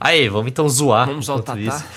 Aí, 0.00 0.28
vamos 0.30 0.50
então 0.50 0.66
zoar. 0.66 1.06
Vamos 1.06 1.28
ao 1.28 1.40
Tatá. 1.42 1.60
isso. 1.60 1.84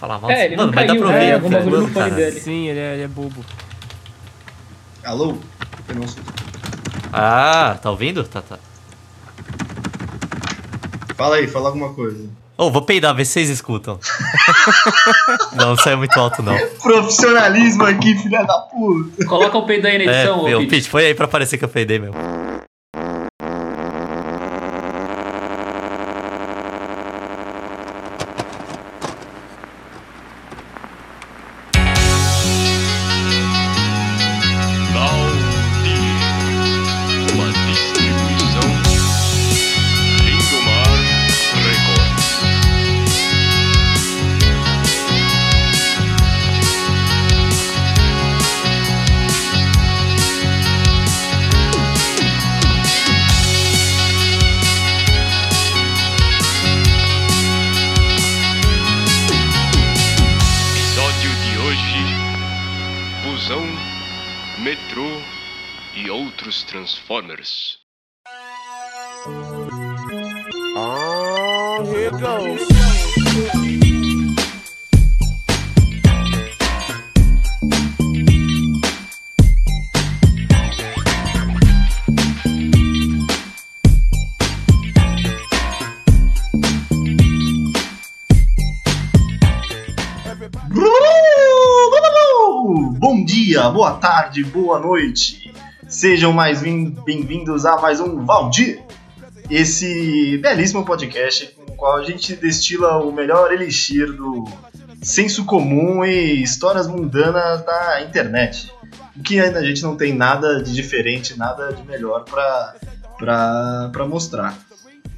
Falar 0.00 0.18
mal. 0.18 0.30
É, 0.30 0.46
ele 0.46 0.56
Mano, 0.56 0.72
mas 0.74 0.86
dá 0.86 0.94
pra 0.94 1.08
né? 1.08 1.34
Algum 1.34 1.50
bagulho 1.50 1.80
no 1.82 1.88
fone 1.88 2.10
dele. 2.12 2.40
Sim, 2.40 2.68
ele 2.68 2.78
é, 2.78 2.94
ele 2.94 3.02
é 3.02 3.08
bobo. 3.08 3.44
Alô? 5.04 5.36
Eu 5.88 5.94
não 5.96 6.08
sei. 6.08 6.22
Ah, 7.12 7.76
tá 7.82 7.90
ouvindo? 7.90 8.24
Tá, 8.24 8.40
tá. 8.40 8.58
Fala 11.16 11.36
aí, 11.36 11.46
fala 11.48 11.68
alguma 11.68 11.92
coisa. 11.94 12.28
Ô, 12.56 12.70
vou 12.70 12.82
peidar, 12.82 13.14
vê 13.14 13.24
se 13.24 13.32
vocês 13.32 13.50
escutam. 13.50 13.98
não, 15.54 15.68
não 15.70 15.76
saiu 15.76 15.98
muito 15.98 16.18
alto, 16.18 16.42
não. 16.42 16.56
Profissionalismo 16.82 17.84
aqui, 17.84 18.16
filha 18.16 18.44
da 18.44 18.58
puta. 18.58 19.26
Coloca 19.26 19.58
o 19.58 19.66
peido 19.66 19.86
aí 19.86 19.98
na 19.98 20.04
É, 20.12 20.16
edição, 20.16 20.40
ô 20.40 20.44
meu, 20.44 20.58
Pete. 20.60 20.70
Pete, 20.70 20.88
foi 20.88 21.06
aí 21.06 21.14
pra 21.14 21.28
parecer 21.28 21.58
que 21.58 21.64
eu 21.64 21.68
peidei 21.68 21.98
mesmo. 21.98 22.16
Tarde, 94.38 94.44
boa 94.44 94.78
noite. 94.78 95.52
Sejam 95.88 96.32
mais 96.32 96.60
vin- 96.60 96.90
bem-vindos 97.04 97.64
a 97.64 97.80
mais 97.80 98.00
um 98.00 98.24
Valdir. 98.24 98.80
Esse 99.50 100.36
belíssimo 100.38 100.84
podcast 100.84 101.46
com 101.56 101.62
o 101.72 101.76
qual 101.76 101.96
a 101.96 102.04
gente 102.04 102.36
destila 102.36 102.98
o 103.02 103.10
melhor 103.12 103.52
elixir 103.52 104.12
do 104.12 104.44
senso 105.02 105.44
comum 105.44 106.04
e 106.04 106.42
histórias 106.42 106.86
mundanas 106.86 107.64
da 107.64 108.02
internet. 108.02 108.70
O 109.16 109.22
que 109.22 109.40
ainda 109.40 109.58
a 109.60 109.64
gente 109.64 109.82
não 109.82 109.96
tem 109.96 110.12
nada 110.14 110.62
de 110.62 110.74
diferente, 110.74 111.36
nada 111.38 111.72
de 111.72 111.82
melhor 111.84 112.24
pra 112.24 114.06
mostrar. 114.06 114.56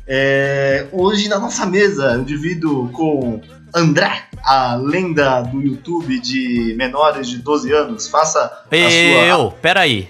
É, 0.07 0.87
hoje 0.93 1.29
na 1.29 1.39
nossa 1.39 1.67
mesa 1.67 2.15
eu 2.15 2.25
divido 2.25 2.89
com 2.93 3.41
André, 3.75 4.25
a 4.45 4.75
lenda 4.75 5.43
do 5.43 5.61
YouTube 5.61 6.19
de 6.21 6.75
menores 6.77 7.29
de 7.29 7.39
12 7.39 7.73
anos. 7.73 8.09
Faça 8.09 8.45
a 8.45 8.69
sua. 8.69 9.27
Eu, 9.27 9.51
peraí. 9.63 10.09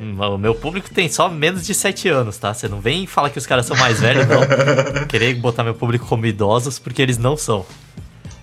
O 0.00 0.36
meu 0.36 0.54
público 0.54 0.90
tem 0.92 1.08
só 1.08 1.28
menos 1.28 1.64
de 1.64 1.74
7 1.74 2.08
anos, 2.08 2.36
tá? 2.36 2.52
Você 2.52 2.66
não 2.66 2.80
vem 2.80 3.06
falar 3.06 3.30
que 3.30 3.38
os 3.38 3.46
caras 3.46 3.66
são 3.66 3.76
mais 3.76 4.00
velhos, 4.00 4.26
não. 4.26 5.06
Querer 5.06 5.34
botar 5.34 5.62
meu 5.62 5.74
público 5.74 6.06
como 6.06 6.26
idosos, 6.26 6.78
porque 6.78 7.00
eles 7.00 7.18
não 7.18 7.36
são. 7.36 7.64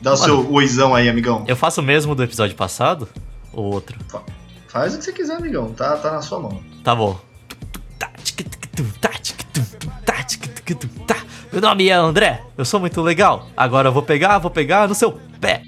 Dá 0.02 0.13
o 0.13 0.18
seu 0.18 0.50
oizão 0.53 0.96
aí, 0.96 1.09
amigão. 1.09 1.44
Eu 1.47 1.57
faço 1.57 1.81
o 1.81 1.84
mesmo 1.84 2.16
do 2.16 2.24
episódio 2.24 2.56
passado? 2.56 3.09
Ou 3.51 3.74
outro? 3.74 3.97
Faz 4.69 4.96
o 4.96 5.00
que 5.00 5.03
você 5.03 5.12
quiser, 5.12 5.36
amigão. 5.36 5.74
Tá, 5.74 5.97
tá 5.97 6.12
na 6.12 6.22
sua 6.22 6.40
mão. 6.40 6.63
Tá 6.81 6.96
bom. 6.96 7.19
Meu 11.52 11.62
nome 11.62 11.90
é 11.90 11.94
André, 11.94 12.44
eu 12.56 12.64
sou 12.64 12.80
muito 12.80 13.02
legal. 13.02 13.48
Agora 13.58 13.88
eu 13.88 13.92
vou 13.92 14.04
pegar, 14.04 14.38
vou 14.38 14.52
pegar 14.52 14.88
no 14.88 14.94
seu 14.94 15.20
pé. 15.42 15.64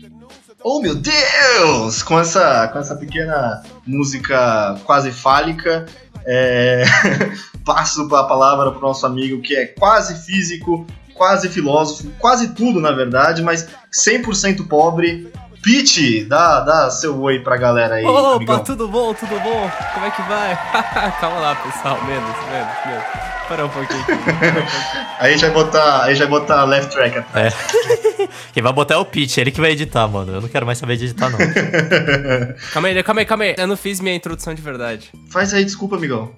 Oh 0.64 0.80
meu 0.80 0.94
Deus! 0.94 2.03
Com 2.03 2.19
essa, 2.19 2.68
com 2.68 2.78
essa 2.78 2.96
pequena 2.96 3.64
música 3.86 4.80
quase 4.86 5.12
fálica, 5.12 5.88
é, 6.24 6.84
passo 7.66 8.03
a 8.16 8.24
palavra 8.25 8.72
pro 8.72 8.80
nosso 8.80 9.08
amigo 9.08 9.42
que 9.42 9.56
é 9.56 9.66
quase 9.66 10.24
físico, 10.24 10.86
quase 11.16 11.50
filósofo, 11.50 12.12
quase 12.19 12.50
tudo 12.53 12.80
na 12.80 12.92
verdade, 12.92 13.42
mas 13.42 13.68
100% 13.92 14.68
pobre. 14.68 15.31
Pete, 15.63 16.25
dá, 16.25 16.62
dá 16.62 16.90
seu 16.90 17.22
oi 17.22 17.40
pra 17.40 17.56
galera 17.56 17.96
aí, 17.96 18.06
Opa, 18.06 18.36
amigão. 18.36 18.63
tudo 18.63 18.88
bom, 18.88 19.13
tudo 19.13 19.40
bom? 19.40 19.69
Como 19.94 20.06
é 20.08 20.09
que 20.09 20.22
vai? 20.24 20.58
Calma 21.22 21.40
lá, 21.40 21.56
pessoal. 21.56 22.03
Menos, 22.03 22.36
menos, 22.50 22.86
menos. 22.88 23.41
Para 23.51 23.66
um 23.66 23.69
pouquinho. 23.69 24.00
Aí 25.19 25.34
a 25.34 25.38
gente 25.38 25.41
vai 25.41 25.51
botar, 25.51 26.03
aí 26.03 26.12
a 26.12 26.16
gente 26.16 26.19
vai 26.19 26.39
botar 26.39 26.63
left 26.63 26.89
track 26.89 27.17
atrás. 27.17 27.53
É. 27.53 28.28
Quem 28.53 28.63
vai 28.63 28.72
botar 28.72 28.94
é 28.94 28.97
o 28.97 29.03
Pete, 29.03 29.41
ele 29.41 29.51
que 29.51 29.59
vai 29.59 29.72
editar, 29.72 30.07
mano. 30.07 30.31
Eu 30.31 30.39
não 30.39 30.47
quero 30.47 30.66
mais 30.66 30.78
saber 30.78 30.95
de 30.95 31.03
editar, 31.03 31.29
não. 31.29 31.38
Calma 32.72 32.88
aí, 32.88 33.03
calma 33.03 33.19
aí, 33.22 33.25
calma 33.25 33.44
aí. 33.44 33.56
Eu 33.57 33.67
não 33.67 33.75
fiz 33.75 34.00
minha 34.00 34.16
introdução 34.16 34.53
de 34.53 34.62
verdade. 34.62 35.12
Faz 35.29 35.53
aí, 35.53 35.66
desculpa, 35.66 35.97
amigão. 35.97 36.31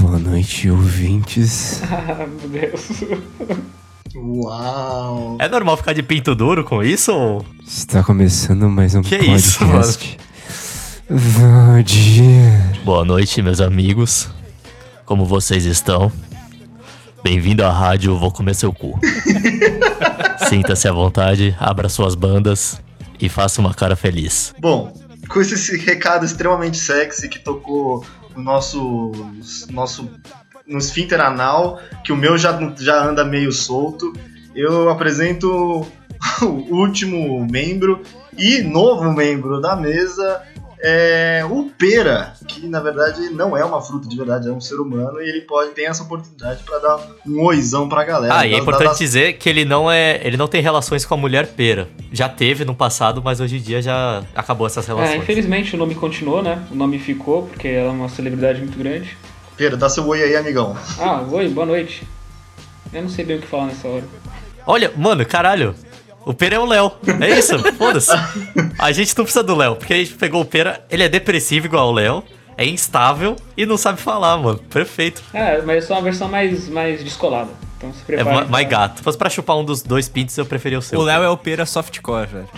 Boa 0.00 0.18
noite, 0.18 0.68
ouvintes. 0.68 1.80
Ah, 1.84 2.26
meu 2.26 2.48
Deus. 2.48 2.88
Uau! 4.16 5.38
É 5.40 5.48
normal 5.48 5.76
ficar 5.76 5.92
de 5.92 6.02
pinto 6.02 6.34
duro 6.34 6.64
com 6.64 6.82
isso? 6.82 7.14
Ou... 7.14 7.46
Está 7.64 8.02
começando 8.02 8.68
mais 8.68 8.96
um 8.96 9.02
Que 9.02 9.16
podcast. 9.16 9.38
isso, 9.38 10.16
Valdir. 11.08 12.82
Boa 12.84 13.04
noite, 13.04 13.40
meus 13.42 13.60
amigos. 13.60 14.28
Como 15.06 15.24
vocês 15.24 15.64
estão? 15.64 16.12
Bem-vindo 17.28 17.62
à 17.62 17.70
rádio 17.70 18.16
Vou 18.16 18.32
Comer 18.32 18.54
Seu 18.54 18.72
Cu. 18.72 18.98
Sinta-se 20.48 20.88
à 20.88 20.92
vontade, 20.92 21.54
abra 21.60 21.86
suas 21.86 22.14
bandas 22.14 22.80
e 23.20 23.28
faça 23.28 23.60
uma 23.60 23.74
cara 23.74 23.94
feliz. 23.94 24.54
Bom, 24.58 24.94
com 25.28 25.38
esse 25.38 25.76
recado 25.76 26.24
extremamente 26.24 26.78
sexy 26.78 27.28
que 27.28 27.38
tocou 27.38 28.02
no 28.34 28.42
nosso, 28.42 29.12
nosso 29.70 30.10
no 30.66 30.78
esfíncter 30.78 31.20
anal, 31.20 31.78
que 32.02 32.14
o 32.14 32.16
meu 32.16 32.38
já, 32.38 32.58
já 32.78 33.04
anda 33.04 33.26
meio 33.26 33.52
solto, 33.52 34.10
eu 34.54 34.88
apresento 34.88 35.86
o 36.40 36.74
último 36.74 37.46
membro 37.46 38.02
e 38.38 38.62
novo 38.62 39.12
membro 39.12 39.60
da 39.60 39.76
mesa, 39.76 40.40
é 40.80 41.44
o 41.48 41.70
Pera, 41.78 42.32
que 42.46 42.66
na 42.66 42.80
verdade 42.80 43.30
não 43.30 43.56
é 43.56 43.64
uma 43.64 43.80
fruta 43.80 44.08
de 44.08 44.16
verdade, 44.16 44.48
é 44.48 44.52
um 44.52 44.60
ser 44.60 44.76
humano 44.76 45.20
e 45.20 45.28
ele 45.28 45.42
pode 45.42 45.70
ter 45.72 45.82
essa 45.84 46.02
oportunidade 46.02 46.62
para 46.64 46.78
dar 46.78 47.00
um 47.26 47.42
oizão 47.44 47.88
pra 47.88 48.04
galera. 48.04 48.34
Ah, 48.38 48.46
e 48.46 48.54
é 48.54 48.58
importante 48.58 48.98
dizer 48.98 49.34
que 49.34 49.48
ele 49.48 49.64
não 49.64 49.90
é, 49.90 50.20
ele 50.24 50.36
não 50.36 50.46
tem 50.48 50.60
relações 50.62 51.04
com 51.04 51.14
a 51.14 51.16
mulher 51.16 51.46
pera. 51.48 51.88
Já 52.12 52.28
teve 52.28 52.64
no 52.64 52.74
passado, 52.74 53.20
mas 53.24 53.40
hoje 53.40 53.56
em 53.56 53.60
dia 53.60 53.80
já 53.82 54.22
acabou 54.34 54.66
essas 54.66 54.84
É, 54.84 54.88
relações. 54.88 55.22
infelizmente 55.22 55.74
o 55.74 55.78
nome 55.78 55.94
continuou, 55.94 56.42
né? 56.42 56.62
O 56.70 56.74
nome 56.74 56.98
ficou, 56.98 57.42
porque 57.46 57.68
ela 57.68 57.88
é 57.88 57.92
uma 57.92 58.08
celebridade 58.08 58.60
muito 58.60 58.78
grande. 58.78 59.16
Pera, 59.56 59.76
dá 59.76 59.88
seu 59.88 60.06
oi 60.06 60.22
aí, 60.22 60.36
amigão. 60.36 60.76
Ah, 60.98 61.22
oi, 61.30 61.48
boa 61.48 61.66
noite. 61.66 62.06
Eu 62.92 63.02
não 63.02 63.08
sei 63.08 63.24
bem 63.24 63.36
o 63.36 63.40
que 63.40 63.46
falar 63.46 63.66
nessa 63.66 63.86
hora. 63.88 64.04
Olha, 64.66 64.92
mano, 64.96 65.24
caralho. 65.26 65.74
O 66.24 66.34
Pera 66.34 66.56
é 66.56 66.58
o 66.58 66.66
Léo. 66.66 66.92
É 67.20 67.38
isso, 67.38 67.58
foda-se. 67.74 68.10
A 68.78 68.92
gente 68.92 69.16
não 69.16 69.24
precisa 69.24 69.42
do 69.42 69.54
Léo, 69.54 69.76
porque 69.76 69.94
a 69.94 69.96
gente 69.96 70.14
pegou 70.14 70.42
o 70.42 70.44
Pera, 70.44 70.84
ele 70.90 71.02
é 71.02 71.08
depressivo 71.08 71.66
igual 71.66 71.88
o 71.88 71.92
Léo, 71.92 72.22
é 72.56 72.66
instável 72.66 73.36
e 73.56 73.64
não 73.64 73.76
sabe 73.78 74.00
falar, 74.00 74.36
mano. 74.36 74.58
Perfeito. 74.58 75.22
É, 75.32 75.62
mas 75.62 75.84
é 75.84 75.86
só 75.86 75.94
uma 75.94 76.02
versão 76.02 76.28
mais, 76.28 76.68
mais 76.68 77.02
descolada. 77.02 77.50
Então 77.78 77.92
se 77.92 78.00
É 78.12 78.16
prepare. 78.16 78.36
ma- 78.36 78.44
mais 78.44 78.68
gato. 78.68 78.96
Se 78.98 79.04
fosse 79.04 79.16
pra 79.16 79.30
chupar 79.30 79.56
um 79.56 79.64
dos 79.64 79.82
dois 79.82 80.08
pintos, 80.08 80.36
eu 80.36 80.44
preferia 80.44 80.80
o 80.80 80.82
seu. 80.82 80.98
O 80.98 81.02
Léo 81.04 81.22
é 81.22 81.28
o 81.30 81.36
pera 81.36 81.64
softcore, 81.64 82.26
velho. 82.26 82.48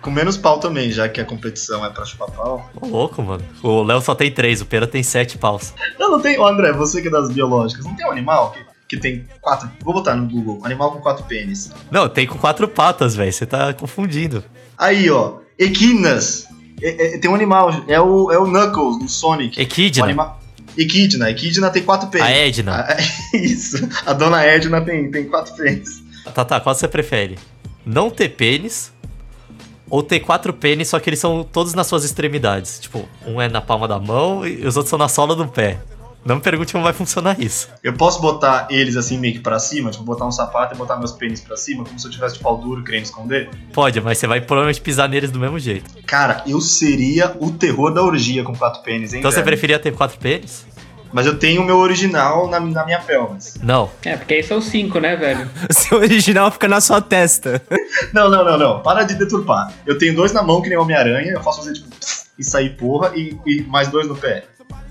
Com 0.00 0.10
menos 0.10 0.36
pau 0.38 0.58
também, 0.58 0.90
já 0.90 1.06
que 1.08 1.20
a 1.20 1.24
competição 1.24 1.84
é 1.84 1.90
pra 1.90 2.04
chupar 2.06 2.30
pau. 2.30 2.70
Ô, 2.80 2.86
louco, 2.86 3.22
mano. 3.22 3.42
O 3.62 3.82
Léo 3.82 4.00
só 4.00 4.14
tem 4.14 4.30
três, 4.32 4.60
o 4.62 4.66
Pera 4.66 4.86
tem 4.86 5.02
sete 5.02 5.36
paus. 5.38 5.74
Não, 5.98 6.10
não 6.12 6.20
tem. 6.20 6.38
Ô, 6.38 6.46
André, 6.46 6.72
você 6.72 7.02
que 7.02 7.08
é 7.08 7.10
das 7.10 7.30
biológicas, 7.30 7.84
não 7.84 7.94
tem 7.94 8.06
um 8.06 8.10
animal 8.10 8.52
que, 8.52 8.60
que 8.92 9.00
tem 9.00 9.24
quatro. 9.40 9.70
Vou 9.82 9.94
botar 9.94 10.14
no 10.14 10.28
Google: 10.28 10.60
animal 10.64 10.92
com 10.92 11.00
quatro 11.00 11.24
pênis. 11.24 11.70
Não, 11.90 12.08
tem 12.10 12.26
com 12.26 12.36
quatro 12.36 12.68
patas, 12.68 13.16
velho. 13.16 13.32
Você 13.32 13.46
tá 13.46 13.72
confundindo. 13.72 14.44
Aí, 14.76 15.08
ó, 15.10 15.38
equinas. 15.58 16.46
É- 16.82 17.14
é- 17.14 17.18
tem 17.18 17.30
um 17.30 17.34
animal, 17.34 17.84
é 17.88 17.98
o, 17.98 18.30
é 18.30 18.38
o 18.38 18.44
Knuckles 18.44 18.98
do 18.98 19.08
Sonic. 19.08 19.58
Equidna. 19.58 20.04
anima- 20.04 20.36
Equidna, 20.76 21.30
Equidna 21.30 21.70
tem 21.70 21.82
quatro 21.82 22.08
pênis. 22.08 22.26
A 22.26 22.30
Edna. 22.30 22.72
Ah, 22.88 22.96
Isso, 23.36 23.76
a 24.04 24.12
dona 24.12 24.42
Edna 24.44 24.80
tem, 24.82 25.10
tem 25.10 25.24
quatro 25.24 25.54
pênis. 25.54 26.02
Tá, 26.34 26.44
tá, 26.44 26.60
qual 26.60 26.74
você 26.74 26.86
prefere? 26.88 27.38
Não 27.86 28.10
ter 28.10 28.30
pênis 28.30 28.92
ou 29.88 30.02
ter 30.02 30.20
quatro 30.20 30.52
pênis, 30.52 30.88
só 30.88 30.98
que 30.98 31.08
eles 31.10 31.18
são 31.20 31.44
todos 31.44 31.72
nas 31.74 31.86
suas 31.86 32.04
extremidades? 32.04 32.78
Tipo, 32.80 33.06
um 33.26 33.40
é 33.40 33.48
na 33.48 33.60
palma 33.60 33.86
da 33.88 33.98
mão 33.98 34.46
e 34.46 34.66
os 34.66 34.76
outros 34.76 34.88
são 34.90 34.98
na 34.98 35.08
sola 35.08 35.34
do 35.36 35.46
pé. 35.48 35.78
Não 36.24 36.36
me 36.36 36.40
pergunte 36.40 36.72
como 36.72 36.84
vai 36.84 36.92
funcionar 36.92 37.40
isso. 37.40 37.68
Eu 37.82 37.94
posso 37.94 38.20
botar 38.20 38.68
eles 38.70 38.96
assim 38.96 39.18
meio 39.18 39.34
que 39.34 39.40
pra 39.40 39.58
cima, 39.58 39.90
tipo, 39.90 40.04
botar 40.04 40.24
um 40.24 40.30
sapato 40.30 40.74
e 40.74 40.78
botar 40.78 40.96
meus 40.96 41.12
pênis 41.12 41.40
pra 41.40 41.56
cima, 41.56 41.84
como 41.84 41.98
se 41.98 42.06
eu 42.06 42.10
tivesse 42.10 42.36
de 42.36 42.40
pau 42.40 42.56
duro 42.56 42.84
querendo 42.84 43.04
esconder? 43.04 43.50
Pode, 43.72 44.00
mas 44.00 44.18
você 44.18 44.26
vai 44.26 44.40
provavelmente 44.40 44.80
pisar 44.80 45.08
neles 45.08 45.30
do 45.30 45.38
mesmo 45.38 45.58
jeito. 45.58 45.90
Cara, 46.06 46.44
eu 46.46 46.60
seria 46.60 47.36
o 47.40 47.50
terror 47.50 47.92
da 47.92 48.02
orgia 48.02 48.44
com 48.44 48.54
quatro 48.54 48.82
pênis, 48.82 49.12
hein? 49.12 49.18
Então 49.18 49.30
você 49.30 49.36
velho? 49.36 49.46
preferia 49.46 49.78
ter 49.78 49.92
quatro 49.92 50.18
pênis? 50.18 50.64
Mas 51.12 51.26
eu 51.26 51.38
tenho 51.38 51.60
o 51.60 51.64
meu 51.64 51.76
original 51.76 52.48
na, 52.48 52.58
na 52.58 52.86
minha 52.86 53.00
pelvis. 53.00 53.58
Não. 53.62 53.90
É, 54.02 54.16
porque 54.16 54.34
aí 54.34 54.42
são 54.42 54.62
cinco, 54.62 54.98
né, 54.98 55.14
velho? 55.14 55.50
Seu 55.70 55.98
original 55.98 56.50
fica 56.50 56.66
na 56.66 56.80
sua 56.80 57.02
testa. 57.02 57.60
Não, 58.14 58.30
não, 58.30 58.44
não, 58.44 58.58
não. 58.58 58.80
Para 58.80 59.04
de 59.04 59.14
deturpar. 59.14 59.72
Eu 59.86 59.96
tenho 59.96 60.14
dois 60.14 60.32
na 60.32 60.42
mão, 60.42 60.60
que 60.60 60.68
nem 60.68 60.76
Homem-Aranha, 60.78 61.32
eu 61.32 61.40
posso 61.40 61.60
fazer 61.60 61.74
tipo 61.74 61.88
e 62.38 62.44
sair 62.44 62.70
porra 62.76 63.12
e, 63.14 63.36
e 63.46 63.62
mais 63.62 63.88
dois 63.88 64.08
no 64.08 64.16
pé. 64.16 64.44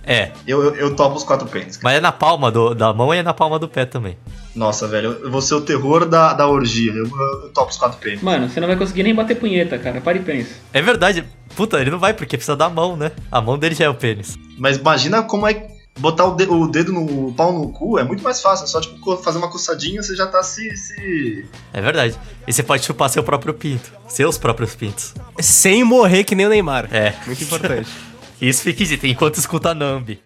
É, 0.04 0.32
Eu, 0.48 0.64
eu, 0.64 0.76
eu 0.76 0.96
topo 0.96 1.16
os 1.16 1.24
quatro 1.24 1.48
pênis. 1.48 1.78
cara. 1.78 1.84
mas 1.84 1.98
é 1.98 2.02
na 2.02 2.12
palma 2.12 2.52
do- 2.52 2.74
da 2.74 2.92
mão 2.94 3.14
e 3.14 3.18
é 3.18 3.24
na 3.24 3.34
palma 3.34 3.60
do 3.60 3.68
pé 3.68 3.86
também. 3.86 4.18
Nossa, 4.56 4.88
velho, 4.88 5.18
eu 5.24 5.32
vou 5.32 5.42
ser 5.42 5.54
o 5.56 5.62
terror 5.62 6.06
da, 6.06 6.34
da 6.34 6.48
orgia. 6.48 6.92
Eu, 6.92 7.06
eu, 7.06 7.44
eu 7.44 7.50
topo 7.54 7.70
os 7.72 7.78
quatro 7.78 7.98
pênis. 8.00 8.22
Mano, 8.22 8.50
você 8.50 8.60
não 8.60 8.68
vai 8.68 8.76
conseguir 8.76 9.04
nem 9.04 9.14
bater 9.16 9.36
punheta, 9.38 9.78
cara. 9.78 10.02
Para 10.02 10.18
e 10.18 10.22
pensa. 10.22 10.56
É 10.74 10.82
verdade. 10.82 11.24
Puta, 11.56 11.80
ele 11.80 11.92
não 11.92 12.00
vai 12.00 12.14
porque 12.14 12.36
precisa 12.36 12.56
da 12.58 12.68
mão, 12.70 12.98
né? 12.98 13.12
A 13.32 13.40
mão 13.40 13.58
dele 13.58 13.76
já 13.76 13.86
é 13.86 13.90
o 13.90 13.94
pênis. 13.96 14.38
Mas 14.58 14.78
imagina 14.78 15.22
como 15.24 15.48
é 15.48 15.54
que 15.54 15.72
botar 16.00 16.26
o, 16.26 16.36
de- 16.36 16.46
o 16.50 16.68
dedo 16.68 16.92
no 16.92 17.28
o 17.30 17.34
pau 17.34 17.54
no 17.54 17.70
cu 17.70 17.98
é 18.00 18.04
muito 18.04 18.24
mais 18.24 18.42
fácil. 18.42 18.66
É 18.66 18.68
só 18.68 18.82
tipo 18.82 19.16
fazer 19.18 19.38
uma 19.38 19.50
coçadinha 19.50 20.02
você 20.04 20.16
já 20.16 20.26
tá 20.28 20.42
se. 20.44 20.76
se... 20.76 21.46
É 21.72 21.80
verdade. 21.82 22.18
E 22.46 22.52
você 22.52 22.64
pode 22.64 22.84
chupar 22.84 23.10
seu 23.10 23.24
próprio 23.24 23.54
pinto. 23.54 23.90
Seus 24.10 24.38
próprios 24.38 24.76
pintos. 24.76 25.14
Sem 25.40 25.84
morrer 25.86 26.24
que 26.26 26.36
nem 26.36 26.46
o 26.46 26.50
Neymar. 26.50 26.90
É. 26.92 27.14
Muito 27.26 27.42
importante. 27.44 27.88
Isso 28.42 28.64
fique 28.64 28.84
dito 28.86 29.06
enquanto 29.06 29.36
escuta 29.36 29.76
Nambi. 29.76 30.20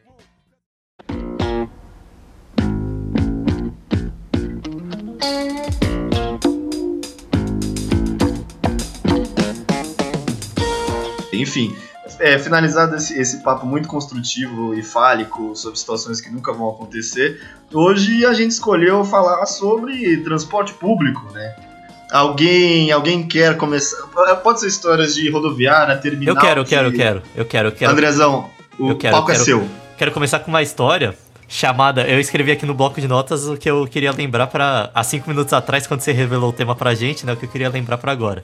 Enfim, 11.34 11.76
é, 12.22 12.40
finalizado 12.40 12.96
esse, 12.96 13.20
esse 13.20 13.44
papo 13.44 13.66
muito 13.66 13.90
construtivo 13.90 14.74
e 14.74 14.82
fálico 14.82 15.54
sobre 15.54 15.78
situações 15.78 16.22
que 16.22 16.30
nunca 16.30 16.54
vão 16.54 16.70
acontecer, 16.70 17.42
hoje 17.74 18.26
a 18.26 18.34
gente 18.34 18.52
escolheu 18.52 19.04
falar 19.04 19.46
sobre 19.46 20.24
transporte 20.24 20.74
público, 20.76 21.30
né? 21.34 21.75
Alguém, 22.12 22.92
alguém 22.92 23.28
quer 23.28 23.58
começar? 23.58 23.98
Pode 24.44 24.60
ser 24.60 24.68
histórias 24.68 25.16
de 25.16 25.30
rodoviária, 25.30 25.98
terminal. 25.98 26.36
Eu 26.36 26.42
quero, 26.42 26.62
eu 26.62 26.66
quero, 26.66 26.88
eu 26.88 26.94
quero. 26.94 27.22
Eu 27.36 27.46
quero, 27.46 27.68
eu 27.70 27.72
quero. 27.72 27.92
Andrezão, 27.92 28.50
o 28.80 28.92
Eu 28.92 28.98
quero, 28.98 29.16
palco 29.16 29.32
é 29.32 29.34
quero. 29.34 29.46
seu. 29.46 29.68
Quero 29.98 30.12
começar 30.12 30.40
com 30.40 30.50
uma 30.50 30.62
história 30.62 31.18
chamada. 31.48 32.02
Eu 32.08 32.20
escrevi 32.20 32.52
aqui 32.52 32.66
no 32.66 32.74
bloco 32.74 33.00
de 33.02 33.08
notas 33.08 33.48
o 33.48 33.58
que 33.58 33.70
eu 33.70 33.88
queria 33.88 34.12
lembrar 34.12 34.48
para 34.48 34.90
há 34.94 35.04
cinco 35.04 35.30
minutos 35.30 35.54
atrás, 35.54 35.88
quando 35.88 36.02
você 36.02 36.12
revelou 36.12 36.50
o 36.50 36.54
tema 36.54 36.76
pra 36.76 36.94
gente, 36.94 37.26
né? 37.26 37.34
O 37.34 37.38
que 37.38 37.46
eu 37.46 37.50
queria 37.50 37.70
lembrar 37.70 37.98
pra 37.98 38.12
agora. 38.12 38.44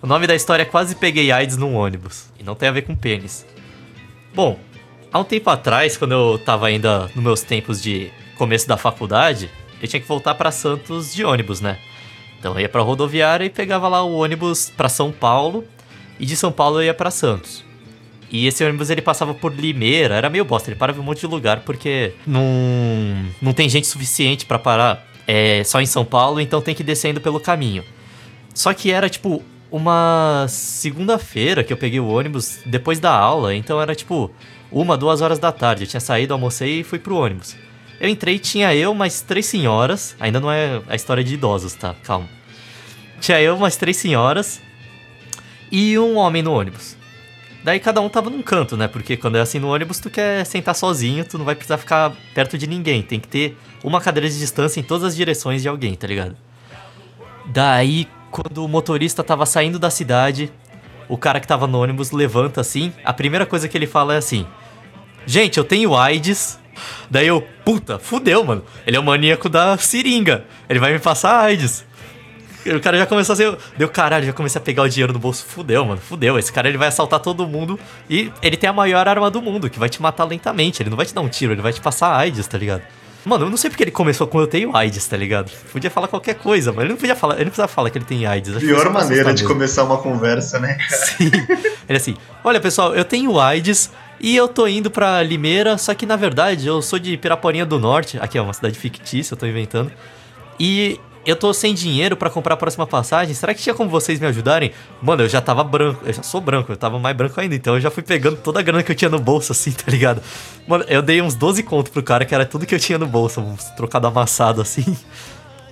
O 0.00 0.06
nome 0.06 0.26
da 0.26 0.34
história 0.34 0.62
é 0.62 0.66
Quase 0.66 0.94
Peguei 0.94 1.32
AIDS 1.32 1.56
num 1.56 1.74
ônibus. 1.74 2.26
E 2.38 2.42
não 2.42 2.54
tem 2.54 2.68
a 2.68 2.72
ver 2.72 2.82
com 2.82 2.94
pênis. 2.94 3.44
Bom, 4.34 4.58
há 5.12 5.18
um 5.18 5.24
tempo 5.24 5.50
atrás, 5.50 5.96
quando 5.96 6.12
eu 6.12 6.38
tava 6.38 6.66
ainda 6.66 7.10
nos 7.14 7.24
meus 7.24 7.42
tempos 7.42 7.82
de 7.82 8.10
começo 8.36 8.68
da 8.68 8.76
faculdade, 8.76 9.50
eu 9.82 9.88
tinha 9.88 10.00
que 10.00 10.06
voltar 10.06 10.34
pra 10.34 10.50
Santos 10.52 11.12
de 11.12 11.24
ônibus, 11.24 11.60
né? 11.60 11.78
Então 12.38 12.54
eu 12.54 12.60
ia 12.60 12.68
pra 12.68 12.82
rodoviária 12.82 13.44
e 13.44 13.50
pegava 13.50 13.88
lá 13.88 14.02
o 14.02 14.16
ônibus 14.16 14.70
pra 14.76 14.88
São 14.88 15.10
Paulo. 15.10 15.64
E 16.18 16.26
de 16.26 16.36
São 16.36 16.52
Paulo 16.52 16.80
eu 16.80 16.84
ia 16.84 16.94
pra 16.94 17.10
Santos. 17.10 17.64
E 18.30 18.46
esse 18.46 18.62
ônibus 18.62 18.90
ele 18.90 19.00
passava 19.00 19.32
por 19.32 19.54
Limeira, 19.54 20.14
era 20.14 20.28
meio 20.28 20.44
bosta, 20.44 20.68
ele 20.68 20.78
parava 20.78 20.98
em 20.98 21.02
um 21.02 21.04
monte 21.04 21.20
de 21.20 21.26
lugar 21.26 21.60
porque 21.60 22.12
não, 22.26 22.44
não 23.40 23.52
tem 23.54 23.68
gente 23.68 23.86
suficiente 23.86 24.44
pra 24.44 24.58
parar 24.58 25.06
é, 25.26 25.64
só 25.64 25.80
em 25.80 25.86
São 25.86 26.04
Paulo, 26.04 26.40
então 26.40 26.60
tem 26.60 26.74
que 26.74 26.82
ir 26.82 26.84
descendo 26.84 27.20
pelo 27.20 27.40
caminho. 27.40 27.84
Só 28.54 28.74
que 28.74 28.90
era 28.90 29.08
tipo 29.08 29.42
uma 29.70 30.46
segunda-feira 30.48 31.64
que 31.64 31.72
eu 31.72 31.76
peguei 31.76 32.00
o 32.00 32.08
ônibus 32.08 32.60
depois 32.66 32.98
da 32.98 33.12
aula, 33.12 33.54
então 33.54 33.80
era 33.80 33.94
tipo 33.94 34.30
uma, 34.70 34.96
duas 34.96 35.20
horas 35.22 35.38
da 35.38 35.50
tarde. 35.50 35.84
Eu 35.84 35.88
tinha 35.88 36.00
saído, 36.00 36.34
almocei 36.34 36.80
e 36.80 36.84
fui 36.84 36.98
pro 36.98 37.16
ônibus. 37.16 37.56
Eu 38.00 38.08
entrei, 38.08 38.38
tinha 38.38 38.74
eu, 38.74 38.94
mais 38.94 39.20
três 39.20 39.46
senhoras, 39.46 40.14
ainda 40.20 40.38
não 40.38 40.50
é 40.50 40.80
a 40.88 40.94
história 40.94 41.24
de 41.24 41.34
idosos, 41.34 41.74
tá? 41.74 41.94
Calma. 42.02 42.28
Tinha 43.20 43.40
eu, 43.40 43.56
mais 43.56 43.76
três 43.76 43.96
senhoras 43.96 44.60
e 45.70 45.98
um 45.98 46.16
homem 46.16 46.42
no 46.42 46.52
ônibus. 46.52 46.96
Daí 47.64 47.80
cada 47.80 48.00
um 48.00 48.08
tava 48.08 48.30
num 48.30 48.40
canto, 48.40 48.76
né? 48.76 48.86
Porque 48.86 49.16
quando 49.16 49.36
é 49.36 49.40
assim 49.40 49.58
no 49.58 49.72
ônibus, 49.72 49.98
tu 49.98 50.08
quer 50.08 50.46
sentar 50.46 50.74
sozinho, 50.74 51.24
tu 51.24 51.36
não 51.36 51.44
vai 51.44 51.54
precisar 51.54 51.76
ficar 51.76 52.12
perto 52.32 52.56
de 52.56 52.66
ninguém. 52.66 53.02
Tem 53.02 53.18
que 53.18 53.26
ter 53.28 53.56
uma 53.82 54.00
cadeira 54.00 54.28
de 54.28 54.38
distância 54.38 54.78
em 54.78 54.82
todas 54.82 55.04
as 55.04 55.16
direções 55.16 55.60
de 55.60 55.68
alguém, 55.68 55.94
tá 55.94 56.06
ligado? 56.06 56.36
Daí, 57.46 58.06
quando 58.30 58.64
o 58.64 58.68
motorista 58.68 59.24
tava 59.24 59.44
saindo 59.44 59.78
da 59.78 59.90
cidade, 59.90 60.52
o 61.08 61.18
cara 61.18 61.40
que 61.40 61.48
tava 61.48 61.66
no 61.66 61.82
ônibus 61.82 62.10
levanta 62.12 62.60
assim. 62.60 62.92
A 63.04 63.12
primeira 63.12 63.44
coisa 63.44 63.66
que 63.66 63.76
ele 63.76 63.86
fala 63.86 64.14
é 64.14 64.18
assim: 64.18 64.46
Gente, 65.26 65.58
eu 65.58 65.64
tenho 65.64 65.96
AIDS. 65.96 66.58
Daí 67.10 67.26
eu, 67.26 67.40
puta, 67.64 67.98
fudeu, 67.98 68.44
mano. 68.44 68.64
Ele 68.86 68.96
é 68.96 69.00
o 69.00 69.02
maníaco 69.02 69.48
da 69.48 69.76
seringa. 69.78 70.44
Ele 70.68 70.78
vai 70.78 70.92
me 70.92 70.98
passar 70.98 71.40
AIDS. 71.40 71.86
O 72.66 72.80
cara 72.80 72.98
já 72.98 73.06
começou 73.06 73.32
a 73.32 73.36
ser. 73.36 73.56
Deu 73.78 73.88
caralho, 73.88 74.26
já 74.26 74.32
comecei 74.32 74.60
a 74.60 74.62
pegar 74.62 74.82
o 74.82 74.88
dinheiro 74.88 75.12
do 75.12 75.18
bolso. 75.18 75.44
Fudeu, 75.46 75.84
mano. 75.84 76.00
Fudeu. 76.00 76.38
Esse 76.38 76.52
cara 76.52 76.68
ele 76.68 76.76
vai 76.76 76.88
assaltar 76.88 77.20
todo 77.20 77.46
mundo. 77.46 77.78
E 78.10 78.30
ele 78.42 78.56
tem 78.56 78.68
a 78.68 78.72
maior 78.72 79.08
arma 79.08 79.30
do 79.30 79.40
mundo, 79.40 79.70
que 79.70 79.78
vai 79.78 79.88
te 79.88 80.02
matar 80.02 80.24
lentamente. 80.24 80.82
Ele 80.82 80.90
não 80.90 80.96
vai 80.96 81.06
te 81.06 81.14
dar 81.14 81.20
um 81.20 81.28
tiro, 81.28 81.52
ele 81.52 81.62
vai 81.62 81.72
te 81.72 81.80
passar 81.80 82.14
AIDS, 82.14 82.46
tá 82.46 82.58
ligado? 82.58 82.82
Mano, 83.24 83.46
eu 83.46 83.50
não 83.50 83.56
sei 83.56 83.68
porque 83.68 83.82
ele 83.84 83.90
começou 83.90 84.26
com 84.26 84.40
eu 84.40 84.46
tenho 84.46 84.74
AIDS, 84.74 85.06
tá 85.06 85.16
ligado? 85.16 85.50
Podia 85.72 85.90
falar 85.90 86.08
qualquer 86.08 86.34
coisa, 86.34 86.72
mas 86.72 86.82
ele 86.84 86.90
não 86.90 86.96
podia 86.96 87.16
falar. 87.16 87.34
Ele 87.34 87.44
não 87.44 87.50
precisava 87.50 87.72
falar 87.72 87.90
que 87.90 87.98
ele 87.98 88.04
tem 88.04 88.26
AIDS. 88.26 88.56
Acho 88.56 88.64
Pior 88.64 88.90
maneira 88.90 89.34
de 89.34 89.42
mesmo. 89.42 89.48
começar 89.48 89.84
uma 89.84 89.98
conversa, 89.98 90.58
né? 90.58 90.78
Sim. 90.88 91.30
Ele 91.88 91.98
assim: 91.98 92.16
Olha, 92.44 92.60
pessoal, 92.60 92.94
eu 92.94 93.04
tenho 93.04 93.38
AIDS 93.38 93.90
e 94.20 94.36
eu 94.36 94.48
tô 94.48 94.66
indo 94.66 94.90
pra 94.90 95.22
Limeira, 95.22 95.78
só 95.78 95.94
que 95.94 96.06
na 96.06 96.16
verdade 96.16 96.66
eu 96.66 96.82
sou 96.82 96.98
de 96.98 97.16
Piraporinha 97.16 97.64
do 97.64 97.78
Norte. 97.78 98.18
Aqui 98.20 98.38
é 98.38 98.42
uma 98.42 98.52
cidade 98.52 98.78
fictícia, 98.78 99.34
eu 99.34 99.38
tô 99.38 99.46
inventando. 99.46 99.92
E 100.58 100.98
eu 101.24 101.36
tô 101.36 101.52
sem 101.52 101.74
dinheiro 101.74 102.16
pra 102.16 102.30
comprar 102.30 102.54
a 102.54 102.56
próxima 102.56 102.86
passagem. 102.86 103.34
Será 103.34 103.52
que 103.52 103.60
tinha 103.60 103.74
como 103.74 103.90
vocês 103.90 104.18
me 104.18 104.26
ajudarem? 104.26 104.72
Mano, 105.02 105.24
eu 105.24 105.28
já 105.28 105.40
tava 105.40 105.62
branco, 105.62 106.00
eu 106.06 106.12
já 106.12 106.22
sou 106.22 106.40
branco, 106.40 106.72
eu 106.72 106.76
tava 106.76 106.98
mais 106.98 107.16
branco 107.16 107.38
ainda, 107.40 107.54
então 107.54 107.74
eu 107.74 107.80
já 107.80 107.90
fui 107.90 108.02
pegando 108.02 108.36
toda 108.36 108.60
a 108.60 108.62
grana 108.62 108.82
que 108.82 108.90
eu 108.90 108.96
tinha 108.96 109.10
no 109.10 109.18
bolso, 109.18 109.52
assim, 109.52 109.70
tá 109.76 109.90
ligado? 109.90 110.22
Mano, 110.66 110.84
eu 110.88 111.02
dei 111.02 111.20
uns 111.20 111.34
12 111.34 111.62
conto 111.62 111.90
pro 111.90 112.02
cara, 112.02 112.24
que 112.24 112.34
era 112.34 112.46
tudo 112.46 112.64
que 112.64 112.74
eu 112.74 112.80
tinha 112.80 112.98
no 112.98 113.06
bolso, 113.06 113.44
trocado 113.76 114.06
amassado 114.06 114.62
assim. 114.62 114.96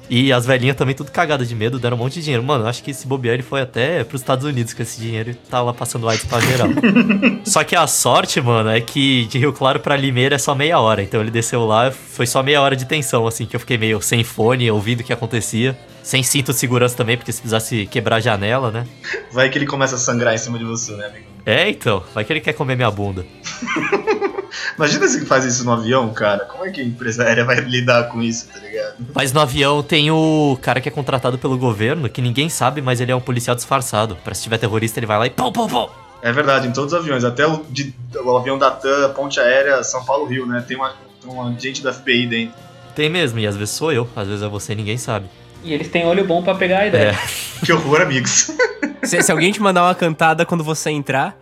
E 0.09 0.33
as 0.33 0.47
velhinhas 0.47 0.77
também 0.77 0.95
tudo 0.95 1.11
cagadas 1.11 1.49
de 1.49 1.55
medo, 1.55 1.79
deram 1.79 1.97
um 1.97 2.01
monte 2.01 2.15
de 2.15 2.23
dinheiro. 2.23 2.43
Mano, 2.43 2.67
acho 2.67 2.83
que 2.83 2.91
esse 2.91 3.07
bobear 3.07 3.35
ele 3.35 3.43
foi 3.43 3.61
até 3.61 4.05
pros 4.05 4.21
Estados 4.21 4.45
Unidos 4.45 4.73
com 4.73 4.83
esse 4.83 5.01
dinheiro 5.01 5.31
e 5.31 5.35
tá 5.35 5.61
lá 5.61 5.73
passando 5.73 6.09
AIDS 6.09 6.25
pra 6.25 6.41
geral. 6.41 6.69
só 7.45 7.65
que 7.65 7.75
a 7.75 7.87
sorte, 7.87 8.41
mano, 8.41 8.71
é 8.71 8.81
que 8.81 9.27
de 9.27 9.39
Rio 9.39 9.53
Claro 9.53 9.81
pra 9.81 9.97
Limeira 9.97 10.37
é 10.37 10.39
só 10.39 10.55
meia 10.55 10.79
hora. 10.79 11.03
Então 11.03 11.21
ele 11.21 11.31
desceu 11.31 11.67
lá, 11.67 11.91
foi 11.91 12.27
só 12.27 12.43
meia 12.43 12.61
hora 12.61 12.77
de 12.77 12.85
tensão, 12.85 13.27
assim, 13.27 13.47
que 13.47 13.57
eu 13.57 13.61
fiquei 13.61 13.79
meio 13.79 14.01
sem 14.01 14.23
fone, 14.23 14.71
ouvindo 14.71 15.01
o 15.01 15.05
que 15.05 15.13
acontecia. 15.13 15.77
Sem 16.03 16.23
cinto 16.23 16.53
de 16.53 16.59
segurança 16.59 16.97
também, 16.97 17.17
porque 17.17 17.33
se 17.33 17.41
precisasse 17.41 17.85
quebrar 17.87 18.17
a 18.17 18.21
janela, 18.21 18.71
né? 18.71 18.87
Vai 19.33 19.51
que 19.51 19.59
ele 19.59 19.67
começa 19.67 19.97
a 19.97 19.99
sangrar 19.99 20.35
em 20.35 20.39
cima 20.39 20.57
de 20.57 20.65
você, 20.65 20.95
né, 20.95 21.07
amigo? 21.07 21.27
É, 21.45 21.69
então, 21.69 22.03
vai 22.15 22.25
que 22.25 22.33
ele 22.33 22.41
quer 22.41 22.53
comer 22.53 22.77
minha 22.77 22.91
bunda. 22.91 23.27
Imagina 24.77 25.07
se 25.09 25.25
faz 25.27 25.45
isso 25.45 25.65
no 25.65 25.73
avião, 25.73 26.13
cara. 26.13 26.45
Como 26.45 26.65
é 26.65 26.71
que 26.71 26.81
a 26.81 26.85
empresa 26.85 27.25
aérea 27.25 27.45
vai 27.45 27.57
lidar 27.61 28.05
com 28.09 28.23
isso, 28.23 28.49
tá 28.49 28.59
ligado? 28.59 28.95
Mas 29.15 29.33
no 29.33 29.41
avião 29.41 29.83
tem 29.83 30.11
o 30.11 30.59
cara 30.63 30.81
que 30.81 30.89
é 30.89 30.93
contratado 30.93 31.39
pelo 31.39 31.57
governo, 31.59 32.09
que 32.09 32.21
ninguém 32.23 32.49
sabe, 32.49 32.81
mas 32.83 33.01
ele 33.01 33.13
é 33.13 33.17
um 33.17 33.21
policial 33.21 33.55
disfarçado. 33.57 34.17
Pra 34.25 34.35
se 34.35 34.43
tiver 34.43 34.59
terrorista, 34.59 34.99
ele 34.99 35.07
vai 35.07 35.19
lá 35.19 35.27
e 35.27 35.31
pau, 35.31 35.51
pau, 35.53 35.69
pau. 35.69 36.07
É 36.23 36.33
verdade, 36.33 36.67
em 36.67 36.73
todos 36.73 36.93
os 36.93 36.99
aviões, 36.99 37.25
até 37.25 37.47
o, 37.47 37.65
de- 37.71 37.95
o 38.15 38.37
avião 38.37 38.59
da 38.59 38.71
TAM, 38.71 39.13
Ponte 39.15 39.39
Aérea, 39.39 39.83
São 39.85 40.05
Paulo-Rio, 40.05 40.47
né? 40.47 40.65
Tem 40.67 40.77
uma, 40.77 40.95
tem 41.21 41.31
uma 41.31 41.55
gente 41.59 41.83
da 41.83 41.93
FBI 41.93 42.27
dentro. 42.27 42.55
Tem 42.95 43.09
mesmo, 43.11 43.39
e 43.39 43.47
às 43.47 43.57
vezes 43.57 43.75
sou 43.75 43.93
eu, 43.93 44.09
às 44.17 44.27
vezes 44.27 44.43
é 44.43 44.49
você, 44.49 44.75
ninguém 44.75 44.97
sabe. 44.97 45.27
E 45.63 45.73
eles 45.73 45.89
têm 45.89 46.07
olho 46.07 46.25
bom 46.25 46.43
pra 46.43 46.55
pegar 46.55 46.81
a 46.81 46.87
ideia. 46.87 47.11
É. 47.11 47.65
Que 47.65 47.73
horror, 47.73 48.01
amigos. 48.01 48.51
se, 49.05 49.23
se 49.23 49.31
alguém 49.33 49.53
te 49.53 49.61
mandar 49.61 49.83
uma 49.85 49.95
cantada 49.95 50.47
quando 50.47 50.65
você 50.65 50.91
entrar, 50.91 51.37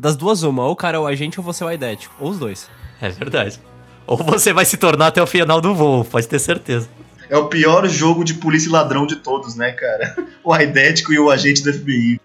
das 0.00 0.16
duas 0.16 0.42
uma, 0.42 0.64
ou 0.64 0.72
o 0.72 0.76
cara 0.76 0.96
é 0.96 1.00
o 1.00 1.06
agente 1.06 1.38
ou 1.38 1.44
você 1.44 1.62
é 1.62 1.66
o 1.66 1.68
aidético. 1.68 2.14
Ou 2.18 2.30
os 2.30 2.38
dois. 2.38 2.68
É 3.00 3.08
verdade. 3.10 3.60
Ou 4.06 4.16
você 4.16 4.52
vai 4.52 4.64
se 4.64 4.76
tornar 4.76 5.08
até 5.08 5.22
o 5.22 5.26
final 5.26 5.60
do 5.60 5.74
voo, 5.74 6.04
pode 6.04 6.26
ter 6.26 6.38
certeza. 6.38 6.88
É 7.28 7.36
o 7.36 7.46
pior 7.46 7.86
jogo 7.86 8.24
de 8.24 8.34
polícia 8.34 8.68
e 8.68 8.72
ladrão 8.72 9.06
de 9.06 9.16
todos, 9.16 9.54
né, 9.54 9.72
cara? 9.72 10.16
O 10.42 10.52
aidético 10.54 11.12
e 11.12 11.18
o 11.18 11.30
agente 11.30 11.62
da 11.62 11.70
FBI. 11.72 12.18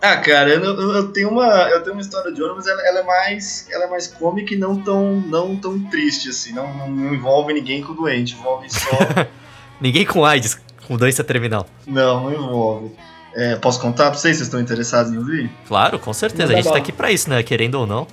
Ah, 0.00 0.16
cara, 0.18 0.48
eu, 0.50 0.62
eu- 0.62 0.92
eu 0.92 1.08
tenho 1.12 1.28
uma, 1.28 1.44
eu 1.70 1.82
tenho 1.82 1.94
uma 1.94 2.00
história 2.00 2.32
de 2.32 2.40
ônibus, 2.40 2.68
ela, 2.68 2.80
ela 2.86 3.00
é 3.00 3.02
mais, 3.02 3.66
ela 3.68 3.84
é 3.84 3.88
mais 3.88 4.06
cômica 4.06 4.54
e 4.54 4.56
não 4.56 4.80
tão, 4.80 5.20
não 5.20 5.56
tão 5.56 5.78
triste 5.90 6.28
assim. 6.28 6.52
Não, 6.54 6.72
não, 6.72 6.88
não 6.88 7.12
envolve 7.14 7.52
ninguém 7.52 7.82
com 7.82 7.92
doente, 7.94 8.34
envolve 8.34 8.70
só. 8.72 8.88
Ninguém 9.80 10.06
com 10.06 10.24
AIDS, 10.24 10.58
com 10.86 10.96
doença 10.96 11.22
terminal. 11.24 11.66
não, 11.86 12.24
não 12.24 12.32
envolve. 12.32 12.92
É, 13.38 13.54
posso 13.54 13.80
contar 13.80 14.10
pra 14.10 14.18
vocês? 14.18 14.36
Vocês 14.36 14.48
estão 14.48 14.60
interessados 14.60 15.12
em 15.12 15.16
ouvir? 15.16 15.48
Claro, 15.68 15.96
com 15.96 16.12
certeza. 16.12 16.52
A 16.52 16.56
gente 16.56 16.68
tá 16.68 16.76
aqui 16.76 16.90
pra 16.90 17.12
isso, 17.12 17.30
né? 17.30 17.40
Querendo 17.40 17.76
ou 17.76 17.86
não. 17.86 18.04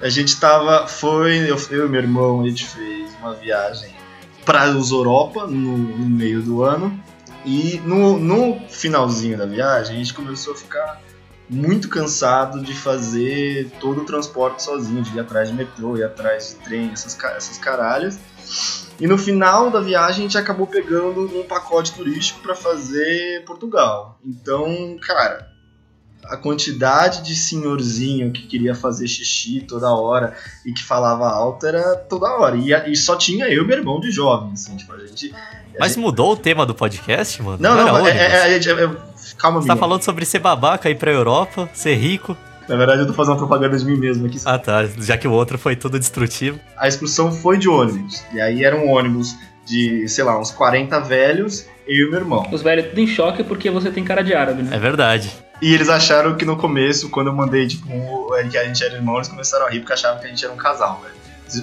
A 0.00 0.08
gente 0.08 0.40
tava, 0.40 0.88
foi, 0.88 1.50
eu, 1.50 1.58
eu 1.70 1.86
e 1.86 1.88
meu 1.90 2.00
irmão, 2.00 2.40
a 2.40 2.48
gente 2.48 2.64
fez 2.64 3.14
uma 3.20 3.34
viagem 3.34 3.90
pra 4.42 4.70
os 4.70 4.90
Europa 4.90 5.46
no, 5.46 5.76
no 5.76 6.06
meio 6.08 6.40
do 6.40 6.62
ano. 6.62 6.98
E 7.44 7.78
no, 7.84 8.18
no 8.18 8.58
finalzinho 8.70 9.36
da 9.36 9.44
viagem, 9.44 9.96
a 9.96 9.98
gente 9.98 10.14
começou 10.14 10.54
a 10.54 10.56
ficar 10.56 11.02
muito 11.48 11.88
cansado 11.88 12.62
de 12.62 12.74
fazer 12.74 13.70
todo 13.80 14.02
o 14.02 14.04
transporte 14.04 14.62
sozinho, 14.62 15.02
de 15.02 15.14
ir 15.16 15.20
atrás 15.20 15.48
de 15.48 15.54
metrô, 15.54 15.96
ir 15.96 16.04
atrás 16.04 16.50
de 16.50 16.64
trem, 16.64 16.90
essas, 16.92 17.18
essas 17.36 17.58
caralhas. 17.58 18.18
E 19.00 19.06
no 19.06 19.18
final 19.18 19.70
da 19.70 19.80
viagem 19.80 20.20
a 20.20 20.28
gente 20.28 20.38
acabou 20.38 20.66
pegando 20.66 21.22
um 21.38 21.42
pacote 21.44 21.92
turístico 21.92 22.40
pra 22.40 22.54
fazer 22.54 23.44
Portugal. 23.44 24.18
Então, 24.24 24.96
cara, 25.02 25.48
a 26.26 26.36
quantidade 26.36 27.22
de 27.22 27.34
senhorzinho 27.34 28.32
que 28.32 28.46
queria 28.46 28.74
fazer 28.74 29.06
xixi 29.06 29.60
toda 29.60 29.90
hora 29.90 30.34
e 30.64 30.72
que 30.72 30.82
falava 30.82 31.28
alto 31.28 31.66
era 31.66 31.96
toda 31.96 32.26
hora. 32.38 32.56
E, 32.56 32.72
e 32.90 32.96
só 32.96 33.16
tinha 33.16 33.46
eu 33.48 33.64
e 33.64 33.66
meu 33.66 33.76
irmão 33.78 34.00
de 34.00 34.10
jovem, 34.10 34.52
assim, 34.52 34.76
tipo, 34.76 34.92
a 34.94 34.98
gente. 35.06 35.34
a 35.34 35.78
Mas 35.80 35.88
gente- 35.92 36.00
mudou 36.00 36.32
o 36.32 36.36
tema 36.36 36.64
do 36.64 36.74
podcast, 36.74 37.42
mano? 37.42 37.58
Não, 37.60 37.74
não, 37.74 38.06
era 38.06 38.16
é, 38.16 38.52
é, 38.52 38.52
é, 38.52 38.58
é- 38.58 38.84
é- 38.84 39.13
calma, 39.38 39.60
Você 39.60 39.68
tá 39.68 39.76
falando 39.76 40.02
sobre 40.02 40.24
ser 40.24 40.38
babaca, 40.38 40.88
ir 40.90 40.96
pra 40.96 41.10
Europa, 41.10 41.68
ser 41.72 41.94
rico. 41.96 42.36
Na 42.68 42.76
verdade, 42.76 43.02
eu 43.02 43.06
tô 43.06 43.12
fazendo 43.12 43.32
uma 43.32 43.38
propaganda 43.38 43.76
de 43.76 43.84
mim 43.84 43.96
mesmo 43.98 44.26
aqui. 44.26 44.38
Ah 44.44 44.58
tá, 44.58 44.86
já 44.98 45.18
que 45.18 45.28
o 45.28 45.32
outro 45.32 45.58
foi 45.58 45.76
tudo 45.76 45.98
destrutivo. 45.98 46.58
A 46.78 46.88
excursão 46.88 47.30
foi 47.30 47.58
de 47.58 47.68
ônibus. 47.68 48.24
E 48.32 48.40
aí 48.40 48.64
era 48.64 48.74
um 48.74 48.88
ônibus 48.90 49.36
de, 49.66 50.08
sei 50.08 50.24
lá, 50.24 50.38
uns 50.40 50.50
40 50.50 50.98
velhos, 51.00 51.66
eu 51.86 52.06
e 52.08 52.10
meu 52.10 52.20
irmão. 52.20 52.48
Os 52.50 52.62
velhos 52.62 52.86
tudo 52.86 53.00
em 53.00 53.06
choque 53.06 53.44
porque 53.44 53.70
você 53.70 53.90
tem 53.90 54.02
cara 54.02 54.22
de 54.22 54.34
árabe, 54.34 54.62
né? 54.62 54.74
É 54.76 54.78
verdade. 54.78 55.30
E 55.60 55.72
eles 55.72 55.88
acharam 55.88 56.34
que 56.36 56.44
no 56.44 56.56
começo, 56.56 57.10
quando 57.10 57.28
eu 57.28 57.34
mandei, 57.34 57.66
tipo, 57.66 57.86
um- 57.90 58.48
que 58.50 58.56
a 58.58 58.64
gente 58.64 58.82
era 58.82 58.94
irmão, 58.94 59.16
eles 59.16 59.28
começaram 59.28 59.66
a 59.66 59.70
rir 59.70 59.80
porque 59.80 59.92
achavam 59.92 60.20
que 60.20 60.26
a 60.26 60.30
gente 60.30 60.44
era 60.44 60.52
um 60.52 60.56
casal, 60.56 61.00
velho. 61.02 61.14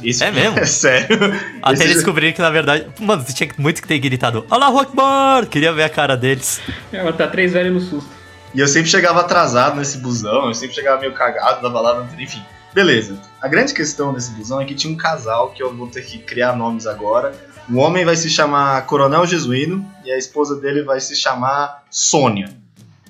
Isso, 0.03 0.23
É 0.23 0.31
mesmo? 0.31 0.57
É 0.59 0.65
sério. 0.65 1.17
Até 1.61 1.73
Esse- 1.73 1.83
eles 1.83 1.95
descobrirem 1.95 2.33
que 2.33 2.41
na 2.41 2.49
verdade. 2.49 2.87
Mano, 2.99 3.23
você 3.23 3.33
tinha 3.33 3.49
muito 3.57 3.81
que 3.81 3.87
ter 3.87 3.99
gritado 3.99 4.45
Allahu 4.49 4.79
Akbar! 4.79 5.45
Queria 5.47 5.73
ver 5.73 5.83
a 5.83 5.89
cara 5.89 6.15
deles. 6.15 6.61
É, 6.91 7.03
mas 7.03 7.15
tá 7.15 7.27
três 7.27 7.53
velhos 7.53 7.73
no 7.73 7.79
susto. 7.89 8.09
E 8.53 8.59
eu 8.59 8.67
sempre 8.67 8.89
chegava 8.89 9.21
atrasado 9.21 9.77
nesse 9.77 9.97
busão, 9.97 10.47
eu 10.47 10.53
sempre 10.53 10.75
chegava 10.75 10.99
meio 10.99 11.13
cagado, 11.13 11.61
dava 11.61 11.79
lá, 11.79 12.07
enfim. 12.19 12.41
Beleza. 12.73 13.17
A 13.41 13.47
grande 13.47 13.73
questão 13.73 14.13
desse 14.13 14.31
busão 14.31 14.59
é 14.61 14.65
que 14.65 14.75
tinha 14.75 14.91
um 14.93 14.97
casal 14.97 15.51
que 15.51 15.61
eu 15.63 15.73
vou 15.75 15.87
ter 15.87 16.01
que 16.01 16.19
criar 16.19 16.55
nomes 16.55 16.85
agora. 16.85 17.33
O 17.69 17.77
homem 17.77 18.03
vai 18.05 18.15
se 18.15 18.29
chamar 18.29 18.85
Coronel 18.85 19.25
Jesuíno 19.25 19.85
e 20.03 20.11
a 20.11 20.17
esposa 20.17 20.55
dele 20.59 20.83
vai 20.83 20.99
se 20.99 21.15
chamar 21.15 21.83
Sônia. 21.89 22.49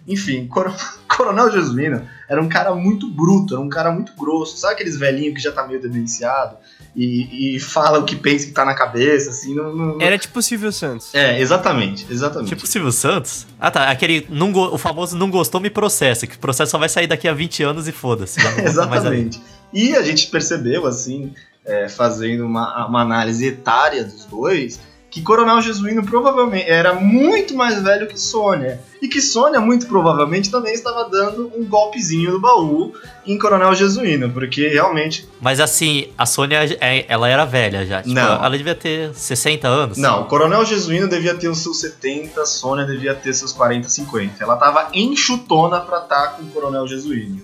Enfim, 0.07 0.47
Cor- 0.47 0.73
Coronel 1.07 1.51
Jesuíno 1.51 2.07
era 2.31 2.41
um 2.41 2.47
cara 2.47 2.73
muito 2.73 3.09
bruto, 3.09 3.53
era 3.55 3.61
um 3.61 3.67
cara 3.69 3.91
muito 3.91 4.13
grosso. 4.17 4.55
Sabe 4.57 4.75
aqueles 4.75 4.97
velhinhos 4.97 5.33
que 5.35 5.41
já 5.41 5.51
tá 5.51 5.67
meio 5.67 5.81
demenciado 5.81 6.55
e, 6.95 7.55
e 7.55 7.59
fala 7.59 7.99
o 7.99 8.05
que 8.05 8.15
pensa 8.15 8.45
que 8.45 8.53
tá 8.53 8.63
na 8.63 8.73
cabeça, 8.73 9.31
assim? 9.31 9.53
Não, 9.53 9.75
não- 9.75 9.85
não- 9.97 10.01
Era 10.01 10.17
tipo 10.17 10.39
o 10.39 10.41
Silvio 10.41 10.71
Santos. 10.71 11.13
É, 11.13 11.39
exatamente, 11.41 12.05
exatamente. 12.09 12.49
Tipo 12.49 12.63
o 12.63 12.67
Silvio 12.67 12.91
Santos. 12.91 13.45
Ah 13.59 13.69
tá, 13.69 13.89
aquele. 13.89 14.25
Não 14.29 14.51
go- 14.51 14.73
O 14.73 14.77
famoso 14.77 15.17
não 15.17 15.29
gostou, 15.29 15.59
me 15.59 15.69
processa. 15.69 16.25
Que 16.25 16.35
o 16.35 16.39
processo 16.39 16.71
só 16.71 16.77
vai 16.77 16.87
sair 16.89 17.07
daqui 17.07 17.27
a 17.27 17.33
20 17.33 17.63
anos 17.63 17.87
e 17.87 17.91
foda-se. 17.91 18.39
Exatamente. 18.63 19.41
E 19.73 19.95
a 19.95 20.01
gente 20.01 20.27
percebeu, 20.27 20.85
assim, 20.87 21.33
é, 21.65 21.87
fazendo 21.89 22.45
uma, 22.45 22.85
uma 22.87 23.01
análise 23.01 23.45
etária 23.45 24.03
dos 24.03 24.25
dois, 24.25 24.79
que 25.11 25.21
Coronel 25.21 25.61
Jesuíno 25.61 26.05
provavelmente 26.05 26.69
era 26.69 26.93
muito 26.93 27.53
mais 27.53 27.81
velho 27.83 28.07
que 28.07 28.17
Sônia. 28.17 28.79
E 29.01 29.09
que 29.09 29.19
Sônia, 29.21 29.59
muito 29.59 29.85
provavelmente, 29.85 30.49
também 30.49 30.73
estava 30.73 31.09
dando 31.09 31.51
um 31.53 31.65
golpezinho 31.65 32.31
no 32.31 32.39
baú 32.39 32.93
em 33.27 33.37
Coronel 33.37 33.75
Jesuíno, 33.75 34.29
porque 34.31 34.69
realmente. 34.69 35.27
Mas 35.41 35.59
assim, 35.59 36.07
a 36.17 36.25
Sônia, 36.25 36.59
é- 36.79 37.05
ela 37.09 37.27
era 37.27 37.43
velha 37.43 37.85
já. 37.85 38.01
Tipo, 38.01 38.15
Não. 38.15 38.41
ela 38.45 38.57
devia 38.57 38.73
ter 38.73 39.13
60 39.13 39.67
anos. 39.67 39.97
Não, 39.97 40.21
o 40.21 40.25
Coronel 40.27 40.63
Jesuíno 40.63 41.09
devia 41.09 41.35
ter 41.35 41.49
os 41.49 41.57
seus 41.59 41.81
70, 41.81 42.45
Sônia 42.45 42.85
devia 42.85 43.13
ter 43.13 43.33
seus 43.33 43.51
40, 43.51 43.89
50. 43.89 44.41
Ela 44.41 44.55
tava 44.55 44.87
enxutona 44.93 45.81
pra 45.81 45.97
estar 45.99 46.37
com 46.37 46.43
o 46.43 46.47
Coronel 46.47 46.87
Jesuíno. 46.87 47.41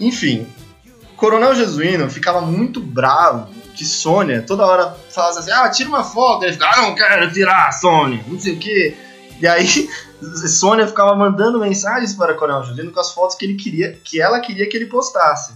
Enfim, 0.00 0.46
Coronel 1.16 1.54
Jesuíno 1.54 2.08
ficava 2.08 2.40
muito 2.40 2.80
bravo 2.80 3.57
que 3.78 3.84
Sônia 3.84 4.42
toda 4.42 4.66
hora 4.66 4.96
falava 5.08 5.38
assim: 5.38 5.52
ah, 5.52 5.70
tira 5.70 5.88
uma 5.88 6.02
foto. 6.02 6.42
Ele 6.42 6.52
ficava, 6.52 6.80
ah, 6.80 6.82
não 6.82 6.94
quero 6.96 7.32
tirar, 7.32 7.72
Sônia, 7.72 8.24
não 8.26 8.38
sei 8.38 8.54
o 8.54 8.58
quê. 8.58 8.96
E 9.40 9.46
aí, 9.46 9.88
Sônia 10.48 10.86
ficava 10.86 11.14
mandando 11.14 11.60
mensagens 11.60 12.12
para 12.12 12.34
Coronel 12.34 12.64
Jesuíno 12.64 12.90
com 12.90 12.98
as 12.98 13.12
fotos 13.12 13.36
que 13.36 13.44
ele 13.44 13.54
queria, 13.54 13.96
que 14.02 14.20
ela 14.20 14.40
queria 14.40 14.68
que 14.68 14.76
ele 14.76 14.86
postasse. 14.86 15.52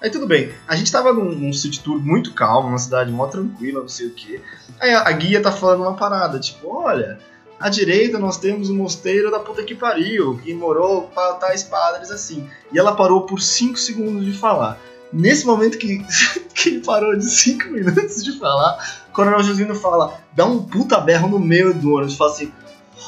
Aí 0.00 0.10
tudo 0.10 0.26
bem, 0.26 0.52
a 0.66 0.74
gente 0.74 0.90
tava 0.90 1.12
num, 1.12 1.32
num 1.32 1.52
city 1.52 1.80
tour 1.80 1.98
muito 1.98 2.32
calmo, 2.32 2.68
uma 2.68 2.78
cidade 2.78 3.12
mó 3.12 3.26
tranquila, 3.26 3.80
não 3.80 3.88
sei 3.88 4.06
o 4.06 4.14
quê. 4.14 4.40
Aí 4.80 4.92
a, 4.92 5.08
a 5.08 5.12
guia 5.12 5.42
tá 5.42 5.52
falando 5.52 5.82
uma 5.82 5.94
parada, 5.94 6.38
tipo, 6.38 6.68
olha, 6.68 7.18
à 7.60 7.68
direita 7.68 8.18
nós 8.18 8.38
temos 8.38 8.70
o 8.70 8.74
mosteiro 8.74 9.30
da 9.30 9.38
puta 9.38 9.62
que 9.62 9.74
pariu, 9.74 10.38
que 10.42 10.52
morou 10.54 11.08
pra 11.14 11.34
tais 11.34 11.62
padres 11.62 12.10
assim. 12.10 12.48
E 12.72 12.78
ela 12.78 12.94
parou 12.94 13.22
por 13.22 13.40
5 13.40 13.78
segundos 13.78 14.24
de 14.24 14.32
falar. 14.32 14.78
Nesse 15.12 15.46
momento 15.46 15.78
que, 15.78 16.04
que 16.54 16.68
ele 16.70 16.80
parou 16.84 17.16
de 17.16 17.24
5 17.24 17.68
minutos 17.70 18.22
de 18.24 18.38
falar, 18.38 18.76
o 19.08 19.12
Coronel 19.12 19.42
Josino 19.42 19.74
fala, 19.74 20.14
dá 20.32 20.44
um 20.44 20.62
puta 20.62 20.98
berro 21.00 21.28
no 21.28 21.38
meio 21.38 21.72
do 21.72 21.94
ônibus, 21.94 22.16
fala 22.16 22.30
assim, 22.32 22.52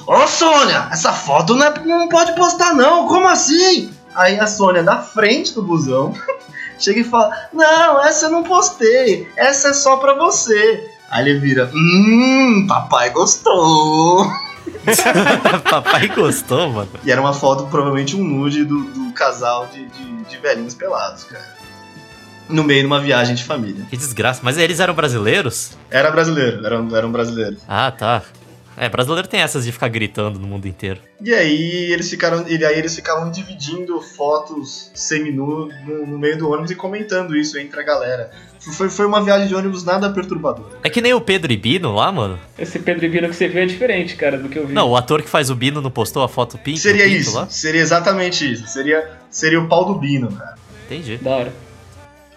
Ô 0.06 0.26
Sônia, 0.26 0.88
essa 0.92 1.12
foto 1.12 1.54
não, 1.54 1.66
é- 1.66 1.84
não 1.84 2.08
pode 2.08 2.34
postar 2.34 2.72
não, 2.74 3.08
como 3.08 3.26
assim? 3.26 3.90
Aí 4.14 4.38
a 4.38 4.46
Sônia, 4.46 4.82
da 4.82 4.98
frente 4.98 5.52
do 5.54 5.62
busão, 5.62 6.14
chega 6.78 7.00
e 7.00 7.04
fala, 7.04 7.34
não, 7.52 8.04
essa 8.04 8.26
eu 8.26 8.30
não 8.30 8.42
postei, 8.44 9.28
essa 9.36 9.68
é 9.68 9.72
só 9.72 9.96
pra 9.96 10.14
você. 10.14 10.88
Aí 11.10 11.28
ele 11.28 11.38
vira, 11.40 11.70
hum, 11.74 12.66
papai 12.68 13.10
gostou. 13.10 14.30
Papai 15.70 16.08
gostou, 16.08 16.70
mano. 16.70 16.90
E 17.04 17.10
era 17.10 17.20
uma 17.20 17.32
foto, 17.32 17.66
provavelmente 17.66 18.14
um 18.16 18.22
nude 18.24 18.64
do, 18.64 18.84
do 18.84 19.12
casal 19.12 19.66
de, 19.66 19.86
de, 19.86 20.24
de 20.24 20.36
velhinhos 20.38 20.74
pelados, 20.74 21.24
cara. 21.24 21.57
No 22.48 22.64
meio 22.64 22.80
de 22.80 22.86
uma 22.86 23.00
viagem 23.00 23.34
de 23.34 23.44
família. 23.44 23.84
Que 23.90 23.96
desgraça. 23.96 24.40
Mas 24.42 24.56
eles 24.58 24.80
eram 24.80 24.94
brasileiros? 24.94 25.76
Era 25.90 26.10
brasileiro, 26.10 26.64
eram, 26.64 26.96
eram 26.96 27.12
brasileiros. 27.12 27.60
Ah, 27.68 27.90
tá. 27.90 28.22
É, 28.80 28.88
brasileiro 28.88 29.26
tem 29.26 29.40
essas 29.40 29.64
de 29.64 29.72
ficar 29.72 29.88
gritando 29.88 30.38
no 30.38 30.46
mundo 30.46 30.68
inteiro. 30.68 31.00
E 31.20 31.34
aí 31.34 31.92
eles 31.92 32.08
ficaram, 32.08 32.46
e 32.46 32.64
aí 32.64 32.78
eles 32.78 32.94
ficavam 32.94 33.28
dividindo 33.28 34.00
fotos 34.00 34.92
seminu 34.94 35.68
no, 35.84 36.06
no 36.06 36.18
meio 36.18 36.38
do 36.38 36.48
ônibus 36.48 36.70
e 36.70 36.76
comentando 36.76 37.36
isso 37.36 37.58
entre 37.58 37.80
a 37.80 37.82
galera. 37.82 38.30
Foi, 38.60 38.88
foi 38.88 39.06
uma 39.06 39.20
viagem 39.20 39.48
de 39.48 39.54
ônibus 39.54 39.82
nada 39.82 40.08
perturbadora. 40.10 40.78
É 40.84 40.90
que 40.90 41.00
nem 41.00 41.12
o 41.12 41.20
Pedro 41.20 41.52
e 41.52 41.56
Bino 41.56 41.92
lá, 41.92 42.12
mano. 42.12 42.38
Esse 42.56 42.78
Pedro 42.78 43.04
e 43.04 43.08
Bino 43.08 43.28
que 43.28 43.34
você 43.34 43.48
viu 43.48 43.62
é 43.62 43.66
diferente, 43.66 44.14
cara, 44.14 44.38
do 44.38 44.48
que 44.48 44.58
eu 44.58 44.66
vi. 44.68 44.72
Não, 44.72 44.90
o 44.90 44.96
ator 44.96 45.22
que 45.22 45.28
faz 45.28 45.50
o 45.50 45.56
Bino 45.56 45.80
não 45.80 45.90
postou 45.90 46.22
a 46.22 46.28
foto 46.28 46.56
pinto? 46.56 46.78
Seria 46.78 47.04
pinto 47.04 47.16
isso, 47.16 47.34
lá? 47.34 47.48
seria 47.48 47.80
exatamente 47.80 48.52
isso. 48.52 48.68
Seria, 48.68 49.10
seria 49.28 49.60
o 49.60 49.66
pau 49.66 49.86
do 49.86 49.94
Bino, 49.96 50.30
cara. 50.30 50.54
Entendi. 50.86 51.16
Da 51.16 51.30
hora. 51.30 51.67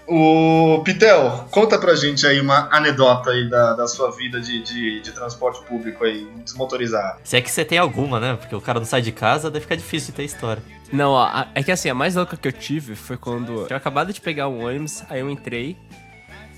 O 0.08 0.82
Pitel, 0.84 1.48
conta 1.52 1.78
pra 1.78 1.96
gente 1.96 2.26
aí 2.28 2.42
uma 2.42 2.68
anedota 2.72 3.30
aí 3.30 3.50
da, 3.50 3.74
da 3.74 3.88
sua 3.88 4.12
vida 4.12 4.42
de, 4.42 4.62
de, 4.62 5.00
de 5.02 5.12
transporte 5.12 5.64
público 5.66 6.04
aí, 6.04 6.28
desmotorizado. 6.44 7.20
Se 7.24 7.38
é 7.38 7.42
que 7.42 7.50
você 7.50 7.64
tem 7.64 7.78
alguma, 7.78 8.20
né? 8.20 8.36
Porque 8.36 8.56
o 8.56 8.62
cara 8.62 8.80
não 8.80 8.86
sai 8.86 9.02
de 9.02 9.12
casa, 9.12 9.50
daí 9.50 9.62
fica 9.62 9.78
difícil 9.78 10.12
de 10.12 10.18
ter 10.18 10.24
história. 10.24 10.62
Não, 10.92 11.12
ó, 11.12 11.46
é 11.56 11.64
que 11.64 11.72
assim, 11.72 11.90
a 11.90 11.94
mais 11.94 12.16
louca 12.16 12.36
que 12.36 12.48
eu 12.48 12.52
tive 12.52 12.96
foi 12.96 13.16
quando 13.16 13.62
eu 13.62 13.68
tinha 13.68 13.78
acabado 13.78 14.12
de 14.12 14.20
pegar 14.20 14.50
um 14.50 14.66
ônibus, 14.66 15.04
aí 15.10 15.22
eu 15.22 15.30
entrei, 15.30 15.78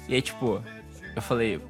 e 0.07 0.15
aí, 0.15 0.21
tipo, 0.21 0.61
eu 1.15 1.21
falei, 1.21 1.61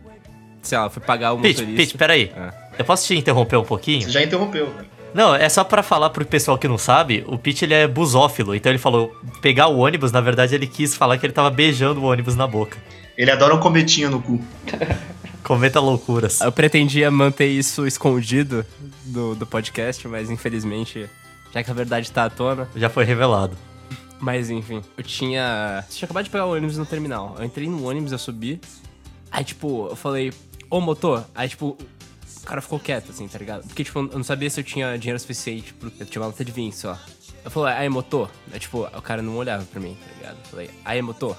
sei 0.62 0.78
lá, 0.78 0.90
fui 0.90 1.02
pagar 1.02 1.34
o 1.34 1.40
Pete, 1.40 1.62
motorista. 1.62 1.84
Pete, 1.84 1.98
peraí. 1.98 2.32
Ah. 2.36 2.54
Eu 2.78 2.86
posso 2.86 3.06
te 3.06 3.16
interromper 3.16 3.58
um 3.58 3.64
pouquinho? 3.64 4.02
Você 4.02 4.10
já 4.10 4.24
interrompeu, 4.24 4.72
velho. 4.72 4.93
Não, 5.14 5.36
é 5.36 5.48
só 5.48 5.64
pra 5.64 5.84
falar 5.84 6.10
pro 6.10 6.26
pessoal 6.26 6.58
que 6.58 6.68
não 6.68 6.78
sabe, 6.78 7.24
o 7.28 7.38
Pete 7.38 7.66
ele 7.66 7.74
é 7.74 7.88
busófilo, 7.88 8.56
então 8.56 8.72
ele 8.72 8.80
falou 8.80 9.16
pegar 9.42 9.68
o 9.68 9.78
ônibus, 9.78 10.12
na 10.12 10.22
verdade 10.22 10.56
ele 10.56 10.66
quis 10.66 10.96
falar 10.96 11.18
que 11.18 11.26
ele 11.26 11.34
tava 11.34 11.50
beijando 11.50 12.02
o 12.02 12.06
ônibus 12.06 12.36
na 12.36 12.48
boca. 12.48 12.78
Ele 13.18 13.30
adora 13.30 13.54
um 13.54 13.60
cometinha 13.60 14.10
no 14.10 14.22
cu. 14.22 14.42
Cometa 15.44 15.80
loucuras. 15.80 16.42
Eu 16.42 16.52
pretendia 16.52 17.12
manter 17.12 17.48
isso 17.48 17.86
escondido 17.86 18.66
do, 19.06 19.36
do 19.36 19.46
podcast, 19.46 20.08
mas 20.08 20.32
infelizmente, 20.32 21.08
já 21.54 21.62
que 21.62 21.70
a 21.70 21.74
verdade 21.74 22.12
tá 22.12 22.26
à 22.26 22.30
tona. 22.30 22.68
Já 22.76 22.90
foi 22.90 23.04
revelado. 23.04 23.56
Mas 24.20 24.50
enfim, 24.50 24.82
eu 24.98 25.04
tinha. 25.04 25.84
Eu 25.86 25.94
tinha 25.94 26.06
acabado 26.06 26.24
de 26.24 26.30
pegar 26.30 26.46
o 26.46 26.54
ônibus 26.54 26.78
no 26.78 26.86
terminal. 26.86 27.36
Eu 27.38 27.44
entrei 27.44 27.68
no 27.68 27.86
ônibus, 27.86 28.14
eu 28.14 28.18
subi. 28.18 28.60
Aí, 29.30 29.44
tipo, 29.44 29.88
eu 29.90 29.96
falei, 29.98 30.32
ô 30.70 30.80
motor. 30.80 31.26
Aí, 31.36 31.50
tipo, 31.50 31.78
o 32.44 32.46
cara 32.46 32.62
ficou 32.62 32.78
quieto, 32.78 33.10
assim, 33.10 33.26
tá 33.26 33.40
ligado? 33.40 33.66
Porque, 33.66 33.86
tipo, 33.86 34.00
eu 34.00 34.04
não 34.18 34.24
sabia 34.24 34.50
se 34.50 34.60
eu 34.60 34.64
tinha 34.66 34.98
dinheiro 34.98 35.18
suficiente. 35.18 35.74
Pro... 35.74 35.92
Eu 35.98 36.06
tinha 36.06 36.22
uma 36.22 36.28
lata 36.28 36.44
de 36.44 36.52
vinho 36.52 36.74
só. 36.74 37.00
Eu 37.44 37.50
falei, 37.50 37.74
aí, 37.74 37.90
motor? 37.90 38.30
Aí, 38.52 38.60
tipo, 38.60 38.84
o 38.84 39.02
cara 39.02 39.22
não 39.22 39.38
olhava 39.38 39.64
pra 39.64 39.80
mim, 39.80 39.96
tá 39.96 40.14
ligado? 40.14 40.38
Eu 40.44 40.50
falei, 40.50 40.70
aí, 40.84 41.02
motor? 41.02 41.38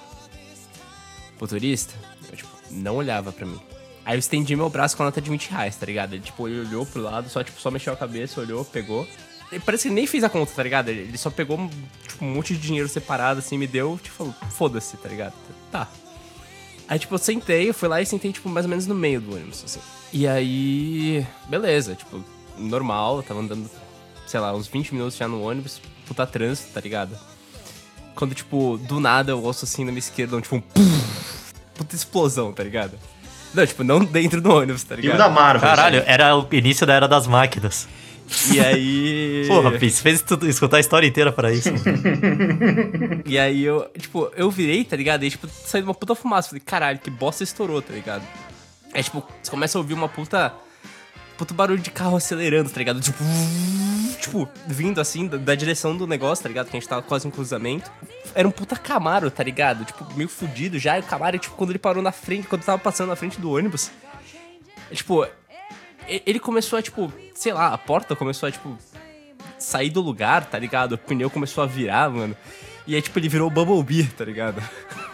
Motorista? 1.38 1.94
Eu, 2.30 2.36
tipo, 2.36 2.50
não 2.70 2.96
olhava 2.96 3.30
pra 3.32 3.44
mim. 3.44 3.60
Aí 4.02 4.16
eu 4.16 4.18
estendi 4.18 4.56
meu 4.56 4.70
braço 4.70 4.96
com 4.96 5.02
a 5.02 5.06
nota 5.06 5.20
de 5.20 5.28
20 5.28 5.50
reais, 5.50 5.76
tá 5.76 5.84
ligado? 5.84 6.14
Ele, 6.14 6.22
tipo, 6.22 6.48
ele 6.48 6.66
olhou 6.66 6.86
pro 6.86 7.02
lado, 7.02 7.28
só, 7.28 7.44
tipo, 7.44 7.60
só 7.60 7.70
mexeu 7.70 7.92
a 7.92 7.96
cabeça, 7.96 8.40
olhou, 8.40 8.64
pegou. 8.64 9.06
Ele 9.52 9.60
parece 9.60 9.88
que 9.88 9.94
nem 9.94 10.06
fez 10.06 10.24
a 10.24 10.30
conta, 10.30 10.52
tá 10.52 10.62
ligado? 10.62 10.88
Ele 10.88 11.18
só 11.18 11.30
pegou, 11.30 11.70
tipo, 12.08 12.24
um 12.24 12.34
monte 12.34 12.54
de 12.54 12.60
dinheiro 12.60 12.88
separado, 12.88 13.40
assim, 13.40 13.58
me 13.58 13.66
deu, 13.66 14.00
tipo, 14.02 14.34
foda-se, 14.50 14.96
tá 14.96 15.08
ligado? 15.08 15.34
Tá. 15.70 15.86
Aí, 16.88 16.98
tipo, 16.98 17.14
eu 17.14 17.18
sentei, 17.18 17.68
eu 17.68 17.74
fui 17.74 17.88
lá 17.88 18.00
e 18.00 18.06
sentei, 18.06 18.32
tipo, 18.32 18.48
mais 18.48 18.64
ou 18.64 18.70
menos 18.70 18.86
no 18.86 18.94
meio 18.94 19.20
do 19.20 19.34
ônibus, 19.34 19.64
assim. 19.64 19.80
E 20.14 20.28
aí, 20.28 21.26
beleza, 21.48 21.96
tipo, 21.96 22.24
normal, 22.56 23.16
eu 23.16 23.22
tava 23.24 23.40
andando, 23.40 23.68
sei 24.28 24.38
lá, 24.38 24.54
uns 24.54 24.68
20 24.68 24.94
minutos 24.94 25.16
já 25.16 25.26
no 25.26 25.42
ônibus, 25.42 25.80
puta 26.06 26.24
trânsito, 26.24 26.72
tá 26.72 26.80
ligado? 26.80 27.18
Quando, 28.14 28.32
tipo, 28.32 28.78
do 28.78 29.00
nada 29.00 29.32
eu 29.32 29.42
ouço 29.42 29.64
assim 29.64 29.84
na 29.84 29.90
minha 29.90 29.98
esquerda, 29.98 30.36
um, 30.36 30.40
tipo, 30.40 30.54
um 30.54 30.60
pum, 30.60 31.00
puta 31.74 31.96
explosão, 31.96 32.52
tá 32.52 32.62
ligado? 32.62 32.92
Não, 33.52 33.66
tipo, 33.66 33.82
não 33.82 34.04
dentro 34.04 34.40
do 34.40 34.52
ônibus, 34.54 34.84
tá 34.84 34.94
Filme 34.94 35.10
ligado? 35.10 35.18
da 35.18 35.28
Marvel. 35.28 35.68
Caralho, 35.68 35.98
sabe? 35.98 36.10
era 36.12 36.36
o 36.36 36.46
início 36.52 36.86
da 36.86 36.94
era 36.94 37.08
das 37.08 37.26
máquinas. 37.26 37.88
E 38.52 38.60
aí. 38.60 39.44
Porra, 39.50 39.72
Pi, 39.72 39.90
você 39.90 40.00
fez 40.00 40.22
tudo, 40.22 40.48
escutar 40.48 40.76
a 40.76 40.80
história 40.80 41.08
inteira 41.08 41.32
pra 41.32 41.52
isso. 41.52 41.70
E 43.26 43.36
aí 43.36 43.64
eu, 43.64 43.90
tipo, 43.98 44.30
eu 44.36 44.48
virei, 44.48 44.84
tá 44.84 44.96
ligado? 44.96 45.24
E 45.24 45.30
tipo, 45.30 45.48
saiu 45.48 45.82
uma 45.84 45.94
puta 45.94 46.14
fumaça. 46.14 46.50
Falei, 46.50 46.62
caralho, 46.64 46.98
que 47.00 47.10
bosta 47.10 47.42
estourou, 47.42 47.82
tá 47.82 47.92
ligado? 47.92 48.22
Aí, 48.94 49.02
tipo, 49.02 49.22
você 49.42 49.50
começa 49.50 49.76
a 49.76 49.80
ouvir 49.80 49.94
uma 49.94 50.08
puta. 50.08 50.54
Puta 51.36 51.52
barulho 51.52 51.80
de 51.80 51.90
carro 51.90 52.16
acelerando, 52.16 52.70
tá 52.70 52.78
ligado? 52.78 53.00
Tipo, 53.00 53.18
tipo, 54.20 54.48
vindo 54.68 55.00
assim 55.00 55.26
da, 55.26 55.36
da 55.36 55.54
direção 55.56 55.96
do 55.96 56.06
negócio, 56.06 56.44
tá 56.44 56.48
ligado? 56.48 56.70
Que 56.70 56.76
a 56.76 56.80
gente 56.80 56.88
tava 56.88 57.02
quase 57.02 57.26
em 57.26 57.30
cruzamento. 57.30 57.90
Era 58.34 58.46
um 58.46 58.52
puta 58.52 58.76
Camaro, 58.76 59.30
tá 59.32 59.42
ligado? 59.42 59.84
Tipo, 59.84 60.06
meio 60.14 60.28
fudido 60.28 60.78
já. 60.78 60.96
E 60.96 61.00
o 61.00 61.04
Camaro, 61.04 61.36
tipo, 61.38 61.56
quando 61.56 61.70
ele 61.70 61.78
parou 61.80 62.02
na 62.02 62.12
frente, 62.12 62.46
quando 62.46 62.62
tava 62.62 62.78
passando 62.78 63.08
na 63.08 63.16
frente 63.16 63.40
do 63.40 63.50
ônibus, 63.50 63.90
é, 64.90 64.94
tipo, 64.94 65.26
ele 66.06 66.38
começou 66.38 66.78
a, 66.78 66.82
tipo, 66.82 67.12
sei 67.34 67.52
lá, 67.52 67.72
a 67.74 67.78
porta 67.78 68.14
começou 68.14 68.48
a, 68.48 68.52
tipo, 68.52 68.78
sair 69.58 69.90
do 69.90 70.00
lugar, 70.00 70.44
tá 70.46 70.58
ligado? 70.58 70.92
O 70.92 70.98
pneu 70.98 71.28
começou 71.30 71.64
a 71.64 71.66
virar, 71.66 72.10
mano. 72.10 72.36
E 72.86 72.94
aí, 72.94 73.02
tipo, 73.02 73.18
ele 73.18 73.28
virou 73.28 73.48
o 73.48 73.50
Bumblebee, 73.50 74.06
tá 74.08 74.24
ligado? 74.24 74.62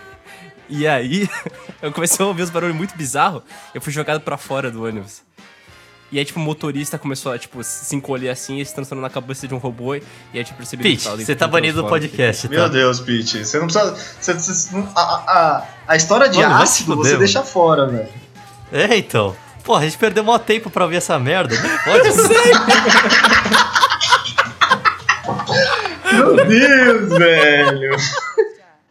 E 0.71 0.87
aí, 0.87 1.29
eu 1.83 1.91
comecei 1.93 2.25
a 2.25 2.29
ouvir 2.29 2.43
uns 2.45 2.51
barulhos 2.51 2.77
muito 2.77 2.97
bizarros. 2.97 3.43
Eu 3.75 3.81
fui 3.81 3.93
jogado 3.93 4.21
pra 4.21 4.37
fora 4.37 4.71
do 4.71 4.85
ônibus. 4.85 5.23
E 6.13 6.19
aí, 6.19 6.25
tipo, 6.25 6.41
o 6.41 6.43
motorista 6.43 6.99
começou 6.99 7.31
a, 7.33 7.39
tipo, 7.39 7.63
se 7.63 7.95
encolher 7.95 8.31
assim 8.31 8.59
e 8.59 8.65
se 8.67 8.75
transformou 8.75 9.03
na 9.03 9.11
cabeça 9.11 9.47
de 9.47 9.55
um 9.55 9.59
robô. 9.59 9.95
E 9.95 10.03
aí, 10.35 10.43
tipo, 10.45 10.57
percebi 10.59 10.83
Pete, 10.83 11.09
você 11.09 11.37
tá 11.37 11.47
banido 11.47 11.83
do 11.83 11.89
podcast, 11.89 12.49
tá? 12.49 12.55
Meu 12.55 12.69
Deus, 12.69 12.99
Pete. 13.01 13.45
Você 13.45 13.59
não 13.61 13.67
precisa. 13.69 13.95
Você, 14.21 14.33
você- 14.35 14.75
não- 14.77 14.89
a, 14.97 15.01
a, 15.03 15.65
a 15.87 15.97
história 15.97 16.29
de 16.29 16.39
Mano, 16.39 16.55
ácido 16.57 16.97
você 16.97 17.11
mano. 17.11 17.19
deixa 17.21 17.43
fora, 17.45 17.87
velho. 17.87 18.09
É, 18.73 18.97
então. 18.97 19.37
Porra, 19.63 19.81
a 19.81 19.85
gente 19.85 19.99
perdeu 19.99 20.25
maior 20.25 20.39
tempo 20.39 20.69
pra 20.71 20.85
ouvir 20.85 20.97
essa 20.97 21.17
merda. 21.19 21.55
Pode 21.85 22.13
ser. 22.13 22.55
Meu 26.13 26.37
Deus, 26.45 27.09
velho. 27.19 27.97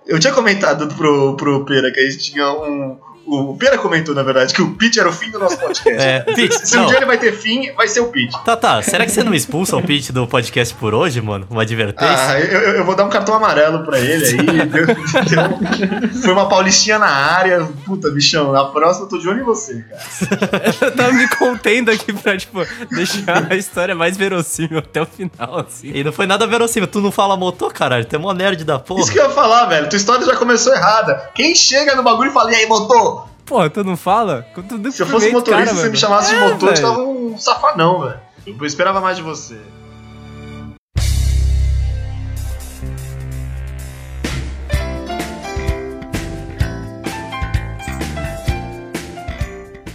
Eu 0.10 0.20
tinha 0.20 0.34
comentado 0.34 0.88
pro, 0.96 1.38
pro 1.38 1.64
Pera 1.66 1.92
que 1.92 2.00
a 2.00 2.10
gente 2.10 2.32
tinha 2.32 2.52
um. 2.52 2.98
O 3.32 3.56
Pera 3.58 3.78
comentou, 3.78 4.16
na 4.16 4.24
verdade, 4.24 4.54
que 4.54 4.62
o 4.62 4.72
Pete 4.76 5.00
era 5.00 5.08
o 5.10 5.14
fim 5.14 5.30
do 5.30 5.40
nosso 5.40 5.58
podcast. 5.58 5.80
É, 6.00 6.20
Pete, 6.22 6.68
Se 6.68 6.78
um 6.78 6.86
dia 6.88 6.98
ele 6.98 7.06
vai 7.06 7.18
ter 7.18 7.32
fim, 7.34 7.72
vai 7.74 7.88
ser 7.88 8.00
o 8.02 8.08
Pete. 8.08 8.36
Tá, 8.44 8.56
tá. 8.56 8.82
Será 8.82 9.06
que 9.06 9.12
você 9.12 9.24
não 9.24 9.34
expulsa 9.34 9.76
o 9.78 9.84
Pete 9.84 10.12
do 10.12 10.26
podcast 10.28 10.74
por 10.76 10.94
hoje, 10.94 11.22
mano? 11.22 11.46
Uma 11.50 11.62
advertência? 11.64 12.16
Ah, 12.16 12.40
eu, 12.40 12.60
eu- 12.78 12.86
vou 12.86 12.96
dar 12.96 13.06
um 13.06 13.10
cartão 13.10 13.36
amarelo 13.36 13.84
pra 13.86 14.00
ele 14.00 14.26
aí. 14.26 14.66
Deu- 14.66 16.22
foi 16.22 16.32
uma 16.34 16.48
paulistinha 16.50 16.98
na 17.00 17.08
área. 17.08 17.68
Puta, 17.86 18.10
bichão, 18.10 18.52
na 18.52 18.66
próxima 18.66 19.06
eu 19.06 19.10
tô 19.10 19.18
de 19.18 19.28
olho 19.30 19.42
em 19.42 19.44
você, 19.44 19.84
cara. 19.84 20.70
Eu 20.82 20.96
tava 20.96 21.12
me 21.14 21.28
contendo 21.30 21.92
aqui 21.92 22.12
pra, 22.14 22.38
tipo, 22.38 22.66
deixar 22.92 23.52
a 23.52 23.56
história 23.56 23.94
mais 23.94 24.16
verossímil 24.18 24.80
até 24.80 25.02
o 25.02 25.06
final, 25.06 25.60
assim. 25.60 25.92
E 25.94 26.04
não 26.04 26.12
foi 26.12 26.26
nada 26.26 26.48
verossímil. 26.48 26.88
Tu 26.88 27.00
não 27.02 27.12
fala 27.12 27.36
motor, 27.38 27.72
caralho. 27.74 28.06
Tu 28.06 28.16
é 28.16 28.20
mó 28.20 28.34
nerd 28.34 28.64
da 28.64 28.80
porra. 28.80 29.02
Isso 29.02 29.12
que 29.12 29.20
eu 29.20 29.24
ia 29.26 29.30
falar, 29.30 29.66
velho. 29.66 29.90
Tua 29.90 29.98
história 29.98 30.26
já 30.26 30.36
começou 30.36 30.74
errada. 30.74 31.30
Quem 31.36 31.54
chega 31.56 31.96
no 31.96 32.04
bagulho 32.04 32.30
e 32.32 32.34
fala, 32.34 32.52
e 32.52 32.56
aí, 32.56 32.66
motor? 32.68 33.19
Pô, 33.50 33.68
tu 33.68 33.84
não 33.84 33.98
fala? 33.98 34.46
Tu 34.54 34.92
Se 34.92 35.02
eu 35.02 35.08
fosse 35.08 35.32
motorista, 35.32 35.74
você 35.74 35.90
me 35.90 35.98
chamasse 35.98 36.30
de 36.30 36.36
É, 36.36 36.50
motor, 36.50 36.70
eu 36.70 36.82
tava 36.84 37.00
um 37.02 37.36
safanão, 37.36 38.02
velho. 38.02 38.20
Eu 38.46 38.64
esperava 38.64 39.02
mais 39.02 39.18
de 39.18 39.24
você. 39.24 39.60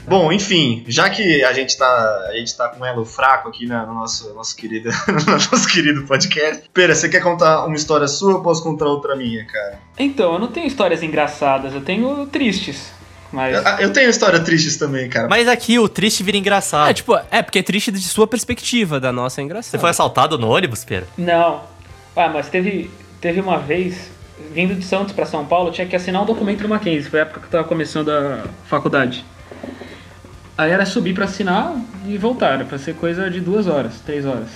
Bom, 0.07 0.31
enfim, 0.31 0.85
já 0.87 1.09
que 1.09 1.43
a 1.43 1.53
gente 1.55 1.77
tá, 1.79 2.27
a 2.29 2.37
gente 2.37 2.55
tá 2.55 2.69
com 2.69 2.81
um 2.83 2.85
elo 2.85 3.07
fraco 3.07 3.49
aqui 3.49 3.67
na- 3.67 3.87
no 3.87 3.95
nosso, 3.95 4.35
nosso, 4.35 4.55
querido, 4.55 4.91
no 5.09 5.35
nosso 5.51 5.67
querido 5.67 6.03
podcast. 6.07 6.69
Pera, 6.75 6.95
você 6.95 7.09
quer 7.09 7.21
contar 7.23 7.65
uma 7.65 7.75
história 7.75 8.07
sua 8.07 8.33
ou 8.33 8.37
eu 8.39 8.43
posso 8.43 8.63
contar 8.63 8.85
outra 8.85 9.17
minha, 9.17 9.47
cara? 9.47 9.79
Então, 9.99 10.35
eu 10.35 10.39
não 10.39 10.49
tenho 10.49 10.67
histórias 10.67 11.03
engraçadas, 11.03 11.73
eu 11.75 11.81
tenho 11.81 12.27
tristes. 12.27 12.93
Mas. 13.35 13.57
Eu, 13.57 13.73
eu 13.87 13.93
tenho 13.93 14.09
história 14.09 14.39
tristes 14.39 14.77
também, 14.77 15.09
cara. 15.09 15.27
Mas 15.29 15.49
aqui 15.49 15.77
o 15.77 15.89
triste 15.89 16.23
vira 16.23 16.37
engraçado. 16.37 16.89
É, 16.89 16.95
tipo, 16.95 17.19
é, 17.31 17.43
porque 17.43 17.59
é 17.59 17.63
triste 17.63 17.91
de 17.91 17.99
sua 18.01 18.29
perspectiva, 18.29 19.01
da 19.01 19.13
nossa 19.13 19.41
é 19.41 19.45
engraçado. 19.45 19.73
Você 19.73 19.79
foi 19.79 19.91
assaltado 19.91 20.39
no 20.39 20.49
ônibus, 20.49 20.85
Pera? 20.85 21.07
Não. 21.19 21.63
Ah, 22.15 22.29
mas 22.29 22.49
teve, 22.49 22.89
teve 23.21 23.41
uma 23.41 23.59
vez, 23.59 24.09
vindo 24.53 24.73
de 24.77 24.85
Santos 24.85 25.13
pra 25.13 25.27
São 25.27 25.45
Paulo, 25.45 25.71
eu 25.71 25.73
tinha 25.73 25.87
que 25.87 25.97
assinar 25.97 26.23
um 26.23 26.27
documento 26.27 26.63
do 26.63 26.69
Mackenzie. 26.69 27.11
Foi 27.11 27.19
a 27.19 27.23
época 27.23 27.41
que 27.41 27.47
eu 27.47 27.51
tava 27.51 27.65
começando 27.65 28.09
a 28.09 28.45
faculdade. 28.69 29.25
Aí 30.57 30.71
era 30.71 30.87
subir 30.87 31.13
pra 31.13 31.25
assinar 31.25 31.75
e 32.07 32.17
voltar. 32.17 32.55
Era 32.55 32.65
pra 32.65 32.79
ser 32.79 32.95
coisa 32.95 33.29
de 33.29 33.41
duas 33.41 33.67
horas, 33.67 33.95
três 34.07 34.25
horas. 34.25 34.49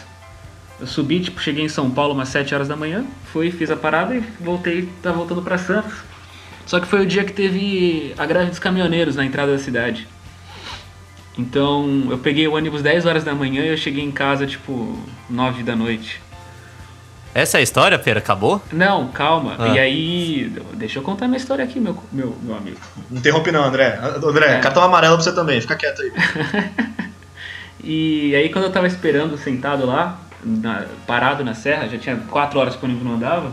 Eu 0.78 0.86
subi, 0.86 1.18
tipo, 1.18 1.40
cheguei 1.40 1.64
em 1.64 1.68
São 1.68 1.90
Paulo 1.90 2.14
umas 2.14 2.28
sete 2.28 2.54
horas 2.54 2.68
da 2.68 2.76
manhã, 2.76 3.04
fui, 3.32 3.50
fiz 3.50 3.68
a 3.72 3.76
parada 3.76 4.14
e 4.14 4.22
voltei, 4.38 4.88
tá 5.02 5.10
voltando 5.10 5.42
pra 5.42 5.58
Santos. 5.58 5.94
Só 6.68 6.78
que 6.78 6.86
foi 6.86 7.00
o 7.02 7.06
dia 7.06 7.24
que 7.24 7.32
teve 7.32 8.14
a 8.16 8.24
greve 8.26 8.50
dos 8.50 8.58
caminhoneiros 8.58 9.16
na 9.16 9.24
entrada 9.24 9.50
da 9.52 9.58
cidade. 9.58 10.06
Então 11.36 12.08
eu 12.10 12.18
peguei 12.18 12.46
o 12.46 12.54
ônibus 12.54 12.82
10 12.82 13.06
horas 13.06 13.24
da 13.24 13.34
manhã 13.34 13.62
e 13.64 13.68
eu 13.68 13.76
cheguei 13.76 14.04
em 14.04 14.10
casa 14.12 14.46
tipo 14.46 14.98
9 15.30 15.62
da 15.62 15.74
noite. 15.74 16.20
Essa 17.34 17.56
é 17.56 17.60
a 17.60 17.62
história, 17.62 17.98
Pera? 17.98 18.18
Acabou? 18.18 18.60
Não, 18.70 19.08
calma. 19.08 19.56
Ah. 19.58 19.68
E 19.68 19.78
aí. 19.78 20.52
Deixa 20.74 20.98
eu 20.98 21.02
contar 21.02 21.26
minha 21.26 21.36
história 21.38 21.64
aqui, 21.64 21.80
meu, 21.80 21.96
meu, 22.12 22.36
meu 22.42 22.54
amigo. 22.56 22.78
Não 23.10 23.18
interrompe 23.18 23.50
não, 23.50 23.64
André. 23.64 23.98
André, 24.22 24.56
É. 24.56 24.60
cartão 24.60 24.82
amarelo 24.82 25.14
pra 25.14 25.24
você 25.24 25.34
também, 25.34 25.60
fica 25.60 25.74
quieto 25.74 26.02
aí. 26.02 26.12
E 27.82 28.34
aí 28.34 28.48
quando 28.50 28.64
eu 28.64 28.72
tava 28.72 28.86
esperando 28.88 29.38
sentado 29.38 29.86
lá, 29.86 30.18
na- 30.44 30.84
parado 31.06 31.44
na 31.44 31.54
serra, 31.54 31.88
já 31.88 31.96
tinha 31.96 32.16
4 32.28 32.58
horas 32.58 32.74
que 32.76 32.82
o 32.82 32.86
ônibus 32.88 33.04
não 33.06 33.14
andava, 33.14 33.52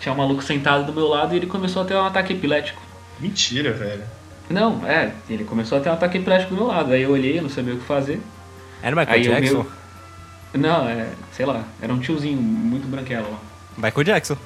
tinha 0.00 0.12
um 0.12 0.16
maluco 0.16 0.42
sentado 0.42 0.84
do 0.84 0.92
meu 0.92 1.06
lado 1.06 1.34
e 1.34 1.36
ele 1.36 1.46
começou 1.46 1.82
a 1.82 1.84
ter 1.84 1.94
um 1.94 2.04
ataque 2.04 2.32
epilético. 2.32 2.80
Mentira, 3.20 3.72
velho. 3.72 4.02
Não, 4.48 4.84
é, 4.84 5.12
ele 5.28 5.44
começou 5.44 5.78
a 5.78 5.80
ter 5.80 5.90
um 5.90 5.92
ataque 5.92 6.18
epilético 6.18 6.54
do 6.54 6.56
meu 6.56 6.66
lado. 6.66 6.92
Aí 6.92 7.02
eu 7.02 7.10
olhei, 7.12 7.40
não 7.40 7.50
sabia 7.50 7.74
o 7.74 7.78
que 7.78 7.84
fazer. 7.84 8.20
Era 8.82 8.96
Michael 8.96 9.14
Aí 9.14 9.20
o 9.20 9.24
Jackson? 9.30 9.54
meu. 9.54 9.70
Não, 10.54 10.88
é, 10.88 11.06
sei 11.32 11.46
lá, 11.46 11.62
era 11.80 11.92
um 11.92 12.00
tiozinho 12.00 12.40
muito 12.40 12.88
branquelo 12.88 13.30
lá. 13.30 13.38
Michael 13.76 14.04
Jackson. 14.04 14.36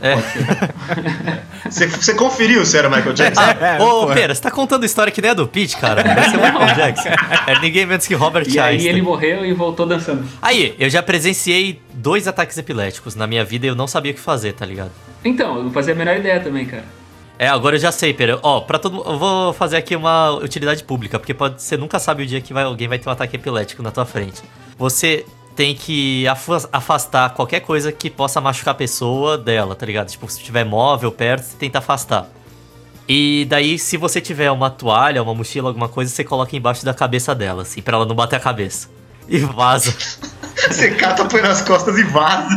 É. 0.00 0.16
Você, 1.70 1.86
você 1.88 2.14
conferiu 2.14 2.64
se 2.66 2.76
era 2.76 2.90
Michael 2.90 3.14
Jackson? 3.14 3.40
É, 3.42 3.76
Ô, 3.80 4.00
porra. 4.02 4.14
Pera, 4.14 4.34
você 4.34 4.40
tá 4.42 4.50
contando 4.50 4.84
história 4.84 5.10
que 5.10 5.20
nem 5.22 5.30
a 5.30 5.34
do 5.34 5.48
Pete, 5.48 5.76
cara. 5.78 6.02
Ser 6.30 6.36
o 6.36 6.40
Michael 6.42 6.74
Jackson. 6.76 7.08
É 7.46 7.58
ninguém 7.60 7.86
menos 7.86 8.06
que 8.06 8.14
Robert 8.14 8.44
E 8.46 8.58
aí 8.58 8.74
Einstein. 8.74 8.92
ele 8.92 9.02
morreu 9.02 9.46
e 9.46 9.52
voltou 9.54 9.86
dançando. 9.86 10.24
Aí, 10.42 10.74
eu 10.78 10.90
já 10.90 11.02
presenciei 11.02 11.80
dois 11.94 12.28
ataques 12.28 12.58
epiléticos 12.58 13.14
na 13.16 13.26
minha 13.26 13.44
vida 13.44 13.64
e 13.64 13.70
eu 13.70 13.74
não 13.74 13.86
sabia 13.86 14.12
o 14.12 14.14
que 14.14 14.20
fazer, 14.20 14.52
tá 14.52 14.66
ligado? 14.66 14.90
Então, 15.24 15.56
eu 15.56 15.64
não 15.64 15.70
fazia 15.72 15.94
a 15.94 15.96
menor 15.96 16.16
ideia 16.16 16.38
também, 16.38 16.66
cara. 16.66 16.84
É, 17.38 17.48
agora 17.48 17.76
eu 17.76 17.80
já 17.80 17.90
sei, 17.90 18.12
Pera. 18.12 18.38
Ó, 18.42 18.60
pra 18.60 18.78
todo 18.78 18.96
mundo. 18.96 19.10
Eu 19.10 19.18
vou 19.18 19.52
fazer 19.54 19.78
aqui 19.78 19.96
uma 19.96 20.32
utilidade 20.32 20.84
pública, 20.84 21.18
porque 21.18 21.32
pode, 21.32 21.62
você 21.62 21.76
nunca 21.78 21.98
sabe 21.98 22.22
o 22.24 22.26
dia 22.26 22.40
que 22.42 22.52
vai, 22.52 22.64
alguém 22.64 22.86
vai 22.88 22.98
ter 22.98 23.08
um 23.08 23.12
ataque 23.12 23.36
epilético 23.36 23.82
na 23.82 23.90
tua 23.90 24.04
frente. 24.04 24.42
Você 24.78 25.24
tem 25.56 25.74
que 25.74 26.26
afa- 26.28 26.68
afastar 26.72 27.30
qualquer 27.30 27.60
coisa 27.60 27.92
que 27.92 28.10
possa 28.10 28.40
machucar 28.40 28.72
a 28.72 28.76
pessoa 28.76 29.38
dela, 29.38 29.74
tá 29.74 29.86
ligado? 29.86 30.08
Tipo, 30.08 30.28
se 30.28 30.40
tiver 30.42 30.64
móvel 30.64 31.12
perto, 31.12 31.44
você 31.44 31.56
tenta 31.56 31.78
afastar. 31.78 32.28
E 33.08 33.46
daí, 33.48 33.78
se 33.78 33.96
você 33.96 34.20
tiver 34.20 34.50
uma 34.50 34.70
toalha, 34.70 35.22
uma 35.22 35.34
mochila, 35.34 35.68
alguma 35.68 35.88
coisa, 35.88 36.10
você 36.10 36.24
coloca 36.24 36.56
embaixo 36.56 36.84
da 36.84 36.94
cabeça 36.94 37.34
dela, 37.34 37.62
assim, 37.62 37.82
pra 37.82 37.96
ela 37.96 38.06
não 38.06 38.14
bater 38.14 38.36
a 38.36 38.40
cabeça. 38.40 38.88
E 39.28 39.38
vaza. 39.38 39.94
Você 40.68 40.92
cata, 40.92 41.24
põe 41.26 41.40
nas 41.42 41.60
costas 41.62 41.98
e 41.98 42.04
vaza. 42.04 42.48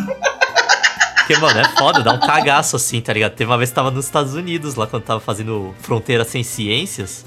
Porque, 1.18 1.36
mano, 1.38 1.60
é 1.60 1.66
foda, 1.78 2.02
dá 2.02 2.14
um 2.14 2.20
cagaço 2.20 2.76
assim, 2.76 3.02
tá 3.02 3.12
ligado? 3.12 3.34
Teve 3.34 3.50
uma 3.52 3.58
vez 3.58 3.70
que 3.70 3.76
tava 3.76 3.90
nos 3.92 4.06
Estados 4.06 4.34
Unidos, 4.34 4.76
lá 4.76 4.86
quando 4.88 5.04
tava 5.04 5.20
fazendo 5.20 5.74
Fronteira 5.82 6.24
Sem 6.24 6.44
Ciências. 6.44 7.26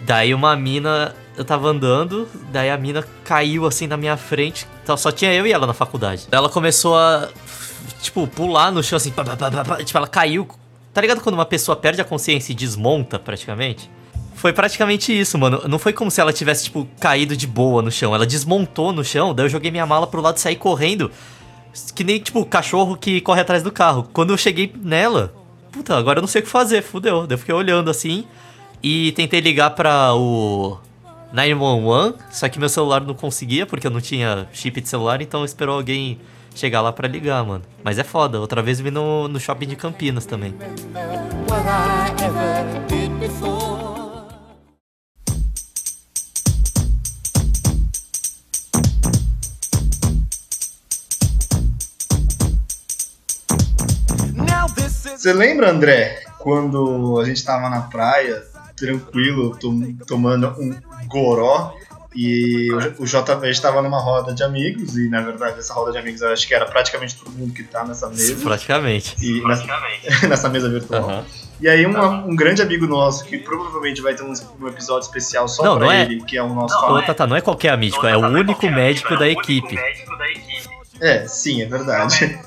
Daí 0.00 0.34
uma 0.34 0.56
mina 0.56 1.14
eu 1.36 1.44
tava 1.44 1.68
andando, 1.68 2.28
daí 2.50 2.70
a 2.70 2.76
mina 2.76 3.04
caiu 3.24 3.66
assim 3.66 3.86
na 3.86 3.96
minha 3.96 4.16
frente. 4.16 4.66
Então 4.82 4.96
só 4.96 5.10
tinha 5.10 5.32
eu 5.32 5.46
e 5.46 5.52
ela 5.52 5.66
na 5.66 5.72
faculdade. 5.72 6.26
Ela 6.30 6.48
começou 6.48 6.96
a, 6.96 7.28
tipo, 8.00 8.26
pular 8.26 8.70
no 8.70 8.82
chão 8.82 8.96
assim. 8.96 9.10
pá, 9.10 9.24
pá, 9.24 9.36
pá, 9.36 9.76
tipo, 9.82 9.96
ela 9.96 10.08
caiu. 10.08 10.46
Tá 10.92 11.00
ligado 11.00 11.22
quando 11.22 11.34
uma 11.34 11.46
pessoa 11.46 11.74
perde 11.74 12.00
a 12.00 12.04
consciência 12.04 12.52
e 12.52 12.54
desmonta 12.54 13.18
praticamente? 13.18 13.90
Foi 14.34 14.52
praticamente 14.52 15.18
isso, 15.18 15.38
mano. 15.38 15.62
Não 15.68 15.78
foi 15.78 15.92
como 15.92 16.10
se 16.10 16.20
ela 16.20 16.32
tivesse, 16.32 16.64
tipo, 16.64 16.86
caído 17.00 17.36
de 17.36 17.46
boa 17.46 17.80
no 17.80 17.90
chão. 17.90 18.14
Ela 18.14 18.26
desmontou 18.26 18.92
no 18.92 19.04
chão, 19.04 19.34
daí 19.34 19.46
eu 19.46 19.48
joguei 19.48 19.70
minha 19.70 19.86
mala 19.86 20.06
pro 20.06 20.20
lado 20.20 20.36
e 20.36 20.40
saí 20.40 20.56
correndo. 20.56 21.10
Que 21.94 22.04
nem, 22.04 22.18
tipo, 22.18 22.44
cachorro 22.44 22.96
que 22.96 23.20
corre 23.22 23.40
atrás 23.40 23.62
do 23.62 23.72
carro. 23.72 24.08
Quando 24.12 24.32
eu 24.32 24.36
cheguei 24.36 24.70
nela, 24.82 25.32
puta, 25.70 25.96
agora 25.96 26.18
eu 26.18 26.22
não 26.22 26.28
sei 26.28 26.42
o 26.42 26.44
que 26.44 26.50
fazer, 26.50 26.82
fudeu. 26.82 27.26
Daí 27.26 27.34
eu 27.34 27.38
fiquei 27.38 27.54
olhando 27.54 27.90
assim 27.90 28.26
e 28.82 29.12
tentei 29.12 29.40
ligar 29.40 29.70
pra 29.70 30.12
o 30.14 30.76
911, 31.32 32.14
só 32.30 32.48
que 32.48 32.58
meu 32.58 32.68
celular 32.68 33.00
não 33.00 33.14
conseguia 33.14 33.66
porque 33.66 33.86
eu 33.86 33.90
não 33.90 34.00
tinha 34.00 34.46
chip 34.52 34.80
de 34.80 34.88
celular, 34.88 35.20
então 35.22 35.44
esperou 35.44 35.76
alguém 35.76 36.20
chegar 36.54 36.80
lá 36.82 36.92
pra 36.92 37.08
ligar, 37.08 37.42
mano. 37.44 37.64
Mas 37.82 37.98
é 37.98 38.04
foda, 38.04 38.38
outra 38.38 38.62
vez 38.62 38.78
eu 38.78 38.84
vi 38.84 38.90
no, 38.90 39.28
no 39.28 39.40
shopping 39.40 39.66
de 39.68 39.76
Campinas 39.76 40.26
também. 40.26 40.54
Você 55.16 55.32
lembra, 55.32 55.70
André, 55.70 56.22
quando 56.38 57.20
a 57.20 57.24
gente 57.24 57.44
tava 57.44 57.68
na 57.68 57.82
praia, 57.82 58.42
tranquilo, 58.76 59.56
tom- 59.56 59.94
tomando 60.06 60.48
um 60.58 60.72
goró 61.12 61.74
e 62.14 62.70
o, 62.98 63.04
JP 63.06 63.46
estava 63.48 63.80
numa 63.80 63.98
roda 63.98 64.34
de 64.34 64.42
amigos 64.42 64.96
e 64.98 65.08
na 65.08 65.20
verdade 65.22 65.58
essa 65.58 65.72
roda 65.72 65.92
de 65.92 65.98
amigos 65.98 66.20
eu 66.20 66.30
acho 66.30 66.46
que 66.46 66.54
era 66.54 66.66
praticamente 66.66 67.16
todo 67.16 67.30
mundo 67.32 67.54
que 67.54 67.62
tá 67.62 67.84
nessa 67.84 68.08
mesa 68.08 68.36
Praticamente. 68.42 69.16
e 69.20 69.40
nessa, 69.46 69.64
nessa 70.28 70.48
mesa 70.50 70.68
virtual. 70.68 71.02
Aham. 71.08 71.24
E 71.60 71.68
aí 71.68 71.86
uma- 71.86 72.08
um 72.26 72.34
grande 72.36 72.60
amigo 72.60 72.86
nosso 72.86 73.24
que 73.24 73.38
provavelmente 73.38 74.02
vai 74.02 74.14
ter 74.14 74.24
um, 74.24 74.32
um 74.60 74.68
episódio 74.68 75.06
especial 75.06 75.46
só 75.48 75.62
Não, 75.64 75.76
pra 75.78 75.86
não 75.86 75.92
é- 75.92 76.02
ele, 76.02 76.22
que 76.24 76.36
é 76.36 76.42
o 76.42 76.52
nosso 76.52 76.74
Ô, 76.84 77.00
Tata, 77.02 77.26
não 77.26 77.36
é 77.36 77.40
qualquer 77.40 77.70
amigo, 77.70 78.04
é 78.06 78.16
o 78.16 78.26
único 78.26 78.68
médico 78.68 79.16
da 79.16 79.26
equipe. 79.28 79.78
É, 81.00 81.26
sim, 81.26 81.62
é 81.62 81.66
verdade. 81.66 82.38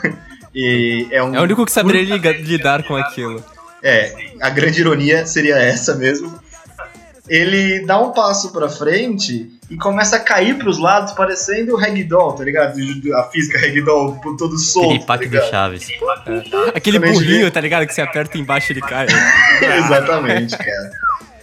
e 0.54 1.06
é 1.10 1.22
um 1.22 1.34
É 1.34 1.40
o 1.40 1.42
único 1.42 1.64
que 1.66 1.72
saberia 1.72 2.16
lidar 2.16 2.82
com 2.84 2.96
aquilo. 2.96 3.44
É, 3.82 4.32
a 4.40 4.50
grande 4.50 4.80
ironia 4.80 5.26
seria 5.26 5.56
essa 5.56 5.94
mesmo. 5.96 6.38
Ele 7.30 7.86
dá 7.86 7.96
um 8.00 8.10
passo 8.10 8.50
pra 8.50 8.68
frente 8.68 9.48
e 9.70 9.76
começa 9.76 10.16
a 10.16 10.18
cair 10.18 10.58
pros 10.58 10.78
lados, 10.78 11.12
parecendo 11.12 11.74
o 11.74 11.76
ragdoll, 11.76 12.32
tá 12.32 12.42
ligado? 12.42 12.76
A 13.14 13.22
física 13.30 13.56
ragdoll 13.56 14.16
por 14.16 14.36
todo 14.36 14.58
solto, 14.58 14.88
tá 15.06 15.16
Piripaque 15.16 15.26
do 15.26 15.34
ligado? 15.34 15.50
Chaves. 15.50 15.86
Aquele 16.74 16.98
Quando 16.98 17.04
a 17.04 17.12
gente 17.12 17.24
burrinho, 17.24 17.50
tá 17.52 17.60
ligado? 17.60 17.86
Que 17.86 17.94
você 17.94 18.02
aperta 18.02 18.36
embaixo 18.36 18.72
e 18.72 18.74
ele 18.74 18.80
cai. 18.80 19.06
Exatamente, 19.62 20.58
cara. 20.58 20.90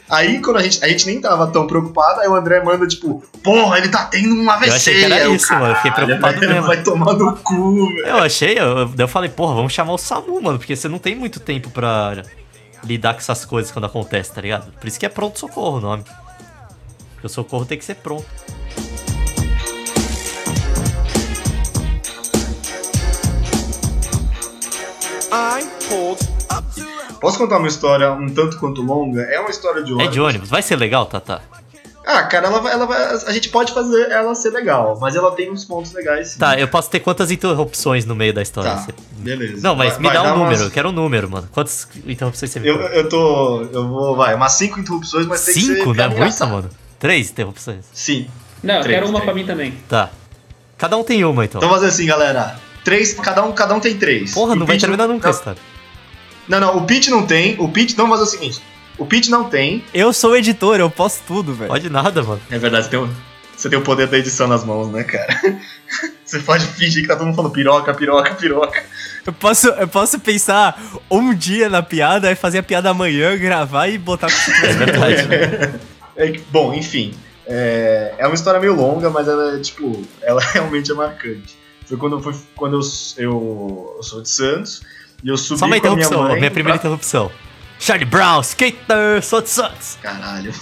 Aí, 0.10 0.42
quando 0.42 0.58
a 0.58 0.64
gente, 0.64 0.84
a 0.84 0.90
gente 0.90 1.06
nem 1.06 1.22
tava 1.22 1.48
tão 1.48 1.68
preocupado, 1.68 2.20
aí 2.20 2.28
o 2.28 2.36
André 2.36 2.62
manda, 2.62 2.86
tipo, 2.86 3.24
porra, 3.42 3.78
ele 3.78 3.88
tá 3.88 4.06
tendo 4.06 4.36
um 4.36 4.50
AVC. 4.50 4.70
Eu 4.70 4.76
achei 4.76 4.94
que 4.94 5.06
era 5.06 5.30
isso, 5.30 5.54
mano, 5.54 5.68
eu 5.68 5.76
fiquei 5.76 5.92
"Caralho, 5.92 6.20
preocupado 6.20 6.40
mesmo." 6.40 6.68
Vai 6.68 6.84
tomar 6.84 7.14
no 7.14 7.36
cu, 7.38 7.88
velho. 7.94 8.08
Eu 8.08 8.18
achei, 8.18 8.58
eu, 8.58 8.92
eu 8.98 9.08
falei, 9.08 9.30
porra, 9.30 9.56
vamos 9.56 9.72
chamar 9.72 9.94
o 9.94 9.98
SAMU, 9.98 10.42
mano, 10.42 10.58
porque 10.58 10.76
você 10.76 10.88
não 10.88 11.00
tem 11.00 11.16
muito 11.16 11.40
tempo 11.42 11.70
pra 11.70 12.24
lidar 12.88 13.14
com 13.14 13.20
essas 13.20 13.46
coisas 13.46 13.72
quando 13.72 13.86
acontece, 13.86 14.32
tá 14.34 14.42
ligado? 14.42 14.72
Por 14.74 14.88
isso 14.88 15.00
que 15.00 15.06
é 15.06 15.10
pronto 15.10 15.38
socorro 15.40 15.78
o 15.78 15.82
nome. 15.82 16.04
Porque 17.14 17.28
o 17.28 17.30
socorro 17.30 17.66
tem 17.66 17.78
que 17.78 17.86
ser 17.86 17.96
pronto. 17.96 18.26
Posso 27.20 27.38
contar 27.40 27.58
uma 27.58 27.68
história 27.68 28.12
um 28.12 28.30
tanto 28.30 28.60
quanto 28.60 28.82
longa? 28.82 29.22
É 29.24 29.40
uma 29.40 29.50
história 29.50 29.84
de 29.84 29.92
É 29.92 29.96
ônibus. 29.96 30.14
de 30.14 30.22
ônibus, 30.22 30.50
vai 30.50 30.62
ser 30.62 30.76
legal, 30.76 31.06
Tata? 31.08 31.42
Ah, 32.10 32.24
cara, 32.24 32.48
ela 32.48 32.62
vai, 32.62 32.72
ela 32.72 32.86
vai- 32.86 33.16
a 33.28 33.32
gente 33.34 33.50
pode 33.50 33.74
fazer 33.74 34.10
ela 34.10 34.34
ser 34.34 34.52
legal, 34.52 34.98
mas 35.02 35.14
ela 35.16 35.30
tem 35.32 35.52
uns 35.52 35.66
pontos 35.66 35.92
legais 35.92 36.30
sim. 36.30 36.40
Tá, 36.40 36.58
eu 36.58 36.68
posso 36.70 36.90
ter 36.90 37.02
quantas 37.02 37.32
interrupções 37.32 38.06
no 38.06 38.16
meio 38.16 38.34
da 38.34 38.42
história? 38.42 38.72
Tá, 38.72 38.88
beleza. 39.18 39.62
Não, 39.62 39.76
mas 39.76 39.90
Vai- 39.94 40.00
me 40.00 40.08
vai 40.08 40.14
dá 40.16 40.24
um 40.24 40.38
número, 40.38 40.50
umas- 40.52 40.62
eu 40.62 40.72
quero 40.72 40.90
um 40.90 40.92
número, 40.94 41.30
mano. 41.30 41.50
Quantas 41.52 41.86
interrupções 42.06 42.50
você 42.52 42.60
me 42.62 42.68
Eu, 42.70 42.78
eu 42.78 43.10
tô. 43.10 43.62
Eu 43.74 43.88
vou. 43.90 44.16
Vai, 44.16 44.34
umas 44.36 44.54
cinco 44.54 44.80
interrupções, 44.80 45.26
mas 45.26 45.44
tem 45.44 45.54
que 45.54 45.60
ser. 45.62 45.76
Cinco? 45.80 45.94
Não 45.94 46.04
é 46.06 46.08
muita, 46.08 46.46
mano? 46.46 46.70
Três 46.98 47.30
interrupções. 47.30 47.84
Sim. 47.92 48.28
Não, 48.64 48.76
eu 48.76 48.82
Três, 48.84 48.96
quero 49.00 49.08
uma 49.10 49.20
três. 49.20 49.26
pra 49.26 49.34
mim 49.34 49.46
também. 49.46 49.72
Tá. 49.90 50.10
Cada 50.78 50.96
um 50.96 51.04
tem 51.04 51.26
uma, 51.26 51.44
então. 51.44 51.60
Então 51.60 51.70
vamos 51.70 51.84
fazer 51.84 51.94
assim, 51.94 52.08
galera. 52.08 52.58
Três, 52.86 53.14
cada 53.16 53.44
um, 53.44 53.52
cada 53.52 53.76
um 53.76 53.80
tem 53.82 53.98
três. 53.98 54.34
Porra, 54.34 54.54
O 54.54 54.56
não 54.56 54.66
vai 54.66 54.78
terminar 54.78 55.08
nunca 55.08 55.30
a 55.30 55.34
não, 55.34 55.56
não, 56.48 56.60
não, 56.62 56.78
o 56.78 56.86
Pete 56.86 57.10
não 57.10 57.26
tem. 57.26 57.56
O 57.60 57.68
Pete. 57.68 57.92
Então 57.94 58.08
vamos 58.08 58.20
fazer 58.22 58.38
o 58.38 58.40
seguinte. 58.40 58.62
O 58.98 59.06
Pete 59.06 59.30
não 59.30 59.44
tem. 59.46 59.84
Eu 59.94 60.12
sou 60.12 60.32
o 60.32 60.36
editor, 60.36 60.80
eu 60.80 60.90
posso 60.90 61.22
tudo, 61.28 61.54
velho. 61.54 61.70
Pode 61.70 61.90
nada, 61.90 62.24
mano. 62.24 62.42
É 62.50 62.58
verdade, 62.58 62.86
você 62.86 62.90
tem, 62.92 63.00
o, 63.00 63.10
você 63.56 63.70
tem 63.70 63.78
o 63.78 63.82
poder 63.84 64.08
da 64.08 64.18
edição 64.18 64.48
nas 64.48 64.64
mãos, 64.64 64.90
né, 64.92 65.04
cara? 65.04 65.28
Você 66.26 66.40
pode 66.40 66.66
fingir 66.66 67.04
que 67.04 67.08
tá 67.08 67.16
todo 67.16 67.26
mundo 67.28 67.38
falando 67.38 67.54
piroca, 67.54 67.94
piroca, 67.94 68.36
piroca. 68.36 68.84
Eu 69.26 69.32
posso, 69.32 69.68
eu 69.70 69.88
posso 69.88 70.20
pensar 70.20 70.78
um 71.10 71.34
dia 71.34 71.70
na 71.70 71.82
piada, 71.82 72.28
aí 72.28 72.36
fazer 72.36 72.58
a 72.58 72.64
piada 72.64 72.90
amanhã, 72.90 73.38
gravar 73.38 73.88
e 73.88 73.98
botar. 73.98 74.28
É 74.64 74.74
verdade. 74.74 75.80
É 76.18 76.32
que- 76.32 76.42
bom, 76.52 76.74
enfim. 76.74 77.14
É, 77.46 78.16
é 78.18 78.26
uma 78.28 78.34
história 78.36 78.60
meio 78.60 78.76
longa, 78.76 79.10
mas 79.10 79.26
ela 79.28 79.56
é, 79.56 79.60
tipo, 79.62 80.04
ela 80.22 80.42
realmente 80.52 80.92
é 80.92 80.96
marcante. 80.96 81.56
Foi 81.86 81.96
quando 81.96 82.18
eu 82.18 82.22
fui, 82.22 82.34
quando 82.56 82.74
eu, 82.74 82.82
eu, 83.18 83.94
eu 83.98 84.04
sou 84.04 84.22
de 84.22 84.30
Santos 84.30 84.82
e 85.24 85.30
eu 85.30 85.38
subi 85.38 85.60
Só 85.60 85.66
uma 85.68 85.80
com 85.80 85.88
a 85.88 85.92
minha 85.92 86.02
interrupção, 86.06 86.28
mãe. 86.28 86.40
minha 86.40 86.52
primeira 86.52 86.78
pra- 86.78 86.88
interrupção. 86.88 87.32
Charlie 87.80 88.06
Brown, 88.06 88.42
skater, 88.42 89.22
de 89.22 89.50
Santos. 89.50 89.98
Caralho. 90.02 90.52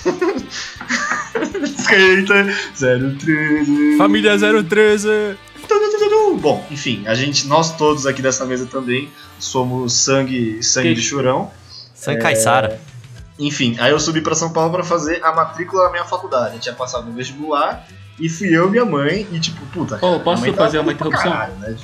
Skater 1.78 2.56
013. 2.78 3.98
Família 3.98 4.38
013. 4.38 5.38
Tududududu. 5.68 6.38
Bom, 6.38 6.66
enfim, 6.70 7.04
a 7.08 7.16
gente, 7.16 7.48
nós 7.48 7.76
todos 7.76 8.06
aqui 8.06 8.22
dessa 8.22 8.46
mesa 8.46 8.66
também 8.66 9.10
somos 9.40 9.94
sangue, 9.94 10.62
sangue 10.62 10.94
de 10.94 11.02
chorão. 11.02 11.52
San 11.94 12.18
Caissara. 12.20 12.80
Enfim, 13.40 13.76
aí 13.80 13.92
eu 13.92 14.00
subi 14.00 14.22
pra 14.22 14.36
São 14.36 14.52
Paulo 14.54 14.72
pra 14.72 14.84
fazer 14.84 15.24
a 15.24 15.34
matrícula 15.34 15.86
da 15.86 15.92
minha 15.92 16.06
faculdade. 16.06 16.56
Eu 16.56 16.60
tinha 16.60 16.76
passado 16.76 17.06
no 17.06 17.14
vestibular 17.14 17.86
e 18.20 18.30
fui 18.30 18.56
eu 18.56 18.68
e 18.68 18.72
minha 18.72 18.86
mãe 18.86 19.28
e 19.32 19.40
tipo, 19.40 19.66
puta, 19.68 19.98
cara, 19.98 20.20
posso 20.20 20.54
fazer 20.54 20.80
uma 20.80 20.94
interrupção? 20.94 21.32
caralho, 21.32 21.56
né? 21.56 21.76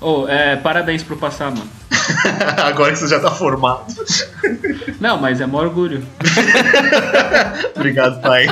Ô, 0.00 0.28
é, 0.28 0.56
parabéns 0.56 1.02
por 1.02 1.16
passar, 1.16 1.50
mano. 1.50 1.68
Agora 2.64 2.92
que 2.92 2.98
você 2.98 3.08
já 3.08 3.20
tá 3.20 3.30
formado. 3.30 3.92
Não, 5.00 5.18
mas 5.18 5.40
é 5.40 5.46
maior 5.46 5.66
orgulho. 5.66 6.06
Obrigado, 7.74 8.20
pai. 8.20 8.46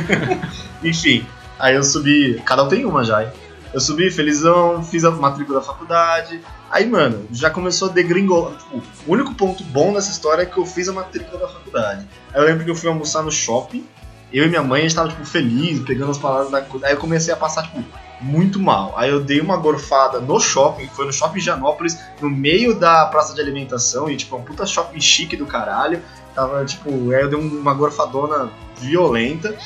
Enfim, 0.82 1.26
aí 1.58 1.74
eu 1.74 1.82
subi. 1.82 2.40
Cada 2.44 2.64
um 2.64 2.68
tem 2.68 2.84
uma 2.84 3.04
já, 3.04 3.24
hein? 3.24 3.30
Eu 3.72 3.80
subi 3.80 4.10
felizão, 4.10 4.82
fiz 4.82 5.04
a 5.04 5.10
matrícula 5.10 5.60
da 5.60 5.64
faculdade. 5.64 6.40
Aí, 6.70 6.86
mano, 6.86 7.26
já 7.32 7.50
começou 7.50 7.88
a 7.88 7.92
degringolar. 7.92 8.56
Tipo, 8.56 8.82
o 9.06 9.12
único 9.12 9.34
ponto 9.34 9.62
bom 9.64 9.92
nessa 9.92 10.10
história 10.10 10.42
é 10.42 10.46
que 10.46 10.58
eu 10.58 10.64
fiz 10.64 10.88
a 10.88 10.92
matrícula 10.92 11.40
da 11.40 11.48
faculdade. 11.48 12.06
Aí 12.32 12.40
eu 12.40 12.46
lembro 12.46 12.64
que 12.64 12.70
eu 12.70 12.74
fui 12.74 12.88
almoçar 12.88 13.22
no 13.22 13.30
shopping. 13.30 13.86
Eu 14.32 14.44
e 14.44 14.48
minha 14.48 14.62
mãe, 14.62 14.80
a 14.80 14.82
gente 14.82 14.94
tava, 14.94 15.08
tipo, 15.08 15.24
feliz, 15.24 15.80
pegando 15.80 16.10
as 16.10 16.18
palavras 16.18 16.50
da 16.50 16.60
coisa. 16.60 16.86
Aí 16.86 16.92
eu 16.92 16.98
comecei 16.98 17.32
a 17.32 17.36
passar, 17.36 17.62
tipo, 17.62 17.82
muito 18.20 18.58
mal. 18.58 18.94
Aí 18.96 19.10
eu 19.10 19.20
dei 19.20 19.40
uma 19.40 19.56
gorfada 19.56 20.20
no 20.20 20.38
shopping, 20.40 20.88
foi 20.88 21.06
no 21.06 21.12
shopping 21.12 21.40
Janópolis, 21.40 21.98
no 22.20 22.28
meio 22.28 22.74
da 22.74 23.06
praça 23.06 23.34
de 23.34 23.40
alimentação, 23.40 24.10
e, 24.10 24.16
tipo, 24.16 24.36
é 24.36 24.38
um 24.38 24.42
puta 24.42 24.66
shopping 24.66 25.00
chique 25.00 25.36
do 25.36 25.46
caralho. 25.46 26.02
Tava, 26.34 26.64
tipo, 26.64 26.88
aí 27.12 27.22
eu 27.22 27.28
dei 27.28 27.38
uma 27.38 27.74
gorfadona 27.74 28.50
violenta. 28.80 29.56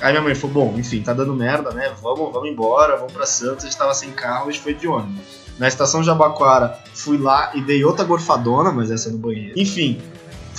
Aí 0.00 0.12
minha 0.12 0.22
mãe 0.22 0.34
falou, 0.34 0.66
bom, 0.66 0.78
enfim, 0.78 1.02
tá 1.02 1.12
dando 1.12 1.34
merda, 1.34 1.70
né? 1.70 1.92
Vamos, 2.02 2.32
vamos 2.32 2.48
embora, 2.48 2.96
vamos 2.96 3.12
pra 3.12 3.26
Santos. 3.26 3.64
A 3.64 3.68
gente 3.68 3.78
tava 3.78 3.94
sem 3.94 4.10
carro, 4.12 4.48
a 4.48 4.50
gente 4.50 4.62
foi 4.62 4.74
de 4.74 4.86
ônibus. 4.86 5.48
Na 5.58 5.66
estação 5.66 6.04
Jabaquara, 6.04 6.78
fui 6.94 7.18
lá 7.18 7.50
e 7.54 7.60
dei 7.60 7.84
outra 7.84 8.04
gorfadona, 8.04 8.70
mas 8.70 8.92
essa 8.92 9.10
no 9.10 9.18
banheiro. 9.18 9.54
Enfim, 9.56 10.00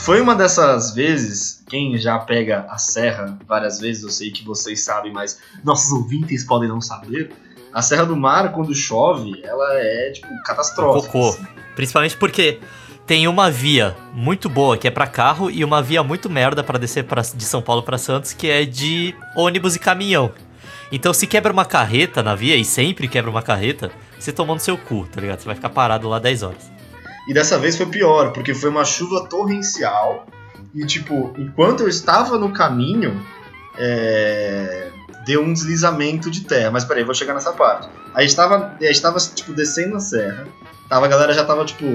foi 0.04 0.22
uma 0.22 0.36
dessas 0.36 0.94
vezes, 0.94 1.64
quem 1.68 1.98
já 1.98 2.18
pega 2.20 2.66
a 2.70 2.78
serra 2.78 3.38
várias 3.48 3.80
vezes, 3.80 4.04
eu 4.04 4.10
sei 4.10 4.32
que 4.32 4.44
vocês 4.44 4.84
sabem, 4.84 5.12
mas 5.12 5.40
nossos 5.64 5.92
ouvintes 5.92 6.44
podem 6.44 6.68
não 6.70 6.82
saber. 6.82 7.32
A 7.72 7.84
Serra 7.84 8.06
do 8.06 8.16
Mar, 8.16 8.52
quando 8.52 8.74
chove, 8.74 9.40
ela 9.44 9.68
é, 9.74 10.12
tipo, 10.12 10.28
catastrófica. 10.44 11.12
Cocô. 11.12 11.30
assim. 11.30 11.46
Principalmente 11.76 12.18
porque 12.18 12.60
tem 13.06 13.28
uma 13.28 13.52
via 13.52 13.96
muito 14.14 14.50
boa 14.50 14.78
que 14.78 14.88
é 14.88 14.92
pra 14.92 15.06
carro 15.06 15.52
e 15.52 15.64
uma 15.64 15.82
via 15.82 16.04
muito 16.04 16.30
merda 16.30 16.64
pra 16.64 16.80
descer 16.80 17.04
pra, 17.04 17.22
de 17.22 17.44
São 17.44 17.62
Paulo 17.62 17.84
pra 17.84 17.98
Santos 17.98 18.34
que 18.34 18.50
é 18.50 18.66
de 18.66 19.14
ônibus 19.36 19.76
e 19.76 19.80
caminhão. 19.80 20.32
Então 20.92 21.14
se 21.14 21.28
quebra 21.28 21.54
uma 21.54 21.66
carreta 21.66 22.24
na 22.24 22.34
via, 22.34 22.56
e 22.56 22.66
sempre 22.66 23.08
quebra 23.08 23.30
uma 23.30 23.44
carreta, 23.44 23.92
você 24.20 24.32
toma 24.32 24.56
no 24.56 24.60
seu 24.60 24.78
cu, 24.78 25.08
tá 25.12 25.22
ligado? 25.22 25.40
Você 25.40 25.46
vai 25.46 25.56
ficar 25.56 25.70
parado 25.70 26.10
lá 26.10 26.18
10 26.18 26.44
horas. 26.44 26.79
E 27.30 27.34
dessa 27.34 27.60
vez 27.60 27.78
foi 27.78 27.86
pior, 27.86 28.32
porque 28.34 28.56
foi 28.56 28.72
uma 28.72 28.84
chuva 28.84 29.28
torrencial. 29.28 30.26
E, 30.74 30.84
tipo, 30.84 31.32
enquanto 31.38 31.82
eu 31.82 31.88
estava 31.88 32.39
no 32.39 32.52
caminho, 32.52 33.24
é, 33.78 34.88
deu 35.28 35.44
um 35.44 35.54
deslizamento 35.54 36.32
de 36.32 36.42
terra. 36.42 36.72
Mas 36.72 36.84
peraí, 36.84 37.04
vou 37.04 37.13
chegar 37.13 37.36
nessa 37.36 37.54
parte. 37.54 37.88
A 38.15 38.24
gente 38.24 38.36
tava, 38.36 38.76
a 38.82 38.84
gente 38.84 39.00
tava 39.00 39.20
tipo, 39.20 39.54
descendo 39.54 39.96
a 39.96 40.00
serra. 40.00 40.48
Tava, 40.89 41.06
a 41.06 41.08
galera 41.08 41.32
já 41.32 41.46
tava, 41.46 41.63
tipo, 41.65 41.86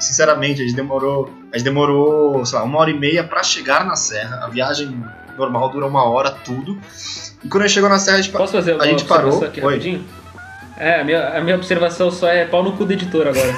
sinceramente, 0.00 0.60
a 0.60 0.64
gente 0.64 0.74
demorou. 0.74 1.30
A 1.52 1.56
gente 1.56 1.66
demorou, 1.66 2.44
sei 2.44 2.58
lá, 2.58 2.64
uma 2.64 2.80
hora 2.80 2.90
e 2.90 2.98
meia 2.98 3.22
pra 3.22 3.44
chegar 3.44 3.84
na 3.84 3.94
serra. 3.94 4.40
A 4.42 4.48
viagem 4.48 5.04
normal 5.38 5.68
dura 5.70 5.86
uma 5.86 6.02
hora, 6.02 6.32
tudo. 6.32 6.76
E 7.44 7.48
quando 7.48 7.62
a 7.62 7.66
gente 7.68 7.74
chegou 7.74 7.88
na 7.88 8.00
serra, 8.00 8.18
a 8.18 8.22
gente, 8.22 8.32
Posso 8.32 8.54
fazer 8.54 8.80
a 8.80 8.86
gente 8.86 9.04
parou. 9.04 9.44
aqui 9.44 9.60
Oi. 9.60 9.74
rapidinho? 9.74 10.04
É, 10.80 11.00
a 11.00 11.04
minha, 11.04 11.28
a 11.28 11.40
minha 11.42 11.56
observação 11.56 12.10
só 12.10 12.28
é 12.28 12.46
pau 12.46 12.62
no 12.64 12.72
cu 12.72 12.86
do 12.86 12.92
editor 12.92 13.28
agora. 13.28 13.54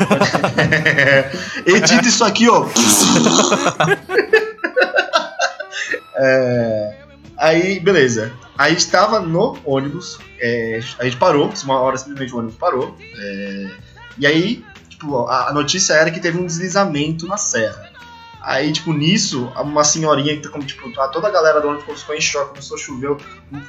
Edita 1.65 2.09
isso 2.09 2.25
aqui, 2.25 2.49
ó. 2.49 2.67
É, 6.15 6.95
Aí, 7.43 7.81
beleza. 7.81 8.33
Aí 8.57 8.71
a 8.71 8.75
gente 8.75 8.89
tava 8.89 9.19
no 9.19 9.59
ônibus, 9.65 10.17
é, 10.41 10.79
a 11.01 11.05
gente 11.05 11.17
parou, 11.17 11.53
uma 11.65 11.81
hora 11.81 11.97
simplesmente 11.97 12.33
o 12.33 12.39
ônibus 12.39 12.57
parou. 12.57 12.97
é, 13.01 13.67
e 14.17 14.27
aí, 14.27 14.65
tipo, 14.89 15.27
a, 15.27 15.49
a 15.49 15.53
notícia 15.53 15.95
era 15.95 16.09
que 16.09 16.21
teve 16.21 16.39
um 16.39 16.47
deslizamento 16.47 17.27
na 17.27 17.37
serra. 17.37 17.82
Aí, 18.45 18.73
tipo, 18.73 18.93
nisso, 18.93 19.53
uma 19.57 19.85
senhorinha 19.85 20.37
que 20.37 20.43
tá 20.43 20.49
como, 20.49 20.65
tipo, 20.65 20.93
tá- 20.93 21.09
toda 21.09 21.29
a 21.29 21.31
galera 21.31 21.61
do 21.61 21.69
ônibus 21.69 22.01
ficou 22.01 22.15
em 22.15 22.21
choque, 22.21 22.51
começou 22.51 22.77
a 22.77 22.81
chover, 22.81 23.17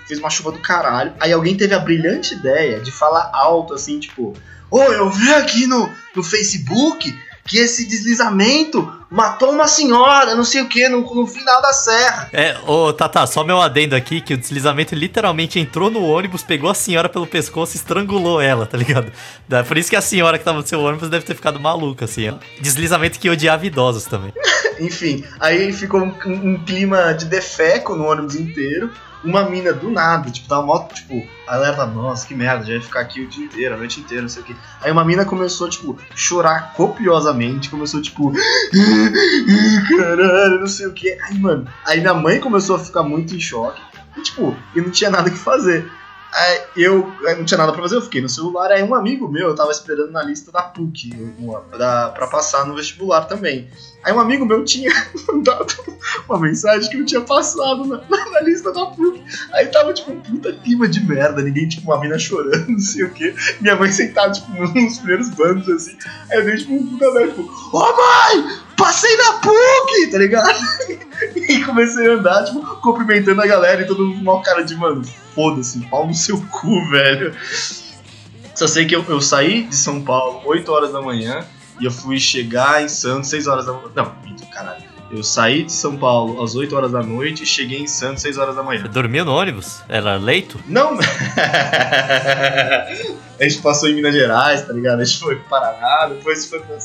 fez 0.07 0.19
uma 0.19 0.29
chuva 0.29 0.51
do 0.51 0.59
caralho. 0.59 1.13
Aí 1.19 1.31
alguém 1.31 1.55
teve 1.55 1.73
a 1.75 1.79
brilhante 1.79 2.33
ideia 2.33 2.79
de 2.79 2.91
falar 2.91 3.29
alto, 3.33 3.73
assim, 3.73 3.99
tipo, 3.99 4.33
Ô, 4.71 4.81
eu 4.86 5.07
vi 5.12 5.31
aqui 5.36 5.67
no, 5.67 5.88
no 6.15 6.23
Facebook 6.23 7.15
que 7.45 7.59
esse 7.59 7.86
deslizamento 7.88 8.91
matou 9.13 9.52
uma 9.52 9.67
senhora, 9.67 10.34
não 10.36 10.43
sei 10.43 10.62
o 10.62 10.67
que, 10.67 10.89
no, 10.89 11.02
no 11.02 11.28
final 11.28 11.62
da 11.62 11.71
serra. 11.71 12.30
É, 12.34 12.58
ô 12.65 12.91
Tata, 12.91 13.26
só 13.28 13.43
meu 13.43 13.62
adendo 13.62 13.95
aqui, 13.95 14.19
que 14.19 14.34
o 14.34 14.38
deslizamento 14.38 14.95
literalmente 14.95 15.60
entrou 15.60 15.91
no 15.91 16.04
ônibus, 16.04 16.41
pegou 16.41 16.69
a 16.69 16.73
senhora 16.73 17.08
pelo 17.08 17.28
pescoço 17.28 17.76
e 17.76 17.78
estrangulou 17.78 18.41
ela, 18.41 18.65
tá 18.65 18.76
ligado? 18.78 19.12
Por 19.67 19.78
isso 19.78 19.89
que 19.89 19.95
a 19.95 20.02
senhora 20.02 20.39
que 20.39 20.43
tava 20.43 20.58
no 20.60 20.67
seu 20.67 20.82
ônibus 20.82 21.10
deve 21.10 21.23
ter 21.26 21.36
ficado 21.36 21.60
maluca, 21.60 22.06
assim. 22.06 22.30
ó. 22.30 22.34
Deslizamento 22.60 23.19
que 23.19 23.30
odiava 23.30 23.65
idosos 23.65 24.06
também. 24.06 24.34
Enfim, 24.80 25.23
aí 25.39 25.71
ficou 25.71 26.02
um, 26.02 26.13
um- 26.26 26.54
um 26.54 26.63
clima 26.65 27.13
de 27.13 27.26
defeco 27.26 27.95
no 27.95 28.06
ônibus 28.06 28.36
inteiro. 28.36 28.89
Uma 29.23 29.49
mina 29.49 29.71
do 29.71 29.89
nada, 29.89 30.29
tipo, 30.29 30.49
tava 30.49 30.65
mó, 30.65 30.79
tipo, 30.88 31.25
a 31.47 31.53
galera 31.53 31.77
tava, 31.77 31.93
nossa, 31.93 32.27
que 32.27 32.36
merda, 32.36 32.65
já 32.65 32.73
ia 32.73 32.81
ficar 32.81 32.99
aqui 32.99 33.21
o 33.21 33.27
dia 33.27 33.45
inteiro, 33.45 33.75
a 33.75 33.77
noite 33.77 34.01
inteira, 34.01 34.21
não 34.21 34.29
sei 34.29 34.41
o 34.41 34.45
que. 34.45 34.55
Aí 34.81 34.91
uma 34.91 35.05
mina 35.05 35.23
começou, 35.23 35.69
tipo, 35.69 35.97
chorar 36.13 36.73
copiosamente, 36.73 37.69
começou, 37.69 38.01
tipo, 38.01 38.33
caralho, 39.97 40.59
não 40.59 40.67
sei 40.67 40.88
o 40.88 40.93
que. 40.93 41.09
Aí, 41.21 41.39
mano, 41.39 41.67
aí 41.86 42.01
minha 42.01 42.13
mãe 42.13 42.39
começou 42.39 42.75
a 42.75 42.79
ficar 42.79 43.03
muito 43.03 43.33
em 43.33 43.39
choque, 43.39 43.81
e, 44.17 44.21
tipo, 44.21 44.55
e 44.75 44.81
não 44.81 44.91
tinha 44.91 45.09
nada 45.09 45.29
que 45.29 45.38
fazer. 45.38 45.89
Aí 46.36 46.62
eu, 46.78 47.12
não 47.38 47.46
tinha 47.46 47.60
nada 47.60 47.72
pra 47.72 47.82
fazer, 47.84 47.96
eu 47.96 48.02
fiquei 48.02 48.19
no 48.19 48.28
celular, 48.28 48.72
aí 48.72 48.82
um 48.82 48.96
amigo 48.96 49.28
meu, 49.28 49.50
eu 49.50 49.56
tava 49.56 49.72
esperando 49.72 50.12
na 50.12 50.24
lista 50.24 50.52
da 50.52 50.63
PUC, 50.63 51.12
da, 51.78 52.10
pra 52.10 52.26
passar 52.26 52.65
no 52.65 52.76
vestibular 52.76 53.26
também. 53.26 53.69
Aí 54.04 54.12
um 54.12 54.19
amigo 54.19 54.43
meu 54.43 54.65
tinha 54.65 54.91
mandado 55.30 55.76
uma 56.28 56.39
mensagem 56.39 56.89
que 56.89 56.98
eu 56.98 57.06
tinha 57.06 57.22
passado 57.22 57.86
na, 57.86 58.02
na 58.32 58.41
lista 58.41 58.72
da 58.74 58.88
PUC. 58.88 59.22
Aí 59.54 59.67
tava, 59.67 59.93
tipo, 59.93 60.12
um 60.12 60.19
puta 60.19 60.52
clima 60.54 60.88
de 60.88 61.06
merda, 61.06 61.41
ninguém, 61.41 61.67
tipo, 61.67 61.91
uma 61.91 62.02
mina 62.02 62.17
chorando, 62.17 62.65
não 62.72 62.80
sei 62.80 63.04
o 63.04 63.12
quê. 63.12 63.36
Minha 63.62 63.76
mãe 63.76 63.91
sentada, 63.91 64.34
tipo, 64.34 64.52
nos 64.52 64.98
primeiros 64.98 65.30
bancos, 65.30 65.69
assim. 65.69 65.96
Aí 66.32 66.39
eu 66.39 66.46
dei, 66.46 66.58
tipo, 66.58 66.74
um 66.74 66.88
puta 66.88 67.12
merda, 67.12 67.28
tipo, 67.32 67.43
ô 67.72 67.80
mãe, 67.80 68.60
passei 68.75 69.15
na 69.17 69.33
PUC, 69.33 70.12
tá 70.12 70.17
ligado? 70.17 70.53
E 71.36 71.63
comecei 71.63 72.09
a 72.09 72.15
andar, 72.15 72.43
tipo, 72.43 72.59
cumprimentando 72.81 73.41
a 73.41 73.47
galera 73.47 73.81
e 73.81 73.88
todo 73.88 74.05
mundo 74.05 74.21
uma 74.21 74.41
cara 74.41 74.62
de, 74.62 74.75
mano, 74.75 75.03
foda-se, 75.33 75.79
pau 75.88 76.05
no 76.05 76.13
seu 76.13 76.41
cu, 76.51 76.83
velho. 76.89 77.33
Só 78.53 78.67
sei 78.67 78.86
que 78.86 78.95
eu, 78.95 79.05
eu 79.07 79.21
saí 79.21 79.63
de 79.63 79.75
São 79.75 80.01
Paulo 80.01 80.41
8 80.45 80.71
horas 80.71 80.91
da 80.91 81.01
manhã 81.01 81.45
e 81.79 81.86
eu 81.86 81.91
fui 81.91 82.19
chegar 82.19 82.83
em 82.83 82.89
Santos 82.89 83.29
6 83.29 83.47
horas 83.47 83.65
da 83.65 83.73
manhã. 83.73 83.89
Não, 83.95 84.13
minto, 84.23 84.45
caralho. 84.47 84.83
Eu 85.12 85.23
saí 85.23 85.63
de 85.63 85.71
São 85.71 85.95
Paulo 85.95 86.43
às 86.43 86.55
8 86.55 86.75
horas 86.75 86.91
da 86.91 87.03
noite 87.03 87.43
e 87.43 87.45
cheguei 87.45 87.79
em 87.79 87.88
Santos 87.88 88.23
6 88.23 88.38
horas 88.38 88.55
da 88.55 88.63
manhã. 88.63 88.83
Dormiu 88.83 89.23
no 89.23 89.33
ônibus? 89.33 89.81
Era 89.88 90.15
leito? 90.15 90.59
Não! 90.67 90.97
a 93.39 93.43
gente 93.43 93.62
passou 93.62 93.89
em 93.89 93.95
Minas 93.95 94.13
Gerais, 94.13 94.65
tá 94.65 94.73
ligado? 94.73 95.01
A 95.01 95.05
gente 95.05 95.19
foi 95.19 95.36
pro 95.36 95.49
Paraná, 95.49 96.07
depois 96.07 96.47
foi 96.47 96.59
pra. 96.59 96.77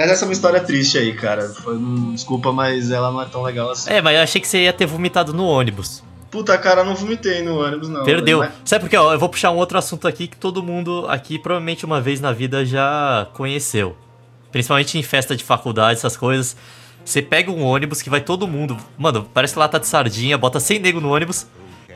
Mas 0.00 0.10
essa 0.12 0.24
é 0.24 0.26
uma 0.28 0.32
história 0.32 0.60
triste 0.60 0.96
aí, 0.96 1.12
cara. 1.12 1.50
Foi, 1.50 1.78
desculpa, 2.12 2.50
mas 2.52 2.90
ela 2.90 3.12
não 3.12 3.20
é 3.20 3.26
tão 3.26 3.42
legal 3.42 3.70
assim. 3.70 3.90
É, 3.90 4.00
mas 4.00 4.16
eu 4.16 4.22
achei 4.22 4.40
que 4.40 4.48
você 4.48 4.62
ia 4.62 4.72
ter 4.72 4.86
vomitado 4.86 5.34
no 5.34 5.44
ônibus. 5.44 6.02
Puta, 6.30 6.56
cara, 6.56 6.80
eu 6.80 6.84
não 6.86 6.94
vomitei 6.94 7.42
no 7.42 7.60
ônibus, 7.62 7.90
não. 7.90 8.02
Perdeu. 8.02 8.38
Mas- 8.38 8.52
Sabe 8.64 8.84
por 8.84 8.88
quê? 8.88 8.96
Ó, 8.96 9.12
eu 9.12 9.18
vou 9.18 9.28
puxar 9.28 9.50
um 9.50 9.56
outro 9.56 9.76
assunto 9.76 10.08
aqui 10.08 10.26
que 10.26 10.38
todo 10.38 10.62
mundo 10.62 11.04
aqui 11.06 11.38
provavelmente 11.38 11.84
uma 11.84 12.00
vez 12.00 12.18
na 12.18 12.32
vida 12.32 12.64
já 12.64 13.28
conheceu. 13.34 13.94
Principalmente 14.50 14.96
em 14.96 15.02
festa 15.02 15.36
de 15.36 15.44
faculdade, 15.44 15.98
essas 15.98 16.16
coisas. 16.16 16.56
Você 17.04 17.20
pega 17.20 17.50
um 17.50 17.62
ônibus 17.62 18.00
que 18.00 18.08
vai 18.08 18.22
todo 18.22 18.48
mundo. 18.48 18.78
Mano, 18.96 19.28
parece 19.34 19.58
lata 19.58 19.78
de 19.78 19.86
sardinha, 19.86 20.38
bota 20.38 20.58
100 20.60 20.78
nego 20.78 20.98
no 20.98 21.12
ônibus. 21.14 21.46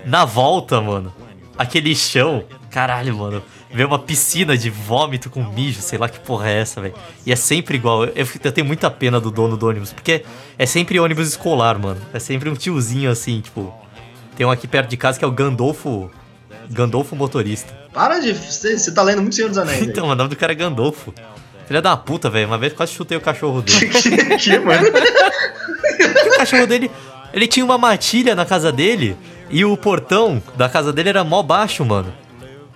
Na 0.04 0.26
volta, 0.26 0.78
mano, 0.78 1.10
aquele 1.56 1.94
chão. 1.96 2.44
Caralho, 2.70 3.16
mano. 3.16 3.42
Vê 3.74 3.84
uma 3.84 3.98
piscina 3.98 4.56
de 4.56 4.70
vômito 4.70 5.28
com 5.28 5.42
mijo, 5.42 5.82
sei 5.82 5.98
lá 5.98 6.08
que 6.08 6.20
porra 6.20 6.48
é 6.48 6.60
essa, 6.60 6.80
velho. 6.80 6.94
E 7.26 7.32
é 7.32 7.37
sempre 7.37 7.76
igual. 7.76 8.04
Eu, 8.04 8.12
eu, 8.14 8.28
eu 8.44 8.52
tenho 8.52 8.64
muita 8.64 8.88
pena 8.88 9.20
do 9.20 9.32
dono 9.32 9.56
do 9.56 9.66
ônibus, 9.66 9.92
porque 9.92 10.24
é 10.56 10.64
sempre 10.64 11.00
ônibus 11.00 11.26
escolar, 11.26 11.76
mano. 11.76 12.00
É 12.12 12.20
sempre 12.20 12.48
um 12.48 12.54
tiozinho 12.54 13.10
assim, 13.10 13.40
tipo. 13.40 13.74
Tem 14.37 14.46
um 14.46 14.50
aqui 14.52 14.68
perto 14.68 14.88
de 14.88 14.96
casa 14.96 15.18
que 15.18 15.24
é 15.24 15.28
o 15.28 15.32
Gandolfo. 15.32 16.08
Gandolfo 16.70 17.16
motorista. 17.16 17.74
Para 17.92 18.20
de. 18.20 18.32
Você 18.32 18.92
tá 18.92 19.02
lendo 19.02 19.22
muito 19.22 19.34
Senhor 19.34 19.48
dos 19.48 19.58
Anéis. 19.58 19.82
Então, 19.88 20.06
o 20.06 20.14
nome 20.14 20.30
do 20.30 20.37
cara 20.37 20.52
é 20.52 20.54
Gandolfo. 20.54 21.12
Filha 21.66 21.82
da 21.82 21.96
puta, 21.96 22.30
velho. 22.30 22.46
Uma 22.46 22.58
vez 22.58 22.72
quase 22.72 22.92
chutei 22.92 23.18
o 23.18 23.20
cachorro 23.20 23.60
dele. 23.60 23.88
que, 24.38 24.58
mano? 24.60 24.87
o 26.32 26.37
cachorro 26.37 26.66
dele. 26.68 26.88
Ele 27.32 27.48
tinha 27.48 27.64
uma 27.64 27.76
matilha 27.76 28.37
na 28.37 28.46
casa 28.46 28.70
dele 28.70 29.16
e 29.50 29.64
o 29.64 29.76
portão 29.76 30.40
da 30.56 30.68
casa 30.68 30.92
dele 30.92 31.08
era 31.08 31.24
mó 31.24 31.42
baixo, 31.42 31.84
mano. 31.84 32.22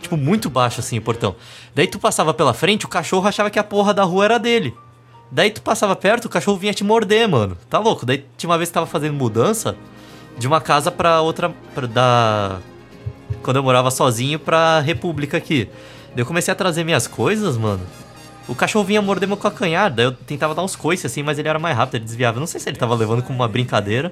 Tipo, 0.01 0.17
muito 0.17 0.49
baixo 0.49 0.81
assim 0.81 0.99
o 0.99 1.03
portão. 1.03 1.35
Daí 1.75 1.87
tu 1.87 1.99
passava 1.99 2.33
pela 2.33 2.55
frente, 2.55 2.87
o 2.87 2.89
cachorro 2.89 3.27
achava 3.27 3.51
que 3.51 3.59
a 3.59 3.65
porra 3.65 3.93
da 3.93 4.05
rua 4.05 4.25
era 4.25 4.39
dele. 4.39 4.75
Daí 5.31 5.51
tu 5.51 5.61
passava 5.61 5.95
perto, 5.95 6.27
o 6.27 6.29
cachorro 6.29 6.57
vinha 6.57 6.73
te 6.73 6.85
morder, 6.85 7.29
mano. 7.29 7.57
Tá 7.69 7.79
louco? 7.79 8.07
Daí 8.07 8.25
tinha 8.37 8.49
uma 8.49 8.57
vez 8.57 8.71
que 8.71 8.75
tava 8.75 8.87
fazendo 8.87 9.15
mudança 9.15 9.77
de 10.39 10.47
uma 10.47 10.61
casa 10.61 10.91
pra 10.91 11.21
outra. 11.21 11.51
Pra, 11.75 11.87
da. 11.87 12.59
Quando 13.43 13.57
eu 13.57 13.63
morava 13.63 13.91
sozinho 13.91 14.39
pra 14.39 14.81
República 14.81 15.37
aqui. 15.37 15.69
Daí 16.09 16.21
eu 16.23 16.27
comecei 16.27 16.53
a 16.53 16.55
trazer 16.55 16.85
minhas 16.85 17.07
coisas, 17.07 17.57
mano. 17.57 17.83
O 18.49 18.55
cachorro 18.55 18.85
vinha 18.85 19.03
morder 19.03 19.29
meu 19.29 19.37
calcanhar, 19.37 19.93
daí 19.93 20.07
eu 20.07 20.13
tentava 20.13 20.55
dar 20.55 20.63
uns 20.63 20.75
coices 20.75 21.05
assim, 21.05 21.23
mas 21.23 21.39
ele 21.39 21.49
era 21.49 21.59
mais 21.59 21.77
rápido, 21.77 21.97
ele 21.97 22.05
desviava. 22.07 22.41
Não 22.41 22.47
sei 22.47 22.59
se 22.59 22.67
ele 22.67 22.79
tava 22.79 22.95
levando 22.95 23.23
como 23.23 23.39
uma 23.39 23.47
brincadeira, 23.47 24.11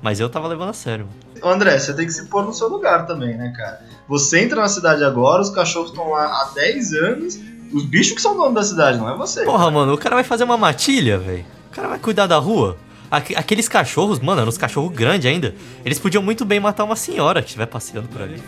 mas 0.00 0.18
eu 0.18 0.30
tava 0.30 0.48
levando 0.48 0.70
a 0.70 0.72
sério. 0.72 1.06
Ô, 1.26 1.27
André, 1.42 1.78
você 1.78 1.92
tem 1.94 2.06
que 2.06 2.12
se 2.12 2.26
pôr 2.26 2.44
no 2.44 2.52
seu 2.52 2.68
lugar 2.68 3.06
também, 3.06 3.36
né, 3.36 3.52
cara? 3.56 3.80
Você 4.08 4.40
entra 4.42 4.60
na 4.60 4.68
cidade 4.68 5.02
agora, 5.04 5.42
os 5.42 5.50
cachorros 5.50 5.90
estão 5.90 6.10
lá 6.10 6.24
há 6.24 6.50
10 6.54 6.92
anos, 6.94 7.38
os 7.72 7.84
bichos 7.84 8.14
que 8.14 8.20
são 8.22 8.36
donos 8.36 8.54
da 8.54 8.62
cidade, 8.62 8.98
não 8.98 9.08
é 9.08 9.16
você. 9.16 9.44
Porra, 9.44 9.70
mano, 9.70 9.92
o 9.94 9.98
cara 9.98 10.14
vai 10.14 10.24
fazer 10.24 10.44
uma 10.44 10.56
matilha, 10.56 11.18
velho. 11.18 11.44
O 11.70 11.74
cara 11.74 11.88
vai 11.88 11.98
cuidar 11.98 12.26
da 12.26 12.38
rua. 12.38 12.76
Aque- 13.10 13.34
Aqueles 13.36 13.68
cachorros, 13.68 14.18
mano, 14.20 14.40
eram 14.40 14.48
uns 14.48 14.58
cachorros 14.58 14.94
grandes 14.94 15.26
ainda. 15.30 15.54
Eles 15.84 15.98
podiam 15.98 16.22
muito 16.22 16.44
bem 16.44 16.60
matar 16.60 16.84
uma 16.84 16.96
senhora 16.96 17.40
que 17.40 17.48
estiver 17.48 17.66
passeando 17.66 18.08
por 18.08 18.20
ali. 18.22 18.42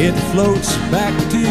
It 0.00 0.14
floats 0.32 0.76
back 0.90 1.12
to 1.30 1.36
you. 1.36 1.48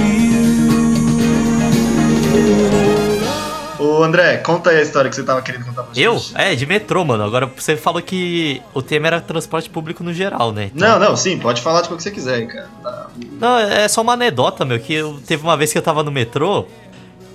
Ô, 3.80 4.04
André, 4.04 4.38
conta 4.38 4.72
aí 4.72 4.78
a 4.78 4.82
história 4.82 5.10
que 5.10 5.16
você 5.16 5.24
tava 5.24 5.42
querendo 5.42 5.66
contar 5.66 5.84
pra 5.84 5.94
gente. 5.94 6.04
Eu? 6.04 6.20
É, 6.36 6.56
de 6.56 6.66
metrô, 6.66 7.06
mano. 7.06 7.24
Agora 7.24 7.46
você 7.56 7.78
falou 7.78 8.02
que 8.02 8.62
o 8.74 8.82
tema 8.82 9.08
era 9.08 9.22
transporte 9.22 9.70
público 9.70 10.04
no 10.04 10.12
geral, 10.14 10.52
né? 10.52 10.72
Então- 10.76 11.00
Não, 11.00 11.10
não, 11.10 11.16
sim, 11.16 11.38
pode 11.38 11.62
falar 11.62 11.82
de 11.82 11.88
qual 11.88 11.98
que 11.98 12.04
você 12.04 12.10
quiser, 12.12 12.48
cara. 12.48 12.68
Tá. 12.82 13.08
Não, 13.40 13.58
é 13.60 13.88
só 13.88 14.02
uma 14.02 14.14
anedota, 14.14 14.66
meu, 14.66 14.80
que 14.80 14.94
eu, 14.94 15.20
teve 15.26 15.44
uma 15.44 15.56
vez 15.56 15.72
que 15.72 15.78
eu 15.78 15.82
tava 15.84 16.02
no 16.04 16.12
metrô, 16.12 16.66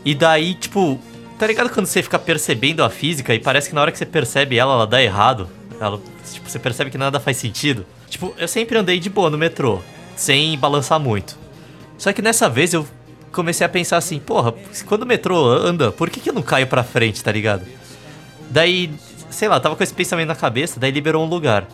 e 0.04 0.14
daí, 0.16 0.54
tipo, 0.54 0.98
tá 1.38 1.46
ligado 1.46 1.70
quando 1.70 1.86
você 1.86 2.02
fica 2.02 2.18
percebendo 2.18 2.82
a 2.82 2.90
física 2.90 3.32
e 3.32 3.38
parece 3.38 3.68
que 3.68 3.74
na 3.74 3.80
hora 3.82 3.92
que 3.92 3.98
você 3.98 4.06
percebe 4.06 4.58
ela, 4.58 4.72
ela 4.74 4.86
dá 4.86 5.00
errado? 5.00 5.48
Ela, 5.80 6.00
tipo, 6.32 6.50
você 6.50 6.58
percebe 6.58 6.90
que 6.90 6.98
nada 6.98 7.20
faz 7.20 7.36
sentido? 7.36 7.86
Tipo, 8.08 8.34
eu 8.36 8.48
sempre 8.48 8.76
andei 8.76 8.98
de 8.98 9.08
boa 9.08 9.30
no 9.30 9.38
metrô, 9.38 9.78
sem 10.16 10.58
balançar 10.58 10.98
muito. 10.98 11.36
Só 11.96 12.12
que 12.12 12.20
nessa 12.20 12.48
vez 12.48 12.74
eu 12.74 12.84
comecei 13.32 13.64
a 13.64 13.68
pensar 13.68 13.96
assim, 13.96 14.18
porra, 14.18 14.54
quando 14.86 15.02
o 15.02 15.06
metrô 15.06 15.46
anda, 15.46 15.90
por 15.90 16.10
que, 16.10 16.20
que 16.20 16.30
eu 16.30 16.34
não 16.34 16.42
caio 16.42 16.66
pra 16.66 16.84
frente, 16.84 17.22
tá 17.22 17.32
ligado? 17.32 17.66
Daí, 18.50 18.92
sei 19.30 19.48
lá, 19.48 19.58
tava 19.58 19.74
com 19.74 19.82
esse 19.82 19.94
pensamento 19.94 20.28
na 20.28 20.34
cabeça, 20.34 20.78
daí 20.78 20.90
liberou 20.90 21.24
um 21.24 21.28
lugar. 21.28 21.66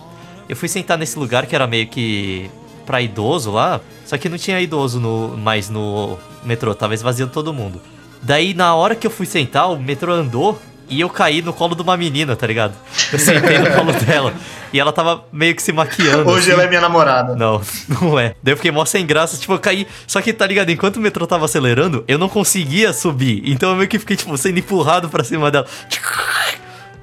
Eu 0.49 0.57
fui 0.57 0.69
sentar 0.69 0.97
nesse 0.97 1.19
lugar 1.19 1.47
que 1.47 1.55
era 1.55 1.67
meio 1.67 1.89
que 1.89 2.51
pra 2.87 3.03
idoso 3.03 3.51
lá, 3.51 3.81
só 4.07 4.17
que 4.17 4.29
não 4.29 4.39
tinha 4.39 4.59
idoso 4.61 4.99
no, 4.99 5.37
mais 5.37 5.69
no 5.69 6.19
metrô, 6.45 6.75
tava 6.75 6.95
esvaziando 6.95 7.33
todo 7.33 7.53
mundo. 7.53 7.81
Daí, 8.23 8.55
na 8.55 8.75
hora 8.75 8.95
que 8.95 9.07
eu 9.07 9.11
fui 9.11 9.27
sentar, 9.27 9.71
o 9.71 9.79
metrô 9.79 10.13
andou 10.13 10.59
e 10.89 11.01
eu 11.01 11.11
caí 11.11 11.43
no 11.43 11.53
colo 11.53 11.75
de 11.75 11.83
uma 11.83 11.97
menina, 11.97 12.35
tá 12.35 12.47
ligado? 12.47 12.75
Eu 13.13 13.19
sentei 13.19 13.59
no 13.59 13.71
colo 13.71 13.93
dela 13.93 14.35
e 14.73 14.79
ela 14.79 14.93
tava 14.93 15.25
meio 15.33 15.55
que 15.55 15.63
se 15.63 15.73
maquiando. 15.73 16.29
Hoje 16.29 16.41
assim. 16.41 16.51
ela 16.53 16.65
é 16.65 16.69
minha 16.69 16.81
namorada. 16.81 17.35
Não, 17.35 17.61
não 17.89 18.19
é. 18.19 18.35
Daí 18.43 18.53
eu 18.53 18.57
fiquei 18.57 18.71
mó 18.71 18.85
sem 18.85 19.07
graça, 19.07 19.37
tipo, 19.37 19.53
eu 19.53 19.59
caí. 19.59 19.87
Só 20.07 20.21
que, 20.21 20.33
tá 20.33 20.47
ligado, 20.47 20.71
enquanto 20.71 20.97
o 20.97 21.01
metrô 21.01 21.27
tava 21.27 21.45
acelerando, 21.45 22.05
eu 22.07 22.19
não 22.19 22.29
conseguia 22.29 22.93
subir. 22.93 23.43
Então 23.45 23.71
eu 23.71 23.77
meio 23.77 23.89
que 23.89 23.99
fiquei, 23.99 24.17
tipo, 24.17 24.37
sendo 24.37 24.59
empurrado 24.59 25.09
pra 25.09 25.25
cima 25.25 25.51
dela. 25.51 25.67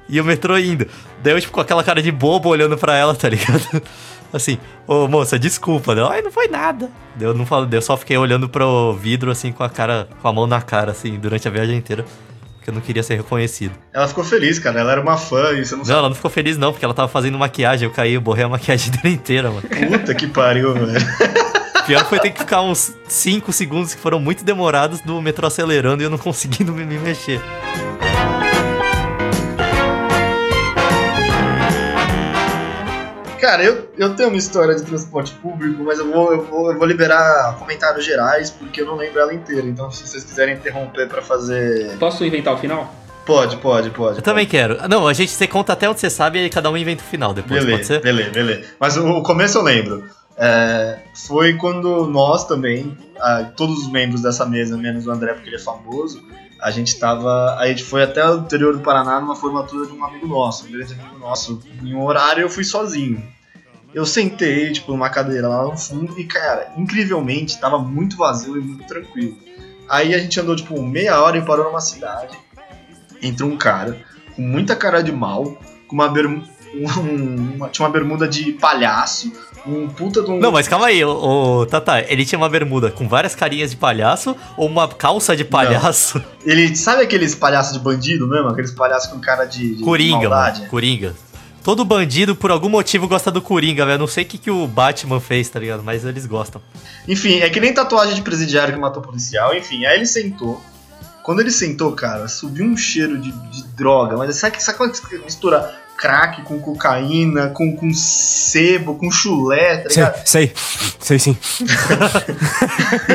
E 0.08 0.20
o 0.20 0.24
metrô 0.24 0.56
indo. 0.56 0.86
Daí 1.22 1.32
eu, 1.32 1.40
tipo, 1.40 1.52
com 1.52 1.60
aquela 1.60 1.82
cara 1.82 2.00
de 2.00 2.12
bobo 2.12 2.48
olhando 2.48 2.76
pra 2.76 2.96
ela, 2.96 3.14
tá 3.14 3.28
ligado? 3.28 3.82
Assim, 4.32 4.58
ô 4.86 5.08
moça, 5.08 5.38
desculpa. 5.38 5.94
Daí, 5.94 6.04
eu, 6.04 6.08
Ai, 6.08 6.22
não 6.22 6.30
foi 6.30 6.46
nada. 6.46 6.90
Daí 7.16 7.26
eu 7.26 7.34
não 7.34 7.46
falo, 7.46 7.68
eu 7.70 7.82
só 7.82 7.96
fiquei 7.96 8.16
olhando 8.16 8.48
pro 8.48 8.92
vidro, 8.94 9.30
assim, 9.30 9.50
com 9.50 9.64
a 9.64 9.68
cara, 9.68 10.08
com 10.20 10.28
a 10.28 10.32
mão 10.32 10.46
na 10.46 10.60
cara, 10.60 10.92
assim, 10.92 11.18
durante 11.18 11.48
a 11.48 11.50
viagem 11.50 11.76
inteira. 11.76 12.04
Porque 12.66 12.70
eu 12.70 12.74
não 12.74 12.80
queria 12.80 13.02
ser 13.04 13.14
reconhecido. 13.14 13.72
Ela 13.92 14.08
ficou 14.08 14.24
feliz, 14.24 14.58
cara. 14.58 14.80
Ela 14.80 14.90
era 14.90 15.00
uma 15.00 15.16
fã 15.16 15.52
e 15.52 15.64
você 15.64 15.70
não 15.76 15.78
Não, 15.78 15.84
sabe. 15.84 15.98
ela 16.00 16.08
não 16.08 16.16
ficou 16.16 16.28
feliz, 16.30 16.58
não, 16.58 16.72
porque 16.72 16.84
ela 16.84 16.92
tava 16.94 17.06
fazendo 17.06 17.38
maquiagem. 17.38 17.86
Eu 17.86 17.94
caí, 17.94 18.14
eu 18.14 18.20
borrei 18.20 18.44
a 18.44 18.48
maquiagem 18.48 18.90
dela 18.98 19.08
inteira, 19.14 19.50
mano. 19.50 19.62
Puta 19.62 20.12
que 20.16 20.26
pariu, 20.26 20.74
velho. 20.74 21.06
Pior 21.86 22.04
foi 22.06 22.18
ter 22.18 22.30
que 22.30 22.40
ficar 22.40 22.62
uns 22.62 22.92
5 23.06 23.52
segundos 23.52 23.94
que 23.94 24.00
foram 24.00 24.18
muito 24.18 24.42
demorados 24.42 25.00
do 25.00 25.22
metrô 25.22 25.46
acelerando 25.46 26.02
e 26.02 26.06
eu 26.06 26.10
não 26.10 26.18
conseguindo 26.18 26.72
me 26.72 26.84
mexer. 26.84 27.40
Cara, 33.46 33.62
eu, 33.62 33.88
eu 33.96 34.16
tenho 34.16 34.30
uma 34.30 34.38
história 34.38 34.74
de 34.74 34.82
transporte 34.82 35.32
público, 35.34 35.80
mas 35.84 36.00
eu 36.00 36.10
vou, 36.10 36.32
eu, 36.32 36.44
vou, 36.44 36.72
eu 36.72 36.76
vou 36.76 36.84
liberar 36.84 37.56
comentários 37.60 38.04
gerais 38.04 38.50
porque 38.50 38.80
eu 38.80 38.86
não 38.86 38.96
lembro 38.96 39.20
ela 39.20 39.32
inteira. 39.32 39.64
Então, 39.64 39.88
se 39.88 40.04
vocês 40.04 40.24
quiserem 40.24 40.56
interromper 40.56 41.06
pra 41.06 41.22
fazer. 41.22 41.96
Posso 41.96 42.24
inventar 42.24 42.54
o 42.54 42.58
final? 42.58 42.92
Pode, 43.24 43.56
pode, 43.58 43.90
pode. 43.90 44.16
Eu 44.16 44.22
também 44.22 44.46
quero. 44.46 44.88
Não, 44.88 45.06
a 45.06 45.12
gente 45.12 45.30
você 45.30 45.46
conta 45.46 45.74
até 45.74 45.88
onde 45.88 46.00
você 46.00 46.10
sabe 46.10 46.40
e 46.40 46.42
aí 46.42 46.50
cada 46.50 46.68
um 46.68 46.76
inventa 46.76 47.04
o 47.04 47.06
final 47.06 47.32
depois, 47.32 47.60
pode 47.60 47.70
Beleza, 47.70 47.94
ser? 47.94 48.02
beleza, 48.02 48.30
beleza. 48.30 48.64
Mas 48.80 48.96
o, 48.96 49.08
o 49.10 49.22
começo 49.22 49.58
eu 49.58 49.62
lembro. 49.62 50.02
É, 50.36 50.98
foi 51.28 51.54
quando 51.54 52.04
nós 52.08 52.48
também, 52.48 52.98
ah, 53.20 53.44
todos 53.56 53.78
os 53.78 53.92
membros 53.92 54.22
dessa 54.22 54.44
mesa, 54.44 54.76
menos 54.76 55.06
o 55.06 55.10
André, 55.12 55.34
porque 55.34 55.50
ele 55.50 55.56
é 55.56 55.60
famoso, 55.60 56.20
a 56.60 56.72
gente 56.72 56.98
tava. 56.98 57.54
A 57.60 57.68
gente 57.68 57.84
foi 57.84 58.02
até 58.02 58.28
o 58.28 58.38
interior 58.38 58.72
do 58.76 58.80
Paraná 58.80 59.20
numa 59.20 59.36
formatura 59.36 59.86
de 59.86 59.92
um 59.92 60.04
amigo 60.04 60.26
nosso, 60.26 60.66
um 60.66 60.72
grande 60.72 60.94
amigo 60.94 61.16
nosso. 61.16 61.62
Em 61.80 61.94
um 61.94 62.04
horário 62.04 62.42
eu 62.42 62.50
fui 62.50 62.64
sozinho. 62.64 63.35
Eu 63.96 64.04
sentei, 64.04 64.70
tipo, 64.72 64.92
numa 64.92 65.08
cadeira 65.08 65.48
lá 65.48 65.62
no 65.62 65.74
fundo 65.74 66.20
e, 66.20 66.24
cara, 66.24 66.70
incrivelmente 66.76 67.58
tava 67.58 67.78
muito 67.78 68.14
vazio 68.14 68.58
e 68.58 68.60
muito 68.60 68.86
tranquilo. 68.86 69.38
Aí 69.88 70.14
a 70.14 70.18
gente 70.18 70.38
andou, 70.38 70.54
tipo, 70.54 70.82
meia 70.82 71.18
hora 71.18 71.38
e 71.38 71.40
parou 71.40 71.64
numa 71.64 71.80
cidade. 71.80 72.36
Entrou 73.22 73.50
um 73.50 73.56
cara 73.56 73.96
com 74.34 74.42
muita 74.42 74.76
cara 74.76 75.02
de 75.02 75.10
mal, 75.10 75.58
com 75.88 75.94
uma 75.94 76.10
bermuda. 76.10 76.46
uma, 76.74 77.70
tinha 77.70 77.86
uma 77.86 77.90
bermuda 77.90 78.28
de 78.28 78.52
palhaço, 78.52 79.32
um 79.66 79.88
puta 79.88 80.22
de 80.22 80.30
um. 80.30 80.38
Não, 80.40 80.52
mas 80.52 80.68
calma 80.68 80.88
aí, 80.88 81.02
ô, 81.02 81.60
ô, 81.60 81.64
Tata, 81.64 82.04
ele 82.06 82.26
tinha 82.26 82.38
uma 82.38 82.50
bermuda 82.50 82.90
com 82.90 83.08
várias 83.08 83.34
carinhas 83.34 83.70
de 83.70 83.78
palhaço 83.78 84.36
ou 84.58 84.66
uma 84.66 84.88
calça 84.88 85.34
de 85.34 85.44
palhaço? 85.44 86.22
Ele 86.44 86.76
sabe 86.76 87.02
aqueles 87.02 87.34
palhaços 87.34 87.72
de 87.72 87.78
bandido 87.78 88.28
mesmo? 88.28 88.48
Aqueles 88.48 88.72
palhaços 88.72 89.10
com 89.10 89.18
cara 89.20 89.46
de, 89.46 89.76
de 89.76 89.82
Coringa, 89.82 90.28
maldade? 90.28 90.58
mano. 90.58 90.70
Coringa. 90.70 91.14
Todo 91.66 91.84
bandido, 91.84 92.36
por 92.36 92.52
algum 92.52 92.68
motivo, 92.68 93.08
gosta 93.08 93.28
do 93.28 93.42
Coringa, 93.42 93.84
velho. 93.84 93.96
Eu 93.96 93.98
não 93.98 94.06
sei 94.06 94.22
o 94.22 94.26
que, 94.28 94.38
que 94.38 94.52
o 94.52 94.68
Batman 94.68 95.18
fez, 95.18 95.48
tá 95.48 95.58
ligado? 95.58 95.82
Mas 95.82 96.04
eles 96.04 96.24
gostam. 96.24 96.62
Enfim, 97.08 97.40
é 97.40 97.50
que 97.50 97.58
nem 97.58 97.74
tatuagem 97.74 98.14
de 98.14 98.22
presidiário 98.22 98.72
que 98.72 98.78
matou 98.78 99.02
policial. 99.02 99.52
Enfim, 99.52 99.84
aí 99.84 99.96
ele 99.96 100.06
sentou. 100.06 100.62
Quando 101.24 101.40
ele 101.40 101.50
sentou, 101.50 101.90
cara, 101.90 102.28
subiu 102.28 102.64
um 102.64 102.76
cheiro 102.76 103.20
de, 103.20 103.32
de 103.32 103.64
droga. 103.76 104.16
Mas 104.16 104.36
sabe, 104.36 104.62
sabe 104.62 104.78
quando 104.78 104.96
mistura 105.24 105.74
crack 105.98 106.42
com 106.42 106.60
cocaína, 106.60 107.48
com, 107.48 107.74
com 107.74 107.92
sebo, 107.92 108.94
com 108.94 109.10
chulé, 109.10 109.78
tá 109.78 109.90
Sei, 109.90 110.04
ligado? 110.04 110.24
sei, 110.24 110.52
sei 111.00 111.18
sim. 111.18 111.36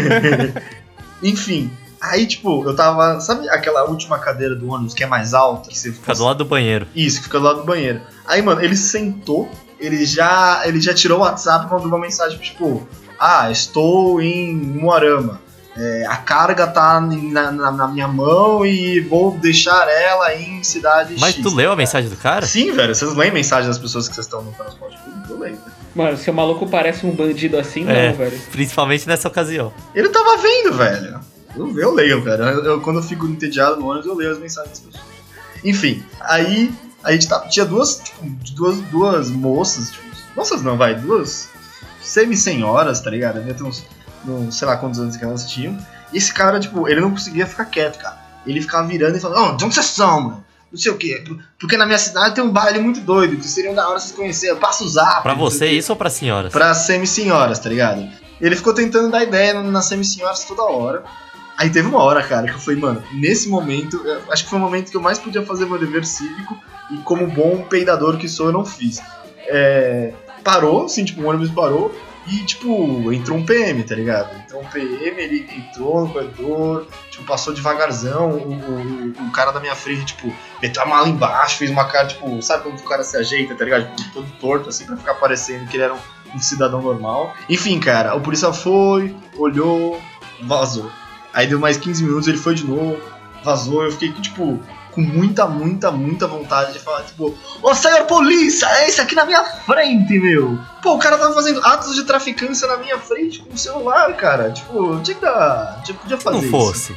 Enfim, 1.23 1.71
aí 2.01 2.25
tipo, 2.25 2.63
eu 2.67 2.75
tava. 2.75 3.19
Sabe 3.21 3.47
aquela 3.49 3.83
última 3.85 4.17
cadeira 4.19 4.55
do 4.55 4.69
ônibus 4.69 4.93
que 4.93 5.03
é 5.03 5.07
mais 5.07 5.33
alta? 5.33 5.69
Que 5.69 5.77
você 5.77 5.91
Fica 5.91 6.13
do 6.13 6.23
lado 6.23 6.37
do 6.39 6.45
banheiro. 6.45 6.87
Isso, 6.95 7.17
que 7.19 7.23
fica 7.25 7.39
do 7.39 7.45
lado 7.45 7.59
do 7.59 7.65
banheiro. 7.65 8.01
Aí, 8.27 8.41
mano, 8.41 8.61
ele 8.61 8.75
sentou, 8.75 9.49
ele 9.79 10.05
já, 10.05 10.61
ele 10.65 10.79
já 10.81 10.93
tirou 10.93 11.19
o 11.19 11.21
WhatsApp 11.21 11.67
e 11.67 11.69
mandou 11.69 11.87
uma 11.87 11.99
mensagem 11.99 12.37
tipo: 12.39 12.87
Ah, 13.19 13.49
estou 13.51 14.21
em 14.21 14.53
Moarama. 14.55 15.39
É, 15.77 16.05
a 16.05 16.17
carga 16.17 16.67
tá 16.67 16.99
na, 16.99 17.49
na- 17.49 17.71
na 17.71 17.87
minha 17.87 18.05
mão 18.07 18.65
e 18.65 18.99
vou 18.99 19.31
deixar 19.37 19.87
ela 19.87 20.35
em 20.35 20.61
cidade 20.65 21.15
Mas 21.17 21.35
X. 21.35 21.41
tu 21.43 21.55
leu 21.55 21.71
a 21.71 21.77
mensagem 21.77 22.09
do 22.09 22.17
cara? 22.17 22.45
Sim, 22.45 22.73
velho. 22.73 22.93
Vocês 22.93 23.15
leem 23.15 23.31
mensagem 23.31 23.69
das 23.69 23.79
pessoas 23.79 24.09
que 24.09 24.13
vocês 24.13 24.25
estão 24.27 24.41
no 24.41 24.51
transporte 24.51 24.97
público? 24.97 25.31
Eu 25.31 25.39
leio. 25.39 25.57
Mano, 25.95 26.17
se 26.17 26.29
o 26.29 26.33
maluco 26.33 26.67
parece 26.67 27.05
um 27.05 27.11
bandido 27.11 27.57
assim, 27.57 27.85
não, 27.85 27.91
É. 27.93 28.11
velho. 28.11 28.37
Principalmente 28.51 29.07
nessa 29.07 29.29
ocasião. 29.29 29.71
Ele 29.95 30.09
tava 30.09 30.35
vendo, 30.37 30.73
velho. 30.73 31.19
Eu, 31.55 31.77
eu 31.79 31.93
leio, 31.93 32.21
velho. 32.21 32.43
Eu, 32.43 32.63
eu- 32.65 32.81
quando 32.81 32.97
eu 32.97 33.03
fico 33.03 33.25
entediado 33.27 33.77
no 33.77 33.87
ônibus, 33.87 34.07
eu 34.07 34.15
leio 34.15 34.31
as 34.31 34.39
mensagens 34.39 34.79
das 34.79 34.79
pessoas. 34.79 35.03
Enfim, 35.63 36.03
aí 36.21 36.73
a 37.03 37.11
gente 37.11 37.27
tá, 37.27 37.39
tinha 37.47 37.65
duas, 37.65 37.97
tipo, 38.03 38.25
duas, 38.55 38.77
duas 38.83 39.29
moças, 39.29 39.91
tipo, 39.91 40.03
moças 40.35 40.61
não, 40.63 40.77
vai, 40.77 40.95
duas 40.95 41.49
semi-senhoras, 42.01 42.99
tá 43.01 43.09
ligado? 43.09 43.35
Devia 43.39 43.53
ter 43.53 43.63
uns, 43.63 43.85
uns, 44.27 44.55
sei 44.57 44.67
lá 44.67 44.77
quantos 44.77 44.99
anos 44.99 45.15
que 45.17 45.23
elas 45.23 45.49
tinham. 45.49 45.77
E 46.11 46.17
esse 46.17 46.33
cara, 46.33 46.59
tipo, 46.59 46.87
ele 46.87 46.99
não 47.01 47.11
conseguia 47.11 47.45
ficar 47.47 47.65
quieto, 47.65 47.97
cara. 47.99 48.19
Ele 48.45 48.59
ficava 48.61 48.87
virando 48.87 49.17
e 49.17 49.19
falando, 49.19 49.53
oh, 49.53 49.57
de 49.57 49.65
onde 49.65 49.75
vocês 49.75 49.85
são, 49.87 50.21
mano? 50.21 50.45
Não 50.71 50.79
sei 50.79 50.91
o 50.91 50.97
quê. 50.97 51.23
Porque 51.59 51.75
na 51.77 51.85
minha 51.85 51.97
cidade 51.97 52.33
tem 52.33 52.43
um 52.43 52.49
baile 52.49 52.79
muito 52.79 53.01
doido, 53.01 53.35
que 53.37 53.45
seriam 53.47 53.73
da 53.75 53.87
hora 53.87 53.99
vocês 53.99 54.13
conhecerem. 54.13 54.55
Passa 54.55 54.83
o 54.83 54.89
zap. 54.89 55.21
Pra 55.21 55.33
você 55.33 55.65
o 55.65 55.67
quê." 55.67 55.73
isso 55.75 55.91
ou 55.91 55.95
pra 55.97 56.09
senhoras? 56.09 56.51
Pra 56.51 56.73
semi-senhoras, 56.73 57.59
tá 57.59 57.69
ligado? 57.69 58.07
Ele 58.39 58.55
ficou 58.55 58.73
tentando 58.73 59.11
dar 59.11 59.21
ideia 59.21 59.61
nas 59.61 59.85
semi-senhoras 59.85 60.45
toda 60.45 60.63
hora. 60.63 61.03
Aí 61.61 61.69
teve 61.69 61.87
uma 61.87 62.01
hora, 62.01 62.23
cara, 62.23 62.47
que 62.47 62.55
eu 62.55 62.59
falei, 62.59 62.79
mano, 62.79 63.03
nesse 63.13 63.47
momento, 63.47 64.03
acho 64.31 64.45
que 64.45 64.49
foi 64.49 64.57
o 64.57 64.61
momento 64.63 64.89
que 64.89 64.97
eu 64.97 65.01
mais 65.01 65.19
podia 65.19 65.45
fazer 65.45 65.67
meu 65.67 65.77
dever 65.77 66.03
cívico 66.03 66.59
e 66.89 66.97
como 67.03 67.27
bom 67.27 67.61
peidador 67.69 68.17
que 68.17 68.27
sou, 68.27 68.47
eu 68.47 68.51
não 68.51 68.65
fiz. 68.65 68.99
É, 69.45 70.11
parou, 70.43 70.85
assim, 70.85 71.05
tipo, 71.05 71.21
o 71.21 71.27
ônibus 71.27 71.51
parou 71.51 71.93
e, 72.25 72.37
tipo, 72.45 73.13
entrou 73.13 73.37
um 73.37 73.45
PM, 73.45 73.83
tá 73.83 73.93
ligado? 73.93 74.35
Entrou 74.39 74.59
um 74.59 74.65
PM, 74.65 75.21
ele 75.21 75.47
entrou 75.55 76.07
no 76.07 76.11
corredor, 76.11 76.87
tipo, 77.11 77.25
passou 77.25 77.53
devagarzão, 77.53 78.31
o, 78.31 78.53
o, 78.53 79.27
o 79.27 79.31
cara 79.31 79.51
da 79.51 79.59
minha 79.59 79.75
frente, 79.75 80.15
tipo, 80.15 80.33
meteu 80.63 80.81
a 80.81 80.87
mala 80.87 81.09
embaixo, 81.09 81.57
fez 81.57 81.69
uma 81.69 81.85
cara, 81.85 82.07
tipo, 82.07 82.41
sabe 82.41 82.63
quando 82.63 82.79
o 82.79 82.89
cara 82.89 83.03
se 83.03 83.15
ajeita, 83.15 83.53
tá 83.53 83.63
ligado? 83.63 83.95
Tipo, 83.95 84.13
todo 84.13 84.31
torto, 84.39 84.69
assim, 84.69 84.83
pra 84.83 84.97
ficar 84.97 85.13
parecendo 85.13 85.67
que 85.67 85.77
ele 85.77 85.83
era 85.83 85.93
um, 85.93 85.99
um 86.33 86.39
cidadão 86.39 86.81
normal. 86.81 87.35
Enfim, 87.47 87.79
cara, 87.79 88.15
o 88.15 88.21
policial 88.21 88.51
foi, 88.51 89.15
olhou, 89.37 90.01
vazou. 90.41 90.91
Aí 91.33 91.47
deu 91.47 91.59
mais 91.59 91.77
15 91.77 92.03
minutos, 92.03 92.27
ele 92.27 92.37
foi 92.37 92.55
de 92.55 92.65
novo, 92.65 92.99
vazou, 93.43 93.83
eu 93.83 93.91
fiquei, 93.91 94.11
tipo, 94.13 94.59
com 94.91 95.01
muita, 95.01 95.47
muita, 95.47 95.91
muita 95.91 96.27
vontade 96.27 96.73
de 96.73 96.79
falar, 96.79 97.03
tipo, 97.03 97.35
ô 97.61 97.73
senhor 97.73 98.05
polícia, 98.05 98.65
é 98.65 98.89
esse 98.89 98.99
aqui 98.99 99.15
na 99.15 99.25
minha 99.25 99.43
frente, 99.43 100.19
meu! 100.19 100.59
Pô, 100.81 100.95
o 100.95 100.99
cara 100.99 101.17
tava 101.17 101.33
fazendo 101.33 101.65
atos 101.65 101.95
de 101.95 102.03
traficância 102.03 102.67
na 102.67 102.77
minha 102.77 102.97
frente 102.97 103.39
com 103.39 103.53
o 103.53 103.57
celular, 103.57 104.13
cara. 104.15 104.51
Tipo, 104.51 104.99
tinha 105.01 105.15
que 105.15 105.21
dar. 105.21 105.81
Tinha, 105.83 105.97
podia 105.97 106.17
fazer 106.17 106.37
Não 106.37 106.71
isso. 106.71 106.95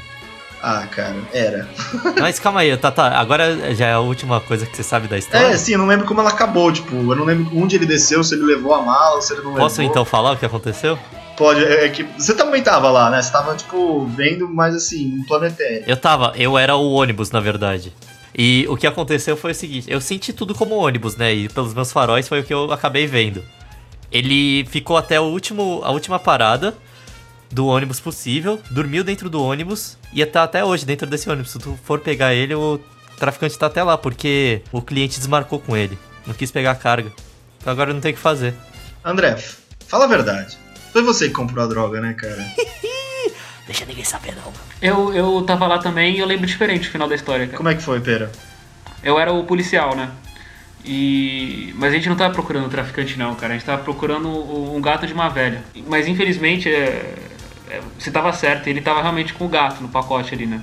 Ah, 0.67 0.87
cara, 0.87 1.17
era. 1.31 1.69
Mas 2.19 2.39
calma 2.39 2.61
aí, 2.61 2.75
Tata. 2.75 3.03
Agora 3.03 3.75
já 3.75 3.89
é 3.89 3.93
a 3.93 4.01
última 4.01 4.41
coisa 4.41 4.65
que 4.65 4.75
você 4.75 4.83
sabe 4.83 5.07
da 5.07 5.19
história. 5.19 5.49
É, 5.49 5.57
sim, 5.59 5.73
eu 5.73 5.79
não 5.79 5.87
lembro 5.87 6.07
como 6.07 6.21
ela 6.21 6.31
acabou, 6.31 6.73
tipo, 6.73 6.97
eu 6.97 7.15
não 7.15 7.27
lembro 7.27 7.55
onde 7.55 7.77
ele 7.77 7.85
desceu, 7.85 8.25
se 8.25 8.35
ele 8.35 8.45
levou 8.45 8.73
a 8.73 8.81
mala, 8.81 9.21
se 9.21 9.35
ele 9.35 9.43
não 9.43 9.53
Posso 9.53 9.81
levou. 9.81 9.91
então 9.91 10.05
falar 10.07 10.33
o 10.33 10.37
que 10.39 10.47
aconteceu? 10.47 10.99
Pode, 11.37 11.63
é, 11.63 11.85
é 11.85 11.89
que. 11.91 12.05
Você 12.17 12.35
também 12.35 12.63
tava 12.63 12.91
lá, 12.91 13.11
né? 13.11 13.21
Você 13.21 13.31
tava, 13.31 13.55
tipo, 13.55 14.07
vendo, 14.07 14.49
mas 14.49 14.75
assim, 14.75 15.19
um 15.19 15.25
planetário. 15.25 15.85
Eu 15.87 15.99
tava, 15.99 16.33
eu 16.35 16.57
era 16.57 16.75
o 16.77 16.93
ônibus, 16.93 17.31
na 17.31 17.41
verdade. 17.41 17.93
E 18.35 18.65
o 18.71 18.75
que 18.75 18.87
aconteceu 18.87 19.37
foi 19.37 19.51
o 19.51 19.55
seguinte: 19.55 19.91
eu 19.91 20.01
senti 20.01 20.33
tudo 20.33 20.55
como 20.55 20.77
ônibus, 20.77 21.15
né? 21.15 21.35
E 21.35 21.49
pelos 21.51 21.75
meus 21.75 21.93
faróis 21.93 22.27
foi 22.27 22.41
o 22.41 22.45
que 22.45 22.55
eu 22.55 22.73
acabei 22.73 23.07
vendo. 23.07 23.45
Ele 24.11 24.65
ficou 24.71 24.97
até 24.97 25.21
o 25.21 25.25
último, 25.25 25.83
a 25.85 25.91
última 25.91 26.19
parada 26.19 26.75
do 27.55 27.69
ônibus 27.69 28.01
possível, 28.01 28.61
dormiu 28.69 29.05
dentro 29.05 29.31
do 29.31 29.41
ônibus 29.41 29.97
e 30.13 30.27
tá 30.27 30.43
até 30.43 30.65
hoje 30.65 30.85
dentro 30.85 31.07
desse 31.07 31.31
ônibus. 31.31 31.53
Se 31.53 31.59
tu 31.61 31.79
for 31.85 32.01
pegar 32.01 32.35
ele, 32.35 32.53
o 32.53 32.81
traficante 33.17 33.57
tá 33.57 33.67
até 33.67 33.81
lá, 33.83 33.97
porque 33.97 34.61
o 34.73 34.83
cliente 34.83 35.19
desmarcou 35.19 35.61
com 35.61 35.77
ele. 35.77 35.97
Não 36.27 36.35
quis 36.35 36.51
pegar 36.51 36.73
a 36.73 36.75
carga. 36.75 37.13
Então 37.61 37.73
agora 37.73 37.95
não 37.95 38.01
tem 38.01 38.11
o 38.11 38.15
que 38.15 38.21
fazer. 38.21 38.55
André, 39.05 39.37
fala 39.87 40.05
a 40.05 40.09
verdade. 40.09 40.59
Foi 40.93 41.03
você 41.03 41.29
que 41.29 41.35
comprou 41.35 41.65
a 41.65 41.69
droga, 41.69 42.01
né, 42.01 42.15
cara? 42.15 42.45
Deixa 43.67 43.87
ninguém 43.87 44.05
saber, 44.05 44.35
não. 44.35 44.53
Eu, 44.83 45.15
eu 45.15 45.43
tava 45.43 45.67
lá 45.67 45.79
também 45.79 46.17
e 46.17 46.19
eu 46.19 46.27
lembro 46.27 46.47
diferente 46.47 46.89
o 46.89 46.91
final 46.91 47.09
da 47.09 47.15
história, 47.15 47.47
cara. 47.47 47.57
Como 47.57 47.69
é 47.69 47.75
que 47.77 47.83
foi, 47.83 48.01
Pera? 48.01 48.33
Eu 49.03 49.19
era 49.19 49.33
o 49.33 49.45
policial, 49.45 49.95
né? 49.95 50.11
E... 50.85 51.73
Mas 51.77 51.93
a 51.93 51.97
gente 51.97 52.09
não 52.09 52.17
tava 52.17 52.35
procurando 52.35 52.67
o 52.67 52.69
traficante 52.69 53.17
não, 53.17 53.35
cara. 53.37 53.55
A 53.55 53.57
gente 53.57 53.65
tava 53.65 53.83
procurando 53.83 54.29
um 54.29 54.81
gato 54.81 55.07
de 55.07 55.15
uma 55.15 55.29
velha. 55.29 55.63
Mas 55.87 56.09
infelizmente, 56.09 56.69
é... 56.69 57.15
é, 57.77 57.81
você 57.99 58.11
tava 58.11 58.33
certo, 58.33 58.69
ele 58.69 58.81
tava 58.81 59.01
realmente 59.03 59.33
com 59.35 59.45
o 59.47 59.49
gato 59.49 59.83
no 59.83 59.89
pacote 59.89 60.35
ali, 60.35 60.47
né? 60.47 60.61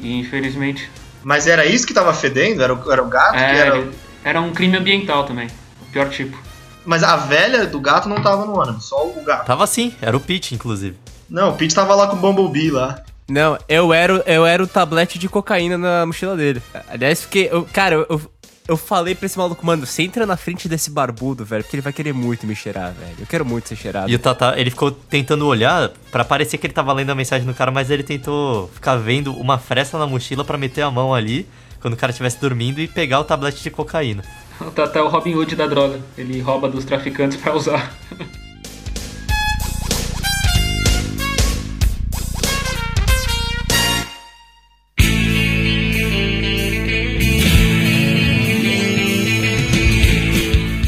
E 0.00 0.18
infelizmente 0.18 0.90
Mas 1.22 1.46
era 1.46 1.64
isso 1.66 1.86
que 1.86 1.94
tava 1.94 2.12
fedendo? 2.14 2.62
Era 2.62 2.74
o, 2.74 2.92
era 2.92 3.02
o 3.02 3.08
gato? 3.08 3.32
que 3.34 3.38
É, 3.42 3.56
era... 3.58 3.78
ele- 3.78 3.90
era 4.24 4.40
um 4.40 4.52
crime 4.52 4.76
ambiental 4.76 5.24
também. 5.24 5.48
O 5.80 5.92
pior 5.92 6.08
tipo. 6.10 6.36
Mas 6.84 7.02
a 7.02 7.16
velha 7.16 7.66
do 7.66 7.80
gato 7.80 8.08
não 8.08 8.20
tava 8.22 8.44
no 8.44 8.58
ônibus, 8.58 8.84
só 8.86 9.06
o 9.06 9.22
gato. 9.24 9.46
Tava 9.46 9.64
assim, 9.64 9.94
era 10.00 10.16
o 10.16 10.20
Pete, 10.20 10.54
inclusive. 10.54 10.96
Não, 11.28 11.50
o 11.50 11.52
Pete 11.56 11.74
tava 11.74 11.94
lá 11.94 12.06
com 12.08 12.16
o 12.16 12.18
Bumblebee 12.18 12.70
lá. 12.70 13.02
Não, 13.28 13.58
eu 13.68 13.92
era, 13.92 14.22
eu 14.26 14.46
era 14.46 14.62
o 14.62 14.66
tablete 14.68 15.18
de 15.18 15.28
cocaína 15.28 15.76
na 15.76 16.06
mochila 16.06 16.36
dele. 16.36 16.62
Aliás, 16.88 17.22
porque, 17.22 17.48
eu, 17.50 17.66
cara, 17.72 18.06
eu, 18.08 18.20
eu 18.68 18.76
falei 18.76 19.14
pra 19.14 19.26
esse 19.26 19.38
maluco, 19.38 19.64
mano, 19.64 19.86
você 19.86 20.02
entra 20.02 20.26
na 20.26 20.36
frente 20.36 20.68
desse 20.68 20.90
barbudo, 20.90 21.44
velho, 21.44 21.62
porque 21.62 21.76
ele 21.76 21.82
vai 21.82 21.92
querer 21.92 22.12
muito 22.12 22.46
me 22.46 22.54
cheirar, 22.54 22.92
velho. 22.92 23.16
Eu 23.18 23.26
quero 23.26 23.44
muito 23.44 23.68
ser 23.68 23.76
cheirado. 23.76 24.10
E 24.10 24.14
o 24.14 24.18
Tata, 24.18 24.54
ele 24.58 24.70
ficou 24.70 24.90
tentando 24.90 25.46
olhar 25.46 25.90
pra 26.10 26.24
parecer 26.24 26.58
que 26.58 26.66
ele 26.66 26.74
tava 26.74 26.92
lendo 26.92 27.10
a 27.10 27.14
mensagem 27.14 27.46
do 27.46 27.54
cara, 27.54 27.70
mas 27.70 27.90
ele 27.90 28.02
tentou 28.02 28.68
ficar 28.74 28.96
vendo 28.96 29.32
uma 29.34 29.58
fresta 29.58 29.98
na 29.98 30.06
mochila 30.06 30.44
pra 30.44 30.58
meter 30.58 30.82
a 30.82 30.90
mão 30.90 31.14
ali 31.14 31.46
quando 31.80 31.94
o 31.94 31.96
cara 31.96 32.10
estivesse 32.10 32.40
dormindo 32.40 32.80
e 32.80 32.88
pegar 32.88 33.20
o 33.20 33.24
tablete 33.24 33.62
de 33.62 33.70
cocaína. 33.70 34.24
O 34.60 34.70
Tata 34.70 34.98
é 34.98 35.02
o 35.02 35.08
Robin 35.08 35.34
Hood 35.34 35.54
da 35.54 35.66
droga. 35.66 36.00
Ele 36.16 36.40
rouba 36.40 36.68
dos 36.68 36.84
traficantes 36.84 37.36
pra 37.36 37.54
usar. 37.54 37.94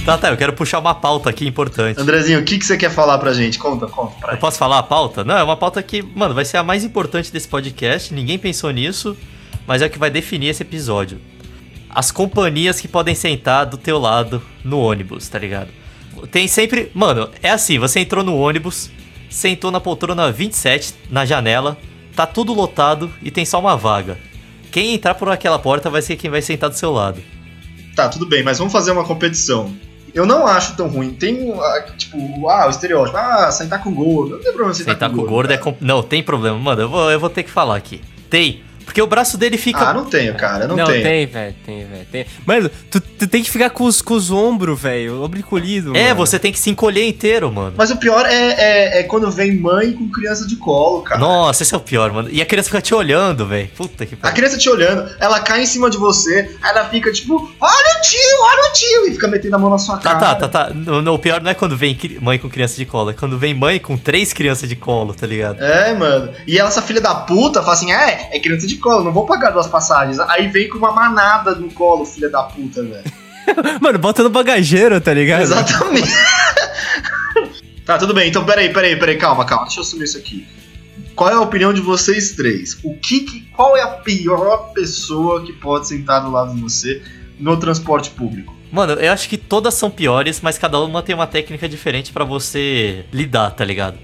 Tata, 0.09 0.29
eu 0.29 0.37
quero 0.39 0.55
puxar 0.55 0.79
uma 0.79 0.95
pauta 0.95 1.29
aqui 1.29 1.47
importante. 1.47 2.01
Andrezinho, 2.01 2.41
o 2.41 2.43
que, 2.43 2.59
que 2.59 2.65
você 2.65 2.79
quer 2.79 2.91
falar 2.91 3.19
pra 3.19 3.35
gente? 3.35 3.59
Conta, 3.59 3.87
conta 3.87 4.15
pra 4.19 4.29
Eu 4.29 4.33
gente. 4.33 4.41
posso 4.41 4.57
falar 4.57 4.79
a 4.79 4.83
pauta? 4.83 5.23
Não, 5.23 5.37
é 5.37 5.43
uma 5.43 5.55
pauta 5.57 5.83
que, 5.83 6.01
mano, 6.01 6.35
vai 6.35 6.47
ser 6.47 6.57
a 6.57 6.63
mais 6.63 6.83
importante 6.83 7.31
desse 7.31 7.47
podcast. 7.47 8.15
Ninguém 8.15 8.39
pensou 8.39 8.71
nisso, 8.71 9.15
mas 9.67 9.83
é 9.83 9.87
o 9.87 9.91
que 9.91 9.99
vai 9.99 10.11
definir 10.11 10.49
esse 10.49 10.63
episódio. 10.63 11.21
As 11.91 12.11
companhias 12.11 12.81
que 12.81 12.89
podem 12.89 13.15
sentar 13.15 13.67
do 13.67 13.77
teu 13.77 13.99
lado 13.99 14.43
no 14.65 14.79
ônibus, 14.81 15.29
tá 15.29 15.39
ligado? 15.39 15.69
Tem 16.31 16.49
sempre. 16.49 16.91
Mano, 16.95 17.29
é 17.43 17.51
assim: 17.51 17.79
você 17.79 18.01
entrou 18.01 18.25
no 18.25 18.35
ônibus, 18.35 18.91
sentou 19.29 19.71
na 19.71 19.79
poltrona 19.79 20.33
27, 20.33 20.95
na 21.11 21.27
janela, 21.27 21.77
tá 22.17 22.27
tudo 22.27 22.55
lotado 22.55 23.13
e 23.23 23.31
tem 23.31 23.45
só 23.45 23.61
uma 23.61 23.77
vaga. 23.77 24.17
Quem 24.73 24.95
entrar 24.95 25.15
por 25.15 25.29
aquela 25.29 25.59
porta 25.59 25.91
vai 25.91 26.01
ser 26.01 26.17
quem 26.17 26.31
vai 26.31 26.41
sentar 26.41 26.71
do 26.71 26.77
seu 26.77 26.93
lado. 26.93 27.21
Tá, 27.95 28.09
tudo 28.09 28.25
bem, 28.25 28.43
mas 28.43 28.57
vamos 28.57 28.73
fazer 28.73 28.91
uma 28.93 29.05
competição. 29.05 29.71
Eu 30.19 30.27
não 30.27 30.49
acho 30.49 30.75
tão 30.75 30.89
ruim. 30.89 31.15
Tem, 31.15 31.53
ah, 31.53 31.87
tipo, 31.97 32.49
ah, 32.49 32.67
o 32.67 32.71
estereótipo. 32.71 33.17
Ah, 33.17 33.53
sentar 33.53 33.81
com 33.81 33.95
gordo. 33.95 34.33
Não 34.33 34.43
tem 34.43 34.53
problema 34.53 34.75
sentar, 34.75 34.95
Sentar 34.95 35.11
com 35.11 35.21
o 35.23 35.25
gordo 35.25 35.53
é. 35.53 35.57
cara. 35.57 35.73
Com... 35.73 35.77
Não, 35.81 36.03
tem 36.03 36.25
problema. 36.25 36.59
Mano, 36.59 36.83
eu 36.83 36.89
vou, 36.89 37.09
eu 37.09 37.21
vou 37.21 37.31
ter 37.31 37.45
que 37.45 37.51
falar 37.51 37.77
aqui. 37.77 38.01
Tem. 38.29 38.61
Porque 38.89 39.03
o 39.03 39.07
braço 39.07 39.37
dele 39.37 39.59
fica. 39.59 39.91
Ah, 39.91 39.93
não 39.93 40.07
tenho, 40.07 40.35
cara, 40.35 40.67
não, 40.67 40.75
Não, 40.75 40.87
tenho. 40.87 41.03
tem, 41.03 41.27
velho, 41.27 41.55
tem, 41.67 41.85
velho. 41.85 42.07
Tem. 42.11 42.27
Mano, 42.47 42.71
tu, 42.91 42.99
tu 42.99 43.27
tem 43.27 43.43
que 43.43 43.51
ficar 43.51 43.69
com 43.69 43.85
os, 43.85 44.01
com 44.01 44.15
os 44.15 44.31
ombros, 44.31 44.81
velho, 44.81 45.23
ombro 45.23 45.39
encolhido, 45.39 45.95
É, 45.95 46.05
mano. 46.05 46.17
você 46.17 46.39
tem 46.39 46.51
que 46.51 46.59
se 46.59 46.71
encolher 46.71 47.07
inteiro, 47.07 47.53
mano. 47.53 47.75
Mas 47.77 47.91
o 47.91 47.99
pior 47.99 48.25
é, 48.25 48.33
é, 48.35 49.01
é 49.01 49.03
quando 49.03 49.31
vem 49.31 49.55
mãe 49.61 49.93
com 49.93 50.09
criança 50.09 50.47
de 50.47 50.57
colo, 50.57 51.03
cara. 51.03 51.21
Nossa, 51.21 51.63
esse 51.63 51.75
é 51.75 51.77
o 51.77 51.81
pior, 51.81 52.11
mano. 52.13 52.31
E 52.33 52.41
a 52.41 52.47
criança 52.47 52.71
fica 52.71 52.81
te 52.81 52.95
olhando, 52.95 53.45
velho. 53.47 53.69
Puta 53.77 54.07
que 54.07 54.15
A 54.15 54.17
pariu. 54.17 54.37
criança 54.37 54.57
te 54.57 54.71
olhando, 54.71 55.07
ela 55.21 55.39
cai 55.41 55.63
em 55.63 55.67
cima 55.67 55.91
de 55.91 55.99
você, 55.99 56.57
aí 56.63 56.71
ela 56.71 56.89
fica 56.89 57.13
tipo, 57.13 57.35
olha 57.61 57.99
o 57.99 58.01
tio, 58.01 58.19
olha 58.41 58.71
o 58.71 58.73
tio, 58.73 59.07
e 59.09 59.13
fica 59.13 59.29
metendo 59.29 59.55
a 59.57 59.59
mão 59.59 59.69
na 59.69 59.77
sua 59.79 59.99
Tá, 59.99 60.15
cara. 60.15 60.19
tá, 60.35 60.35
tá, 60.35 60.49
tá. 60.49 60.71
No, 60.75 61.03
no, 61.03 61.13
o 61.13 61.19
pior 61.19 61.43
não 61.43 61.51
é 61.51 61.55
quando 61.55 61.77
vem 61.77 61.95
mãe 62.23 62.39
com 62.39 62.49
criança 62.49 62.75
de 62.77 62.87
colo, 62.87 63.11
é 63.11 63.13
quando 63.13 63.37
vem 63.39 63.53
mãe 63.53 63.79
com 63.79 63.99
três 63.99 64.33
crianças 64.33 64.67
de 64.67 64.77
colo, 64.77 65.13
tá 65.13 65.27
ligado? 65.27 65.63
É, 65.63 65.93
mano. 65.93 66.33
E 66.47 66.57
ela, 66.59 66.69
essa 66.71 66.81
filha 66.81 67.01
da 67.03 67.15
puta, 67.15 67.61
fala 67.61 67.75
assim: 67.75 67.93
é, 67.93 68.31
é 68.33 68.39
criança 68.41 68.67
de 68.67 68.77
colo, 68.79 69.05
não 69.05 69.13
vou 69.13 69.27
pagar 69.27 69.51
duas 69.51 69.67
passagens. 69.67 70.19
Aí 70.21 70.49
vem 70.49 70.69
com 70.69 70.79
uma 70.79 70.93
manada 70.93 71.55
no 71.55 71.71
colo, 71.73 72.05
filha 72.05 72.29
da 72.29 72.43
puta, 72.45 72.83
velho. 72.83 73.05
Mano, 73.81 73.99
bota 73.99 74.23
no 74.23 74.31
bagageiro, 74.31 75.01
tá 75.01 75.13
ligado? 75.15 75.43
Exatamente. 75.43 76.11
tá, 77.85 77.99
tudo 77.99 78.15
bem. 78.15 78.29
Então, 78.29 78.45
peraí, 78.45 78.73
peraí, 78.73 78.97
peraí, 78.97 79.17
calma, 79.17 79.45
calma. 79.45 79.65
Deixa 79.65 79.81
eu 79.81 79.85
assumir 79.85 80.05
isso 80.05 80.19
aqui. 80.19 80.47
Qual 81.15 81.31
é 81.31 81.35
a 81.35 81.41
opinião 81.41 81.73
de 81.73 81.81
vocês 81.81 82.33
três? 82.33 82.79
O 82.85 82.95
que, 82.99 83.21
que- 83.21 83.41
qual 83.57 83.77
é 83.77 83.83
a 83.83 83.89
pior 83.89 84.73
pessoa 84.73 85.45
que 85.45 85.53
pode 85.53 85.89
sentar 85.89 86.23
do 86.23 86.31
lado 86.31 86.55
de 86.55 86.61
você 86.61 87.03
no 87.41 87.57
transporte 87.57 88.11
público? 88.11 88.55
Mano, 88.71 88.93
eu 88.95 89.11
acho 89.13 89.29
que 89.29 89.37
todas 89.39 89.75
são 89.75 89.91
piores, 89.91 90.41
mas 90.43 90.59
cada 90.59 90.79
uma 90.79 91.03
tem 91.03 91.15
uma 91.15 91.27
técnica 91.27 91.69
diferente 91.69 92.13
pra 92.13 92.23
você 92.25 93.05
lidar, 93.13 93.51
tá 93.53 93.65
ligado? 93.65 93.97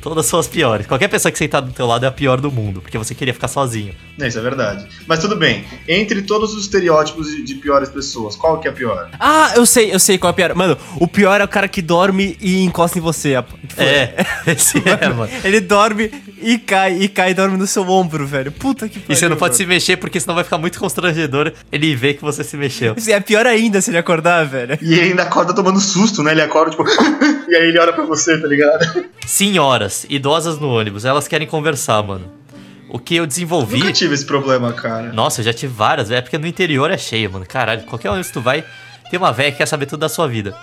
Todas 0.00 0.26
são 0.26 0.38
as 0.38 0.48
piores. 0.48 0.86
Qualquer 0.86 1.08
pessoa 1.08 1.30
que 1.30 1.38
sentar 1.38 1.62
do 1.62 1.72
teu 1.72 1.86
lado 1.86 2.04
é 2.04 2.08
a 2.08 2.12
pior 2.12 2.40
do 2.40 2.50
mundo, 2.50 2.80
porque 2.80 2.96
você 2.96 3.14
queria 3.14 3.34
ficar 3.34 3.48
sozinho. 3.48 3.94
Não, 4.18 4.26
isso 4.26 4.38
é 4.38 4.42
verdade. 4.42 4.86
Mas 5.06 5.20
tudo 5.20 5.36
bem. 5.36 5.64
Entre 5.88 6.22
todos 6.22 6.54
os 6.54 6.62
estereótipos 6.64 7.26
de, 7.26 7.42
de 7.42 7.54
piores 7.54 7.88
pessoas, 7.88 8.36
qual 8.36 8.58
que 8.58 8.68
é 8.68 8.70
a 8.70 8.74
pior? 8.74 9.10
Ah, 9.18 9.52
eu 9.56 9.64
sei, 9.66 9.92
eu 9.92 9.98
sei 9.98 10.18
qual 10.18 10.30
é 10.30 10.32
o 10.32 10.36
pior. 10.36 10.54
Mano, 10.54 10.76
o 10.96 11.06
pior 11.08 11.40
é 11.40 11.44
o 11.44 11.48
cara 11.48 11.68
que 11.68 11.82
dorme 11.82 12.36
e 12.40 12.62
encosta 12.64 12.98
em 12.98 13.00
você. 13.00 13.34
É, 13.76 14.24
esse 14.46 14.78
é, 14.78 15.08
mano. 15.08 15.30
Ele 15.44 15.60
dorme 15.60 16.10
e 16.42 16.58
cai, 16.58 16.96
e 16.98 17.08
cai 17.08 17.30
e 17.30 17.34
dorme 17.34 17.56
no 17.56 17.66
seu 17.66 17.88
ombro, 17.88 18.26
velho. 18.26 18.52
Puta 18.52 18.88
que 18.88 18.98
pariu. 18.98 19.14
E 19.14 19.16
você 19.16 19.28
não 19.28 19.36
pode 19.36 19.56
se 19.56 19.62
mano. 19.62 19.74
mexer, 19.74 19.96
porque 19.96 20.18
senão 20.20 20.34
vai 20.34 20.44
ficar 20.44 20.58
muito 20.58 20.78
constrangedor 20.78 21.52
ele 21.70 21.94
ver 21.94 22.14
que 22.14 22.22
você 22.22 22.42
se 22.42 22.56
mexeu. 22.56 22.94
É 23.08 23.20
pior 23.20 23.46
ainda 23.46 23.80
se 23.80 23.90
ele 23.90 23.98
acordar, 23.98 24.44
velho. 24.46 24.78
E 24.80 24.94
ele 24.94 25.10
ainda 25.10 25.22
acorda 25.22 25.54
tomando 25.54 25.80
susto, 25.80 26.22
né? 26.22 26.32
Ele 26.32 26.42
acorda, 26.42 26.70
tipo, 26.70 26.84
e 27.48 27.56
aí 27.56 27.68
ele 27.68 27.78
olha 27.78 27.92
pra 27.92 28.04
você, 28.04 28.38
tá 28.38 28.46
ligado? 28.46 29.04
Senhoras, 29.26 29.89
idosas 30.08 30.58
no 30.58 30.68
ônibus, 30.70 31.04
elas 31.04 31.28
querem 31.28 31.46
conversar, 31.46 32.02
mano. 32.02 32.30
O 32.88 32.98
que 32.98 33.16
eu 33.16 33.26
desenvolvi. 33.26 33.78
Nunca 33.78 33.92
tive 33.92 34.14
esse 34.14 34.26
problema, 34.26 34.72
cara. 34.72 35.12
Nossa, 35.12 35.40
eu 35.40 35.44
já 35.44 35.52
tive 35.52 35.72
várias, 35.72 36.08
velho. 36.08 36.18
É 36.18 36.22
porque 36.22 36.38
no 36.38 36.46
interior 36.46 36.90
é 36.90 36.98
cheio, 36.98 37.30
mano. 37.30 37.46
Caralho, 37.46 37.82
qualquer 37.84 38.10
ônibus 38.10 38.28
que 38.28 38.32
tu 38.32 38.40
vai, 38.40 38.64
tem 39.10 39.18
uma 39.18 39.32
velha 39.32 39.52
que 39.52 39.58
quer 39.58 39.66
saber 39.66 39.86
tudo 39.86 40.00
da 40.00 40.08
sua 40.08 40.26
vida. 40.26 40.56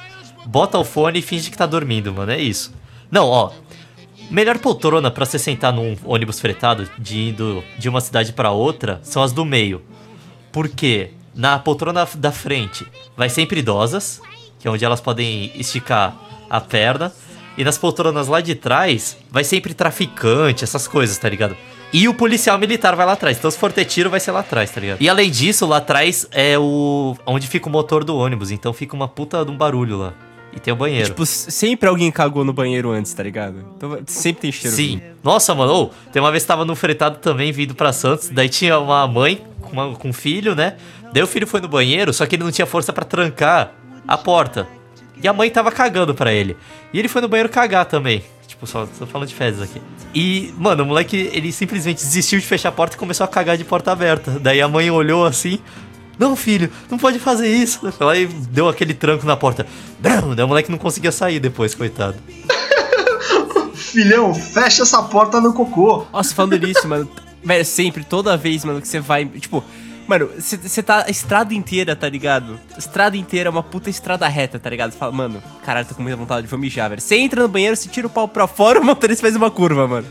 Bota 0.46 0.78
o 0.78 0.84
fone 0.84 1.20
e 1.20 1.22
finge 1.22 1.50
que 1.50 1.58
tá 1.58 1.66
dormindo, 1.66 2.14
mano. 2.14 2.32
É 2.32 2.40
isso. 2.40 2.74
Não, 3.10 3.28
ó. 3.28 3.52
Melhor 4.30 4.58
poltrona 4.58 5.10
pra 5.10 5.26
você 5.26 5.40
sentar 5.40 5.72
num 5.72 5.96
ônibus 6.04 6.40
fretado 6.40 6.90
de 7.00 7.30
indo 7.30 7.64
de 7.78 7.88
uma 7.88 8.02
cidade 8.02 8.34
pra 8.34 8.52
outra 8.52 9.00
são 9.04 9.24
as 9.24 9.32
do 9.32 9.46
meio. 9.46 9.82
Porque 10.52 11.12
na 11.34 11.58
poltrona 11.60 12.06
da 12.16 12.32
frente 12.32 12.86
vai 13.16 13.30
sempre 13.30 13.60
idosas, 13.60 14.22
que 14.60 14.68
é 14.68 14.72
onde 14.72 14.84
elas 14.84 15.00
podem 15.00 15.52
esticar 15.56 16.14
a 16.50 16.60
perna. 16.60 17.14
E 17.58 17.64
nas 17.64 17.78
poltronas 17.78 18.28
lá 18.28 18.40
de 18.40 18.54
trás 18.56 19.18
vai 19.32 19.44
sempre 19.44 19.74
traficante, 19.74 20.64
essas 20.64 20.88
coisas, 20.88 21.18
tá 21.18 21.28
ligado? 21.28 21.58
E 21.92 22.08
o 22.08 22.14
policial 22.14 22.58
militar 22.58 22.96
vai 22.96 23.06
lá 23.06 23.14
atrás. 23.14 23.38
Então 23.38 23.50
se 23.50 23.58
for 23.58 23.72
ter 23.72 23.86
tiro, 23.86 24.10
vai 24.10 24.20
ser 24.20 24.32
lá 24.32 24.42
atrás, 24.42 24.70
tá 24.70 24.80
ligado? 24.80 24.98
E 25.02 25.10
além 25.10 25.32
disso, 25.32 25.66
lá 25.66 25.78
atrás 25.78 26.28
é 26.32 26.58
o. 26.60 27.16
onde 27.26 27.48
fica 27.48 27.68
o 27.68 27.72
motor 27.72 28.04
do 28.04 28.16
ônibus. 28.16 28.52
Então 28.52 28.74
fica 28.74 28.96
uma 28.96 29.08
puta 29.08 29.44
de 29.44 29.52
um 29.52 29.58
barulho 29.58 29.98
lá. 29.98 30.14
E 30.54 30.60
tem 30.60 30.74
o 30.74 30.78
banheiro. 30.78 31.06
Tipo, 31.08 31.26
sempre 31.26 31.88
alguém 31.88 32.12
cagou 32.12 32.44
no 32.44 32.52
banheiro 32.52 32.92
antes, 32.92 33.14
tá 33.14 33.22
ligado? 33.24 33.64
Então 33.76 34.00
sempre 34.08 34.42
tem 34.42 34.52
cheiro. 34.52 34.76
Sim. 34.76 35.02
Nossa, 35.24 35.54
mano, 35.56 35.74
ô, 35.74 35.90
tem 36.12 36.22
uma 36.22 36.32
vez 36.32 36.44
que 36.44 36.48
tava 36.48 36.66
no 36.66 36.76
fretado 36.76 37.18
também, 37.20 37.52
vindo 37.52 37.74
pra 37.76 37.94
Santos, 37.94 38.30
daí 38.30 38.50
tinha 38.50 38.78
uma 38.80 39.08
mãe 39.08 39.42
com, 39.62 39.72
uma- 39.72 39.96
com 39.96 40.10
um 40.10 40.14
filho, 40.14 40.56
né? 40.56 40.76
Daí 41.14 41.22
o 41.24 41.28
filho 41.28 41.46
foi 41.48 41.62
no 41.62 41.68
banheiro, 41.68 42.12
só 42.14 42.26
que 42.26 42.36
ele 42.36 42.44
não 42.44 42.52
tinha 42.52 42.66
força 42.66 42.92
pra 42.92 43.06
trancar 43.06 43.72
a 44.08 44.18
porta. 44.18 44.68
E 45.22 45.28
a 45.28 45.34
mãe 45.34 45.50
tava 45.50 45.72
cagando 45.72 46.14
pra 46.14 46.32
ele. 46.32 46.56
E 46.94 47.00
ele 47.00 47.08
foi 47.08 47.22
no 47.22 47.28
banheiro 47.28 47.50
cagar 47.50 47.86
também. 47.86 48.24
Tipo, 48.48 48.66
só 48.66 48.86
tô 48.86 49.06
falando 49.06 49.28
de 49.28 49.36
fezes 49.36 49.62
aqui. 49.62 49.82
E, 50.14 50.54
mano, 50.58 50.84
o 50.84 50.86
moleque, 50.88 51.30
ele 51.34 51.52
simplesmente 51.52 51.98
desistiu 52.04 52.40
de 52.40 52.46
fechar 52.46 52.70
a 52.70 52.72
porta 52.72 52.96
e 52.96 53.00
começou 53.00 53.24
a 53.24 53.28
cagar 53.28 53.58
de 53.58 53.64
porta 53.64 53.92
aberta. 53.92 54.32
Daí 54.40 54.62
a 54.62 54.68
mãe 54.68 54.90
olhou 54.90 55.26
assim. 55.26 55.60
Não, 56.18 56.36
filho, 56.36 56.72
não 56.90 56.98
pode 56.98 57.20
fazer 57.20 57.48
isso. 57.48 57.94
Ela 58.00 58.14
aí 58.14 58.26
deu 58.26 58.68
aquele 58.68 58.94
tranco 58.94 59.26
na 59.26 59.38
porta. 59.38 59.68
Brum! 60.00 60.34
Daí 60.34 60.46
o 60.46 60.48
moleque 60.48 60.72
não 60.72 60.78
conseguia 60.78 61.12
sair 61.12 61.40
depois, 61.40 61.76
coitado. 61.76 62.18
Filhão, 63.76 64.34
fecha 64.34 64.84
essa 64.84 65.02
porta 65.04 65.40
no 65.40 65.54
cocô. 65.54 66.06
Nossa, 66.12 66.34
falando 66.34 66.58
nisso, 66.58 66.88
mano. 66.88 67.10
Velho, 67.44 67.66
sempre, 67.66 68.04
toda 68.04 68.36
vez, 68.36 68.66
mano, 68.66 68.82
que 68.82 68.88
você 68.88 69.00
vai. 69.00 69.26
Tipo, 69.26 69.64
mano, 70.08 70.30
você 70.38 70.82
tá 70.82 71.06
a 71.06 71.10
estrada 71.10 71.54
inteira, 71.54 71.96
tá 71.96 72.08
ligado? 72.08 72.60
Estrada 72.78 73.18
inteira 73.18 73.50
é 73.50 73.52
uma 73.52 73.64
puta 73.64 73.90
estrada 73.90 74.28
reta, 74.28 74.58
tá 74.58 74.70
ligado? 74.70 74.92
Você 74.92 74.98
fala, 74.98 75.12
mano, 75.12 75.44
caralho, 75.66 75.86
tô 75.86 75.96
com 75.96 76.02
muita 76.02 76.18
vontade 76.18 76.48
de 76.48 76.58
mijar, 76.58 76.90
velho. 76.90 77.02
Você 77.02 77.18
entra 77.18 77.42
no 77.42 77.48
banheiro, 77.48 77.76
você 77.76 77.90
tira 77.90 78.08
o 78.08 78.10
pau 78.10 78.28
pra 78.28 78.48
fora, 78.48 78.80
o 78.80 78.84
motorista 78.84 79.22
faz 79.22 79.36
uma 79.36 79.52
curva, 79.52 79.88
mano. 79.88 80.08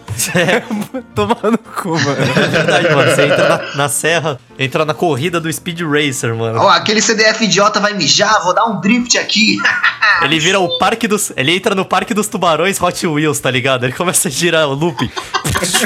Tomar 1.15 1.51
no 1.51 1.59
cu, 1.59 1.91
mano. 1.91 2.23
É 2.45 2.49
verdade, 2.49 2.95
mano. 2.95 3.11
Você 3.11 3.23
entra 3.23 3.49
na, 3.49 3.77
na 3.77 3.89
serra, 3.89 4.39
entra 4.59 4.85
na 4.85 4.95
corrida 4.95 5.41
do 5.41 5.53
Speed 5.53 5.81
Racer, 5.81 6.35
mano. 6.35 6.61
Ó, 6.61 6.69
aquele 6.69 7.01
CDF 7.01 7.45
idiota 7.45 7.81
vai 7.81 7.95
mijar, 7.95 8.43
vou 8.43 8.55
dar 8.55 8.67
um 8.67 8.81
drift 8.81 9.17
aqui. 9.19 9.57
Ele 10.23 10.39
vira 10.39 10.61
o 10.61 10.79
parque 10.79 11.07
dos. 11.09 11.33
Ele 11.37 11.55
entra 11.55 11.75
no 11.75 11.85
parque 11.85 12.15
dos 12.15 12.29
tubarões 12.29 12.81
Hot 12.81 13.07
Wheels, 13.07 13.39
tá 13.41 13.51
ligado? 13.51 13.85
Ele 13.85 13.93
começa 13.93 14.29
a 14.29 14.31
girar 14.31 14.69
o 14.69 14.75
loop. 14.75 15.11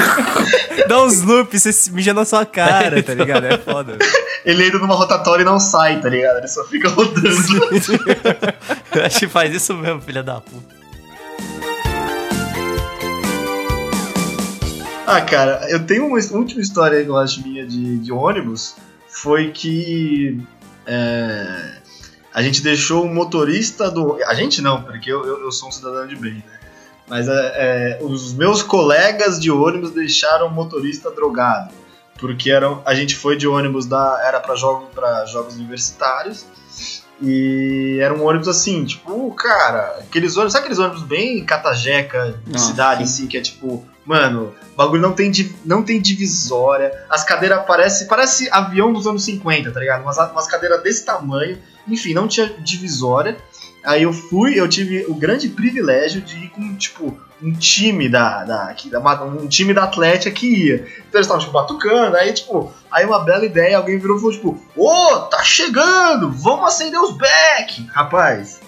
Dá 0.87 1.03
uns 1.03 1.21
loops, 1.21 1.63
você 1.63 1.91
mija 1.91 2.13
na 2.13 2.25
sua 2.25 2.45
cara, 2.45 3.01
tá 3.01 3.13
ligado? 3.13 3.45
É 3.45 3.57
foda. 3.57 3.97
Ele 4.45 4.65
entra 4.65 4.79
numa 4.79 4.95
rotatória 4.95 5.43
e 5.43 5.45
não 5.45 5.59
sai, 5.59 6.01
tá 6.01 6.09
ligado? 6.09 6.37
Ele 6.37 6.47
só 6.47 6.63
fica 6.65 6.89
rodando. 6.89 7.21
Eu 8.95 9.05
acho 9.05 9.19
que 9.19 9.27
faz 9.27 9.53
isso 9.53 9.73
mesmo, 9.75 10.01
filha 10.01 10.23
da 10.23 10.41
puta. 10.41 10.81
ah, 15.05 15.21
cara, 15.21 15.67
eu 15.69 15.85
tenho 15.85 16.07
uma 16.07 16.17
última 16.31 16.61
história 16.61 16.97
aí 16.97 17.05
eu 17.05 17.17
acho 17.17 17.41
minha 17.41 17.65
de, 17.65 17.97
de 17.97 18.11
ônibus. 18.11 18.75
foi 19.09 19.51
que 19.51 20.41
é, 20.85 21.81
a 22.33 22.41
gente 22.41 22.61
deixou 22.61 23.05
o 23.05 23.13
motorista 23.13 23.91
do. 23.91 24.17
A 24.25 24.33
gente 24.33 24.61
não, 24.61 24.83
porque 24.83 25.11
eu, 25.11 25.25
eu, 25.25 25.41
eu 25.43 25.51
sou 25.51 25.69
um 25.69 25.71
cidadão 25.71 26.07
de 26.07 26.15
bem, 26.15 26.35
né? 26.35 26.59
Mas 27.07 27.27
é, 27.27 27.33
é, 27.33 27.99
os 28.01 28.33
meus 28.33 28.63
colegas 28.63 29.37
de 29.37 29.51
ônibus 29.51 29.91
deixaram 29.91 30.47
o 30.47 30.51
motorista 30.51 31.11
drogado. 31.11 31.73
Porque 32.21 32.51
eram, 32.51 32.83
a 32.85 32.93
gente 32.93 33.15
foi 33.15 33.35
de 33.35 33.47
ônibus 33.47 33.87
da. 33.87 34.21
Era 34.23 34.39
para 34.39 34.55
jogo, 34.55 34.85
pra 34.93 35.25
jogos 35.25 35.55
universitários. 35.55 36.45
E 37.19 37.99
era 38.01 38.13
um 38.13 38.25
ônibus 38.25 38.47
assim, 38.47 38.83
tipo, 38.83 39.31
cara, 39.35 39.99
aqueles 39.99 40.35
ônibus, 40.37 40.53
sabe 40.53 40.65
aqueles 40.65 40.79
ônibus 40.79 41.03
bem 41.03 41.43
catajeca 41.45 42.35
de 42.43 42.53
Nossa, 42.53 42.65
cidade, 42.65 42.97
sim. 42.99 43.03
assim, 43.03 43.27
que 43.27 43.37
é 43.37 43.41
tipo, 43.41 43.85
mano, 44.03 44.55
o 44.73 44.75
bagulho 44.75 45.01
não 45.01 45.13
tem, 45.13 45.31
não 45.63 45.83
tem 45.83 46.01
divisória, 46.01 46.91
as 47.07 47.23
cadeiras 47.23 47.63
parecem 47.65 48.07
parece 48.07 48.49
avião 48.51 48.91
dos 48.91 49.05
anos 49.05 49.23
50, 49.23 49.71
tá 49.71 49.79
ligado? 49.79 50.01
Umas, 50.01 50.17
umas 50.17 50.47
cadeiras 50.47 50.81
desse 50.81 51.05
tamanho, 51.05 51.59
enfim, 51.87 52.13
não 52.13 52.27
tinha 52.27 52.47
divisória. 52.59 53.37
Aí 53.83 54.03
eu 54.03 54.13
fui, 54.13 54.59
eu 54.59 54.67
tive 54.67 55.05
o 55.07 55.15
grande 55.15 55.49
privilégio 55.49 56.21
de 56.21 56.35
ir 56.35 56.49
com, 56.49 56.75
tipo, 56.75 57.17
um 57.41 57.51
time 57.53 58.07
da, 58.07 58.43
da, 58.43 58.73
que- 58.75 58.89
da- 58.89 58.99
um 59.23 59.47
time 59.47 59.73
da 59.73 59.85
Atlética 59.85 60.29
que 60.29 60.67
ia. 60.67 60.75
Então 60.75 61.15
eles 61.19 61.25
estavam, 61.25 61.39
tipo, 61.39 61.51
batucando, 61.51 62.15
aí, 62.15 62.31
tipo, 62.33 62.71
aí 62.91 63.03
uma 63.05 63.23
bela 63.23 63.43
ideia, 63.45 63.77
alguém 63.77 63.97
virou 63.97 64.17
e 64.17 64.19
falou, 64.19 64.33
tipo, 64.35 64.61
ô, 64.75 65.19
tá 65.21 65.43
chegando, 65.43 66.31
vamos 66.31 66.67
acender 66.67 66.99
os 66.99 67.17
back! 67.17 67.87
Rapaz, 67.91 68.59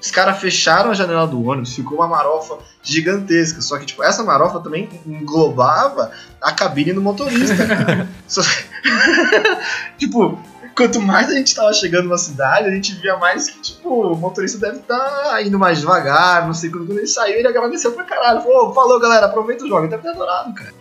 os 0.00 0.10
caras 0.10 0.38
fecharam 0.38 0.90
a 0.90 0.94
janela 0.94 1.26
do 1.26 1.44
ônibus, 1.46 1.74
ficou 1.74 1.98
uma 1.98 2.08
marofa 2.08 2.56
gigantesca. 2.82 3.60
Só 3.60 3.76
que, 3.78 3.84
tipo, 3.86 4.02
essa 4.02 4.22
marofa 4.22 4.60
também 4.60 4.88
englobava 5.04 6.10
a 6.40 6.52
cabine 6.52 6.92
do 6.94 7.02
motorista. 7.02 7.54
Só- 8.26 8.40
tipo, 9.98 10.38
quanto 10.76 11.00
mais 11.00 11.28
a 11.30 11.34
gente 11.34 11.54
tava 11.54 11.72
chegando 11.72 12.08
na 12.08 12.18
cidade, 12.18 12.68
a 12.68 12.70
gente 12.70 12.94
via 12.96 13.16
mais 13.16 13.48
que, 13.50 13.60
tipo, 13.60 13.88
o 14.12 14.16
motorista 14.16 14.58
deve 14.58 14.78
estar 14.78 15.42
indo 15.44 15.58
mais 15.58 15.80
devagar, 15.80 16.46
não 16.46 16.54
sei 16.54 16.70
quando, 16.70 16.92
ele 16.92 17.06
saiu, 17.06 17.38
ele 17.38 17.48
agradeceu 17.48 17.92
pra 17.92 18.04
caralho. 18.04 18.42
Falou, 18.42 18.68
"Ô, 18.70 18.74
falou 18.74 19.00
galera, 19.00 19.26
aproveita 19.26 19.64
o 19.64 19.68
jogo. 19.68 19.80
Ele 19.82 19.88
deve 19.88 20.02
ter 20.02 20.10
adorado, 20.10 20.54
cara. 20.54 20.74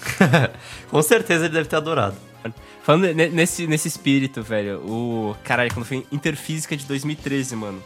Com 0.90 1.02
certeza 1.02 1.44
ele 1.46 1.54
deve 1.54 1.68
ter 1.68 1.76
adorado. 1.76 2.16
Falando 2.82 3.12
ne- 3.12 3.28
nesse, 3.28 3.66
nesse 3.66 3.88
espírito, 3.88 4.42
velho, 4.42 4.78
o. 4.86 5.36
Caralho, 5.44 5.72
quando 5.74 5.84
foi 5.84 6.06
Interfísica 6.10 6.74
de 6.76 6.86
2013, 6.86 7.54
mano. 7.54 7.82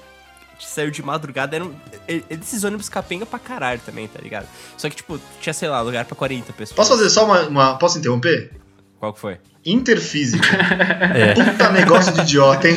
A 0.51 0.53
gente 0.55 0.69
saiu 0.69 0.91
de 0.93 1.03
madrugada, 1.03 1.57
era 1.57 1.67
é 2.07 2.37
desses 2.37 2.63
ônibus 2.63 2.89
capenga 2.89 3.27
pra 3.27 3.41
caralho 3.41 3.81
também, 3.85 4.07
tá 4.07 4.21
ligado? 4.23 4.47
Só 4.77 4.89
que, 4.89 4.95
tipo, 4.95 5.19
tinha, 5.41 5.53
sei 5.53 5.69
lá, 5.69 5.81
lugar 5.83 6.05
pra 6.05 6.15
40 6.15 6.53
pessoas. 6.53 6.77
Posso 6.77 6.91
fazer 6.91 7.11
só 7.11 7.25
uma. 7.25 7.41
uma- 7.49 7.75
posso 7.77 7.99
interromper? 7.99 8.53
Qual 9.01 9.13
que 9.13 9.19
foi? 9.19 9.39
Interfísica. 9.65 10.47
É. 11.15 11.35
Puta 11.35 11.71
negócio 11.71 12.13
de 12.13 12.21
idiota, 12.23 12.69
hein? 12.69 12.77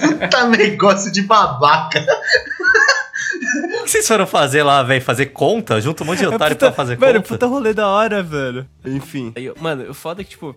Puta 0.00 0.48
negócio 0.48 1.10
de 1.10 1.22
babaca. 1.22 2.04
O 3.80 3.84
que 3.84 3.90
vocês 3.90 4.06
foram 4.06 4.26
fazer 4.26 4.62
lá, 4.62 4.82
velho? 4.82 5.00
Fazer 5.02 5.26
conta? 5.26 5.80
Junto 5.80 6.02
um 6.02 6.06
monte 6.06 6.18
de 6.20 6.26
otário 6.26 6.56
pra 6.56 6.70
fazer 6.72 6.98
Mano, 6.98 7.14
conta? 7.14 7.28
puta 7.28 7.46
rolê 7.46 7.72
da 7.72 7.88
hora, 7.88 8.22
velho. 8.22 8.68
Enfim. 8.84 9.32
Eu- 9.34 9.54
mano, 9.60 9.90
o 9.90 9.94
foda 9.94 10.20
é 10.20 10.24
que, 10.24 10.30
tipo, 10.30 10.54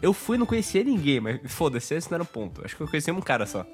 eu 0.00 0.12
fui 0.12 0.36
e 0.36 0.38
não 0.38 0.46
conhecia 0.46 0.82
ninguém, 0.84 1.20
mas 1.20 1.40
foda-se, 1.46 1.92
esse 1.94 2.10
não 2.10 2.16
era 2.16 2.22
o 2.22 2.26
ponto. 2.26 2.62
Acho 2.64 2.76
que 2.76 2.82
eu 2.82 2.88
conhecia 2.88 3.12
um 3.12 3.20
cara 3.20 3.46
só. 3.46 3.66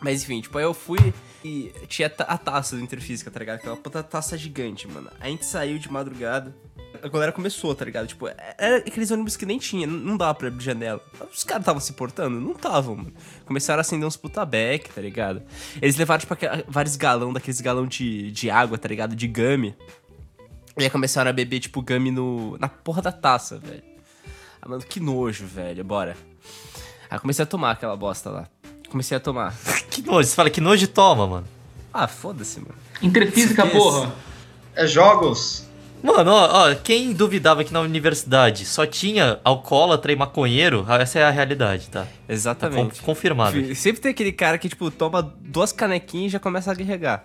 Mas 0.00 0.22
enfim, 0.22 0.40
tipo, 0.40 0.56
aí 0.58 0.64
eu 0.64 0.74
fui 0.74 1.12
e 1.44 1.72
tinha 1.88 2.12
a 2.20 2.38
taça 2.38 2.76
do 2.76 2.82
Interfísica, 2.82 3.30
tá 3.30 3.40
ligado? 3.40 3.56
Aquela 3.56 3.76
puta 3.76 4.02
taça 4.02 4.36
gigante, 4.36 4.86
mano. 4.86 5.10
A 5.20 5.26
gente 5.26 5.44
saiu 5.46 5.78
de 5.78 5.90
madrugada, 5.90 6.54
a 7.02 7.08
galera 7.08 7.32
começou, 7.32 7.74
tá 7.74 7.84
ligado? 7.84 8.06
Tipo, 8.06 8.28
era 8.28 8.76
aqueles 8.78 9.10
ônibus 9.10 9.36
que 9.36 9.44
nem 9.46 9.58
tinha, 9.58 9.86
não- 9.86 10.16
dava 10.16 10.34
pra 10.34 10.48
abrir 10.48 10.64
janela. 10.64 11.00
Os 11.32 11.44
caras 11.44 11.62
estavam 11.62 11.80
se 11.80 11.92
portando? 11.92 12.40
Não 12.40 12.52
estavam, 12.52 12.96
mano. 12.96 13.12
Começaram 13.44 13.78
a 13.78 13.82
acender 13.82 14.06
uns 14.06 14.16
puta 14.16 14.44
beck, 14.44 14.90
tá 14.90 15.00
ligado? 15.00 15.42
Eles 15.80 15.96
levaram, 15.96 16.20
tipo, 16.20 16.34
vários 16.68 16.96
galão, 16.96 17.32
daqueles 17.32 17.60
galão 17.60 17.86
de, 17.86 18.30
de 18.32 18.50
água, 18.50 18.76
tá 18.78 18.88
ligado? 18.88 19.14
De 19.14 19.26
gummy. 19.28 19.74
E 20.78 20.84
aí 20.84 20.90
começaram 20.90 21.28
a 21.30 21.32
beber, 21.32 21.60
tipo, 21.60 21.82
gummy 21.82 22.10
no, 22.10 22.56
na 22.58 22.68
porra 22.68 23.02
da 23.02 23.10
taça, 23.12 23.58
velho. 23.58 23.82
Ah, 24.62 24.68
mano, 24.68 24.82
que 24.82 25.00
nojo, 25.00 25.46
velho. 25.46 25.84
Bora. 25.84 26.16
Aí 27.10 27.16
eu 27.16 27.20
comecei 27.20 27.42
a 27.42 27.46
tomar 27.46 27.72
aquela 27.72 27.96
bosta 27.96 28.30
lá. 28.30 28.48
Comecei 28.88 29.16
a 29.16 29.20
tomar. 29.20 29.54
Que 29.90 30.02
nojo, 30.02 30.28
você 30.28 30.34
fala 30.36 30.48
que 30.50 30.60
nojo 30.60 30.86
toma, 30.86 31.26
mano. 31.26 31.46
Ah, 31.92 32.06
foda-se, 32.06 32.60
mano. 32.60 32.74
Interfísica, 33.02 33.66
porra. 33.66 34.14
É 34.76 34.86
jogos. 34.86 35.66
Mano, 36.02 36.30
ó, 36.30 36.70
ó, 36.70 36.74
quem 36.76 37.12
duvidava 37.12 37.64
que 37.64 37.72
na 37.72 37.80
universidade 37.80 38.64
só 38.64 38.86
tinha 38.86 39.40
alcoólatra 39.42 40.12
e 40.12 40.16
maconheiro, 40.16 40.86
essa 40.88 41.18
é 41.18 41.24
a 41.24 41.30
realidade, 41.30 41.88
tá? 41.90 42.02
Tá 42.02 42.08
Exatamente. 42.28 43.00
confirmado. 43.02 43.52
Fi- 43.52 43.74
Sempre 43.74 44.00
tem 44.02 44.10
aquele 44.12 44.32
cara 44.32 44.58
que, 44.58 44.68
tipo, 44.68 44.90
toma 44.90 45.22
duas 45.40 45.72
canequinhas 45.72 46.26
e 46.26 46.32
já 46.34 46.38
começa 46.38 46.70
a 46.70 46.74
guerregar. 46.74 47.24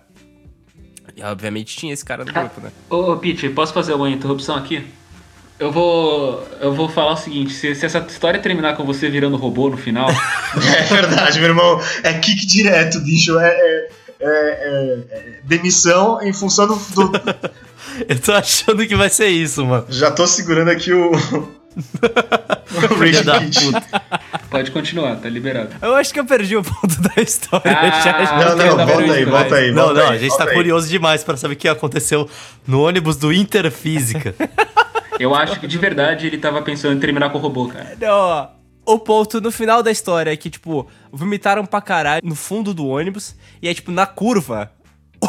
E 1.16 1.22
obviamente 1.22 1.76
tinha 1.76 1.92
esse 1.92 2.04
cara 2.04 2.24
no 2.24 2.32
grupo, 2.32 2.60
né? 2.60 2.72
Ô, 2.90 3.12
ô, 3.12 3.16
Pete, 3.16 3.48
posso 3.50 3.72
fazer 3.72 3.94
uma 3.94 4.10
interrupção 4.10 4.56
aqui? 4.56 4.84
Eu 5.56 5.70
vou. 5.70 6.44
Eu 6.60 6.74
vou 6.74 6.88
falar 6.88 7.12
o 7.12 7.16
seguinte, 7.16 7.52
se, 7.52 7.72
se 7.76 7.86
essa 7.86 7.98
história 8.08 8.40
terminar 8.40 8.76
com 8.76 8.84
você 8.84 9.08
virando 9.08 9.36
robô 9.36 9.70
no 9.70 9.76
final, 9.76 10.08
É 10.68 10.82
verdade, 10.92 11.38
meu 11.38 11.50
irmão. 11.50 11.80
É 12.02 12.12
kick 12.14 12.44
direto, 12.46 12.98
bicho. 13.00 13.38
É, 13.38 13.48
é- 13.48 13.88
é- 14.20 14.26
é- 14.26 15.04
é 15.12 15.40
demissão 15.44 16.20
em 16.22 16.32
função 16.32 16.66
do, 16.66 16.74
do- 16.74 17.12
Eu 18.08 18.18
tô 18.18 18.32
achando 18.32 18.86
que 18.86 18.96
vai 18.96 19.08
ser 19.08 19.28
isso, 19.28 19.64
mano. 19.64 19.86
Já 19.88 20.10
tô 20.10 20.26
segurando 20.26 20.70
aqui 20.70 20.92
o. 20.92 21.12
o 21.14 22.94
Rage 22.98 23.24
Kit. 23.24 23.64
puta. 23.64 24.02
pode 24.50 24.70
continuar, 24.70 25.16
tá 25.16 25.28
liberado. 25.28 25.70
Eu 25.82 25.94
acho 25.94 26.12
que 26.12 26.20
eu 26.20 26.24
perdi 26.24 26.56
o 26.56 26.62
ponto 26.62 27.00
da 27.02 27.22
história. 27.22 27.76
Ah, 27.76 28.00
já, 28.00 28.24
já. 28.24 28.54
Não, 28.54 28.76
não, 28.76 28.86
volta 28.86 29.12
aí, 29.12 29.24
volta 29.24 29.54
aí. 29.56 29.72
Não, 29.72 29.84
volta 29.84 30.00
não, 30.00 30.10
aí, 30.10 30.16
a 30.16 30.20
gente 30.20 30.36
tá 30.36 30.44
aí. 30.44 30.54
curioso 30.54 30.88
demais 30.88 31.24
pra 31.24 31.36
saber 31.36 31.54
o 31.54 31.56
que 31.56 31.68
aconteceu 31.68 32.28
no 32.66 32.82
ônibus 32.82 33.16
do 33.16 33.32
Interfísica. 33.32 34.34
Eu 35.18 35.32
acho 35.34 35.60
que 35.60 35.66
de 35.68 35.78
verdade 35.78 36.26
ele 36.26 36.38
tava 36.38 36.60
pensando 36.60 36.96
em 36.96 37.00
terminar 37.00 37.30
com 37.30 37.38
o 37.38 37.40
robô, 37.40 37.68
cara. 37.68 37.96
Não, 38.00 38.08
ó. 38.10 38.48
O 38.86 38.98
ponto 38.98 39.40
no 39.40 39.50
final 39.50 39.82
da 39.82 39.90
história 39.90 40.30
é 40.30 40.36
que, 40.36 40.50
tipo, 40.50 40.86
vomitaram 41.10 41.64
pra 41.64 41.80
caralho 41.80 42.20
no 42.22 42.34
fundo 42.34 42.74
do 42.74 42.86
ônibus. 42.86 43.34
E 43.62 43.68
aí, 43.68 43.74
tipo, 43.74 43.90
na 43.90 44.04
curva, 44.04 44.70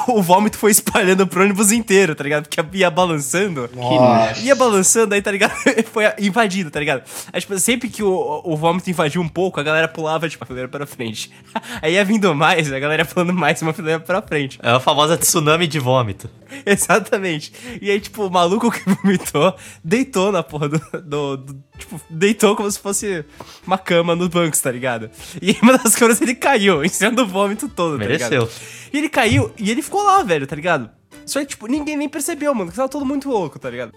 o 0.08 0.22
vômito 0.22 0.58
foi 0.58 0.72
espalhando 0.72 1.26
pro 1.28 1.42
ônibus 1.44 1.72
inteiro, 1.72 2.16
tá 2.16 2.24
ligado? 2.24 2.48
Porque 2.48 2.78
ia 2.78 2.90
balançando. 2.90 3.70
Nossa. 3.76 4.40
Ia 4.42 4.56
balançando 4.56 5.14
aí, 5.16 5.22
tá 5.22 5.32
ligado? 5.32 5.54
Foi 5.92 6.04
invadido, 6.20 6.70
tá 6.72 6.80
ligado? 6.80 7.04
Aí, 7.32 7.40
tipo, 7.42 7.58
sempre 7.60 7.90
que 7.90 8.02
o, 8.04 8.42
o 8.44 8.56
vômito 8.58 8.90
invadiu 8.90 9.22
um 9.22 9.28
pouco, 9.28 9.60
a 9.60 9.64
galera 9.64 9.88
pulava, 9.88 10.28
tipo, 10.30 10.44
a 10.44 10.48
fileira 10.48 10.68
pra 10.68 10.86
frente. 10.86 11.32
Aí 11.82 11.94
ia 11.94 12.04
vindo 12.06 12.34
mais, 12.36 12.72
a 12.72 12.80
galera 12.80 13.02
ia 13.04 13.06
pulando 13.06 13.34
mais 13.34 13.62
uma 13.62 13.74
fileira 13.74 14.00
pra 14.00 14.22
frente. 14.22 14.60
É 14.62 14.70
a 14.72 14.80
famosa 14.80 15.18
tsunami 15.18 15.68
de 15.68 15.80
vômito. 15.80 16.30
Exatamente. 16.66 17.52
E 17.82 17.90
aí, 17.92 18.00
tipo, 18.00 18.26
o 18.26 18.30
maluco 18.32 18.72
que 18.72 18.82
vomitou 18.90 19.56
deitou 19.84 20.32
na 20.32 20.42
porra 20.44 20.70
do, 20.70 20.80
do- 21.04 21.38
do- 21.38 21.64
Tipo, 21.78 22.00
deitou 22.10 22.56
como 22.56 22.72
se 22.72 22.80
fosse 22.80 23.26
uma 23.66 23.78
cama 23.78 24.16
no 24.16 24.30
banco, 24.30 24.58
tá 24.58 24.72
ligado? 24.72 25.10
E 25.42 25.52
em 25.52 25.60
uma 25.62 25.78
das 25.78 25.94
câmeras 25.98 26.22
ele 26.22 26.36
caiu, 26.36 26.84
em 26.84 26.90
cima 26.90 27.12
do 27.12 27.28
vômito 27.28 27.68
todo, 27.68 27.94
tá 27.94 27.98
Mereceu. 28.00 28.30
ligado? 28.30 28.52
E 28.94 28.98
ele 28.98 29.10
caiu 29.10 29.52
e 29.58 29.70
ele 29.70 29.82
ficou 29.82 30.04
lá, 30.04 30.24
velho, 30.24 30.48
tá 30.48 30.56
ligado? 30.56 30.90
Só 31.26 31.40
que, 31.40 31.48
tipo, 31.48 31.68
ninguém 31.68 31.98
nem 31.98 32.08
percebeu, 32.08 32.54
mano, 32.54 32.70
que 32.70 32.78
tava 32.78 32.88
todo 32.88 33.06
muito 33.06 33.30
louco, 33.30 33.60
tá 33.60 33.70
ligado? 33.70 33.94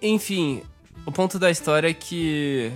Enfim, 0.00 0.62
o 1.04 1.12
ponto 1.12 1.38
da 1.38 1.50
história 1.50 1.88
é 1.88 1.94
que 1.94 2.72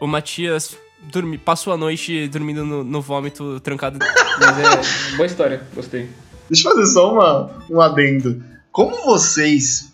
o 0.00 0.06
Matias 0.06 0.76
dormi, 1.02 1.36
passou 1.36 1.72
a 1.72 1.76
noite 1.76 2.28
dormindo 2.28 2.64
no, 2.64 2.84
no 2.84 3.00
vômito 3.00 3.60
trancado. 3.60 3.98
Mas 4.38 4.58
é. 5.12 5.16
Boa 5.16 5.26
história, 5.26 5.62
gostei. 5.74 6.08
Deixa 6.48 6.68
eu 6.68 6.74
fazer 6.74 6.86
só 6.92 7.12
uma, 7.12 7.50
um 7.70 7.80
adendo. 7.80 8.42
Como 8.74 9.04
vocês. 9.04 9.92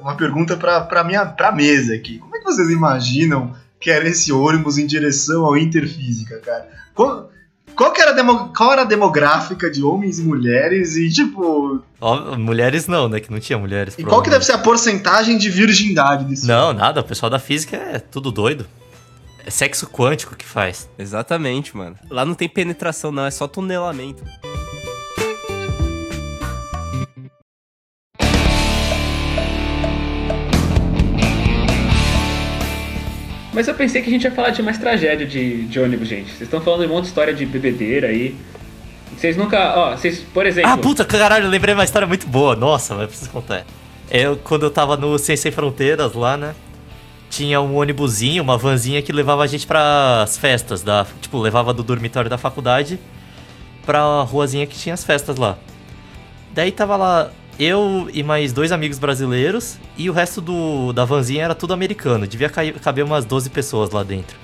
Uma 0.00 0.14
pergunta 0.16 0.56
pra, 0.56 0.80
pra, 0.82 1.02
minha, 1.02 1.26
pra 1.26 1.50
mesa 1.50 1.92
aqui. 1.92 2.18
Como 2.18 2.36
é 2.36 2.38
que 2.38 2.44
vocês 2.44 2.70
imaginam 2.70 3.52
que 3.80 3.90
era 3.90 4.08
esse 4.08 4.32
ônibus 4.32 4.78
em 4.78 4.86
direção 4.86 5.44
ao 5.44 5.56
Interfísica, 5.56 6.38
cara? 6.38 6.68
Qual, 6.94 7.28
qual, 7.74 7.92
que 7.92 8.00
era 8.00 8.12
a 8.12 8.14
demo- 8.14 8.52
qual 8.56 8.72
era 8.74 8.82
a 8.82 8.84
demográfica 8.84 9.68
de 9.68 9.82
homens 9.82 10.20
e 10.20 10.22
mulheres 10.22 10.94
e, 10.94 11.10
tipo. 11.10 11.82
Ó, 12.00 12.36
mulheres 12.38 12.86
não, 12.86 13.08
né? 13.08 13.18
Que 13.18 13.28
não 13.32 13.40
tinha 13.40 13.58
mulheres. 13.58 13.96
E 13.98 14.04
qual 14.04 14.22
que 14.22 14.30
deve 14.30 14.44
ser 14.44 14.52
a 14.52 14.58
porcentagem 14.58 15.36
de 15.36 15.50
virgindade 15.50 16.24
desse 16.24 16.46
Não, 16.46 16.72
nada. 16.72 17.00
O 17.00 17.04
pessoal 17.04 17.28
da 17.28 17.40
física 17.40 17.76
é 17.76 17.98
tudo 17.98 18.30
doido. 18.30 18.64
É 19.44 19.50
sexo 19.50 19.88
quântico 19.88 20.36
que 20.36 20.44
faz. 20.44 20.88
Exatamente, 20.96 21.76
mano. 21.76 21.96
Lá 22.08 22.24
não 22.24 22.34
tem 22.34 22.48
penetração, 22.48 23.10
não, 23.10 23.26
é 23.26 23.32
só 23.32 23.48
tunelamento. 23.48 24.22
Mas 33.52 33.68
eu 33.68 33.74
pensei 33.74 34.00
que 34.02 34.08
a 34.08 34.12
gente 34.12 34.24
ia 34.24 34.30
falar 34.30 34.50
de 34.50 34.62
mais 34.62 34.78
tragédia 34.78 35.26
de, 35.26 35.64
de 35.64 35.80
ônibus, 35.80 36.08
gente. 36.08 36.28
Vocês 36.28 36.42
estão 36.42 36.60
falando 36.60 36.80
de 36.80 36.86
um 36.86 36.90
monte 36.90 37.02
de 37.02 37.08
história 37.08 37.34
de 37.34 37.44
bebedeira 37.44 38.08
aí. 38.08 38.34
Vocês 39.16 39.36
nunca. 39.36 39.74
Ó, 39.76 39.90
vocês, 39.96 40.20
por 40.32 40.46
exemplo. 40.46 40.70
Ah, 40.70 40.78
puta, 40.78 41.04
caralho, 41.04 41.44
eu 41.44 41.50
lembrei 41.50 41.74
uma 41.74 41.84
história 41.84 42.08
muito 42.08 42.26
boa. 42.26 42.56
Nossa, 42.56 42.94
mas 42.94 43.02
eu 43.02 43.08
preciso 43.08 43.30
contar. 43.30 43.64
Eu, 44.10 44.36
quando 44.36 44.64
eu 44.64 44.70
tava 44.70 44.96
no 44.96 45.18
Sem 45.18 45.36
Sem 45.36 45.52
Fronteiras 45.52 46.14
lá, 46.14 46.36
né? 46.36 46.54
tinha 47.32 47.62
um 47.62 47.76
ônibusinho, 47.76 48.42
uma 48.42 48.58
vanzinha 48.58 49.00
que 49.00 49.10
levava 49.10 49.42
a 49.42 49.46
gente 49.46 49.66
pras 49.66 50.36
festas 50.36 50.82
da, 50.82 51.06
tipo, 51.18 51.38
levava 51.38 51.72
do 51.72 51.82
dormitório 51.82 52.28
da 52.28 52.36
faculdade 52.36 53.00
pra 53.86 54.20
ruazinha 54.20 54.66
que 54.66 54.76
tinha 54.78 54.92
as 54.92 55.02
festas 55.02 55.38
lá. 55.38 55.56
Daí 56.52 56.70
tava 56.70 56.94
lá 56.94 57.30
eu 57.58 58.08
e 58.12 58.22
mais 58.22 58.52
dois 58.52 58.72
amigos 58.72 58.98
brasileiros 58.98 59.78
e 59.96 60.08
o 60.08 60.12
resto 60.12 60.40
do, 60.40 60.92
da 60.92 61.04
vanzinha 61.04 61.44
era 61.44 61.54
tudo 61.54 61.72
americano. 61.74 62.26
Devia 62.26 62.48
cair- 62.48 62.78
caber 62.80 63.04
umas 63.04 63.24
12 63.24 63.50
pessoas 63.50 63.90
lá 63.90 64.02
dentro. 64.02 64.36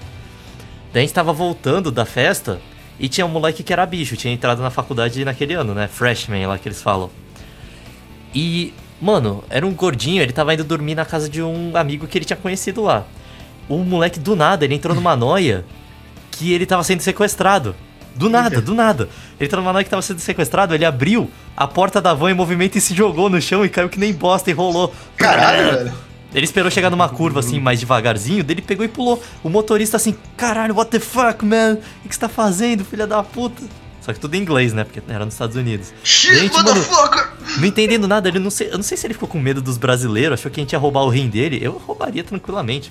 Daí 0.92 1.02
a 1.02 1.06
gente 1.06 1.14
tava 1.14 1.32
voltando 1.32 1.90
da 1.90 2.04
festa 2.04 2.60
e 2.98 3.08
tinha 3.08 3.24
um 3.26 3.28
moleque 3.30 3.62
que 3.62 3.72
era 3.72 3.84
bicho, 3.86 4.16
tinha 4.16 4.32
entrado 4.32 4.62
na 4.62 4.70
faculdade 4.70 5.24
naquele 5.24 5.54
ano, 5.54 5.74
né? 5.74 5.88
Freshman 5.88 6.46
lá 6.46 6.58
que 6.58 6.68
eles 6.68 6.82
falam. 6.82 7.10
E, 8.34 8.74
mano, 9.00 9.42
era 9.48 9.66
um 9.66 9.72
gordinho, 9.72 10.22
ele 10.22 10.32
tava 10.32 10.52
indo 10.54 10.64
dormir 10.64 10.94
na 10.94 11.04
casa 11.04 11.28
de 11.28 11.42
um 11.42 11.76
amigo 11.76 12.06
que 12.06 12.18
ele 12.18 12.24
tinha 12.24 12.36
conhecido 12.36 12.82
lá. 12.82 13.04
O 13.68 13.78
moleque 13.78 14.18
do 14.18 14.34
nada, 14.36 14.64
ele 14.64 14.74
entrou 14.74 14.94
numa 14.94 15.14
noia 15.16 15.64
que 16.30 16.52
ele 16.52 16.66
tava 16.66 16.82
sendo 16.84 17.00
sequestrado. 17.00 17.74
Do 18.18 18.28
nada, 18.28 18.60
do 18.60 18.74
nada. 18.74 19.08
Ele 19.38 19.46
entrou 19.46 19.62
numa 19.62 19.72
noia 19.72 19.84
que 19.84 19.90
tava 19.90 20.02
sendo 20.02 20.18
sequestrado, 20.18 20.74
ele 20.74 20.84
abriu 20.84 21.30
a 21.56 21.66
porta 21.66 22.00
da 22.00 22.12
van 22.12 22.32
em 22.32 22.34
movimento 22.34 22.76
e 22.76 22.80
se 22.80 22.94
jogou 22.94 23.30
no 23.30 23.40
chão 23.40 23.64
e 23.64 23.68
caiu 23.68 23.88
que 23.88 23.98
nem 23.98 24.12
bosta 24.12 24.50
e 24.50 24.52
rolou. 24.52 24.92
Caralho, 25.16 25.70
velho. 25.70 25.92
Ele 26.34 26.44
esperou 26.44 26.70
chegar 26.70 26.90
numa 26.90 27.08
curva 27.08 27.40
assim, 27.40 27.58
mais 27.58 27.80
devagarzinho, 27.80 28.44
dele 28.44 28.60
pegou 28.60 28.84
e 28.84 28.88
pulou. 28.88 29.22
O 29.42 29.48
motorista 29.48 29.96
assim, 29.96 30.14
caralho, 30.36 30.74
what 30.74 30.90
the 30.90 31.00
fuck, 31.00 31.44
man? 31.44 31.78
O 32.04 32.08
que 32.08 32.14
você 32.14 32.20
tá 32.20 32.28
fazendo, 32.28 32.84
filha 32.84 33.06
da 33.06 33.22
puta? 33.22 33.62
Só 34.02 34.12
que 34.12 34.20
tudo 34.20 34.34
em 34.34 34.40
inglês, 34.40 34.72
né? 34.72 34.84
Porque 34.84 35.00
era 35.08 35.24
nos 35.24 35.34
Estados 35.34 35.56
Unidos. 35.56 35.92
Shit, 36.02 36.34
Gente, 36.34 36.52
mano! 36.54 36.84
Não 37.58 37.66
entendendo 37.66 38.06
nada, 38.08 38.28
ele 38.28 38.38
não 38.38 38.50
sei, 38.50 38.68
eu 38.68 38.76
não 38.76 38.82
sei 38.82 38.96
se 38.96 39.06
ele 39.06 39.14
ficou 39.14 39.28
com 39.28 39.38
medo 39.38 39.62
dos 39.62 39.78
brasileiros, 39.78 40.40
achou 40.40 40.50
que 40.50 40.60
a 40.60 40.62
gente 40.62 40.72
ia 40.72 40.78
roubar 40.78 41.02
o 41.02 41.08
rim 41.08 41.28
dele. 41.28 41.58
Eu 41.62 41.72
roubaria 41.72 42.24
tranquilamente. 42.24 42.90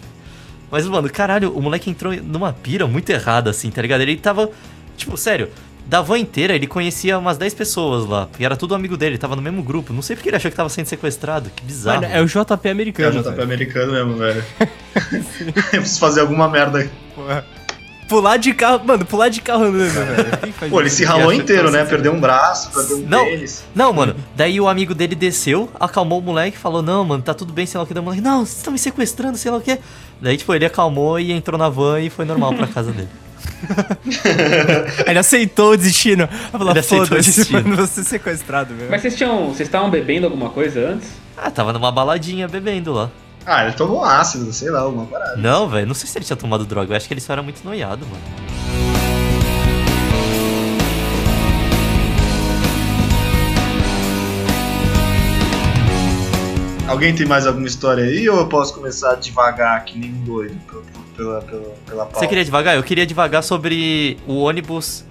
Mas, 0.70 0.86
mano, 0.86 1.10
caralho, 1.10 1.52
o 1.56 1.62
moleque 1.62 1.90
entrou 1.90 2.14
numa 2.22 2.52
pira 2.52 2.86
muito 2.88 3.10
errada, 3.10 3.50
assim, 3.50 3.70
tá 3.72 3.82
ligado? 3.82 4.02
Ele 4.02 4.18
tava, 4.18 4.50
tipo, 4.98 5.16
sério, 5.18 5.50
da 5.86 6.02
van 6.02 6.18
inteira 6.20 6.54
ele 6.54 6.68
conhecia 6.68 7.18
umas 7.18 7.38
10 7.38 7.54
pessoas 7.54 8.06
lá, 8.06 8.26
porque 8.26 8.44
era 8.44 8.58
tudo 8.58 8.76
amigo 8.76 8.98
dele, 8.98 9.18
tava 9.18 9.36
no 9.38 9.42
mesmo 9.42 9.64
grupo. 9.64 9.94
Não 9.94 10.02
sei 10.02 10.16
porque 10.18 10.28
ele 10.30 10.36
achou 10.36 10.52
que 10.52 10.58
tava 10.58 10.68
sendo 10.70 10.88
sequestrado, 10.88 11.50
que 11.56 11.64
bizarro. 11.64 12.02
Mano, 12.02 12.14
é 12.14 12.22
o 12.22 12.26
JP 12.26 12.42
É 12.64 12.68
o 12.68 12.72
americano. 12.72 13.20
JP 13.22 13.30
velho. 13.30 13.44
americano 13.44 13.92
mesmo, 13.94 14.16
velho. 14.18 14.44
Eu 15.72 15.80
preciso 15.80 16.00
fazer 16.00 16.22
alguma 16.22 16.50
merda. 16.50 16.90
Pular 18.10 18.38
de 18.38 18.54
carro, 18.54 18.86
mano, 18.86 19.06
pular 19.06 19.28
de 19.28 19.42
carro 19.42 19.66
andando, 19.66 19.92
velho. 19.92 20.38
Quem 20.42 20.52
faz 20.54 20.72
Pô, 20.72 20.80
ele 20.80 20.90
se 20.90 21.04
ralou 21.04 21.34
inteiro, 21.34 21.66
tá 21.66 21.72
né? 21.78 21.84
se- 21.84 21.90
Perdeu 21.90 22.14
um 22.14 22.20
braço, 22.22 22.72
perdeu 22.72 22.98
um 22.98 23.02
Não, 23.02 23.26
tênis. 23.26 23.64
não, 23.76 23.92
mano. 23.92 24.16
Daí 24.34 24.62
o 24.62 24.68
amigo 24.70 24.96
dele 24.96 25.14
desceu, 25.14 25.70
acalmou 25.78 26.20
o 26.20 26.22
moleque, 26.22 26.58
falou: 26.58 26.82
Não, 26.82 27.04
mano, 27.04 27.22
tá 27.22 27.34
tudo 27.34 27.52
bem, 27.52 27.66
sei 27.66 27.78
lá 27.78 27.84
o 27.84 27.88
que. 27.88 27.94
Daí 27.94 28.00
o 28.02 28.04
moleque: 28.06 28.22
Não, 28.24 28.46
vocês 28.46 28.58
estão 28.60 28.72
me 28.72 28.80
sequestrando, 28.80 29.38
sei 29.38 29.52
lá 29.52 29.58
o 29.58 29.62
que. 29.62 29.78
Daí, 30.22 30.38
tipo, 30.38 30.54
ele 30.54 30.66
acalmou 30.66 31.20
e 31.20 31.34
entrou 31.34 31.58
na 31.60 31.68
van 31.68 32.00
e 32.00 32.10
foi 32.10 32.24
normal 32.24 32.54
pra 32.54 32.68
casa 32.68 32.92
dele. 32.94 33.10
Ele 35.06 35.20
aceitou 35.20 35.72
o 35.74 35.78
destino. 35.78 36.28
Falou, 36.52 36.72
Ele 36.72 36.80
aceitou 36.80 37.04
o 37.06 37.08
"Foda-se, 37.08 37.36
destino." 37.36 37.64
mano, 37.64 37.76
você 37.76 38.02
é 38.02 38.04
sequestrado 38.04 38.74
mesmo. 38.74 38.90
Mas 38.90 39.02
vocês 39.02 39.16
tinham. 39.16 39.48
Vocês 39.48 39.68
estavam 39.68 39.90
bebendo 39.90 40.26
alguma 40.26 40.50
coisa 40.50 40.90
antes? 40.92 41.10
Ah, 41.38 41.50
tava 41.52 41.72
numa 41.74 41.92
baladinha 41.92 42.48
bebendo 42.48 42.94
lá. 42.94 43.10
Ah, 43.46 43.64
ele 43.66 43.74
tomou 43.74 44.04
ácido, 44.04 44.52
sei 44.52 44.70
lá, 44.70 44.82
alguma 44.82 45.06
parada. 45.06 45.38
Não, 45.38 45.70
velho, 45.70 45.88
não 45.88 45.94
sei 45.94 46.08
se 46.10 46.18
ele 46.18 46.26
tinha 46.26 46.36
tomado 46.36 46.66
droga. 46.66 46.92
Eu 46.94 46.98
acho 46.98 47.08
que 47.08 47.14
ele 47.14 47.22
só 47.22 47.34
era 47.34 47.42
muito 47.42 47.64
noiado, 47.64 48.06
mano. 48.06 48.22
Alguém 56.88 57.14
tem 57.14 57.28
mais 57.28 57.46
alguma 57.46 57.68
história 57.68 58.04
aí 58.06 58.30
ou 58.30 58.38
eu 58.38 58.48
posso 58.48 58.74
começar 58.74 59.16
devagar 59.16 59.84
que 59.84 60.00
nem 60.00 60.10
um 60.14 60.24
doido 60.24 60.56
pela, 61.18 61.42
pela, 61.42 61.62
pela, 61.86 62.06
pauta? 62.06 62.20
Você 62.20 62.28
queria 62.28 62.46
devagar? 62.46 62.76
Eu 62.76 62.84
queria 62.84 63.06
devagar 63.06 63.44
sobre 63.44 64.18
o 64.28 64.36
ônibus 64.38 65.04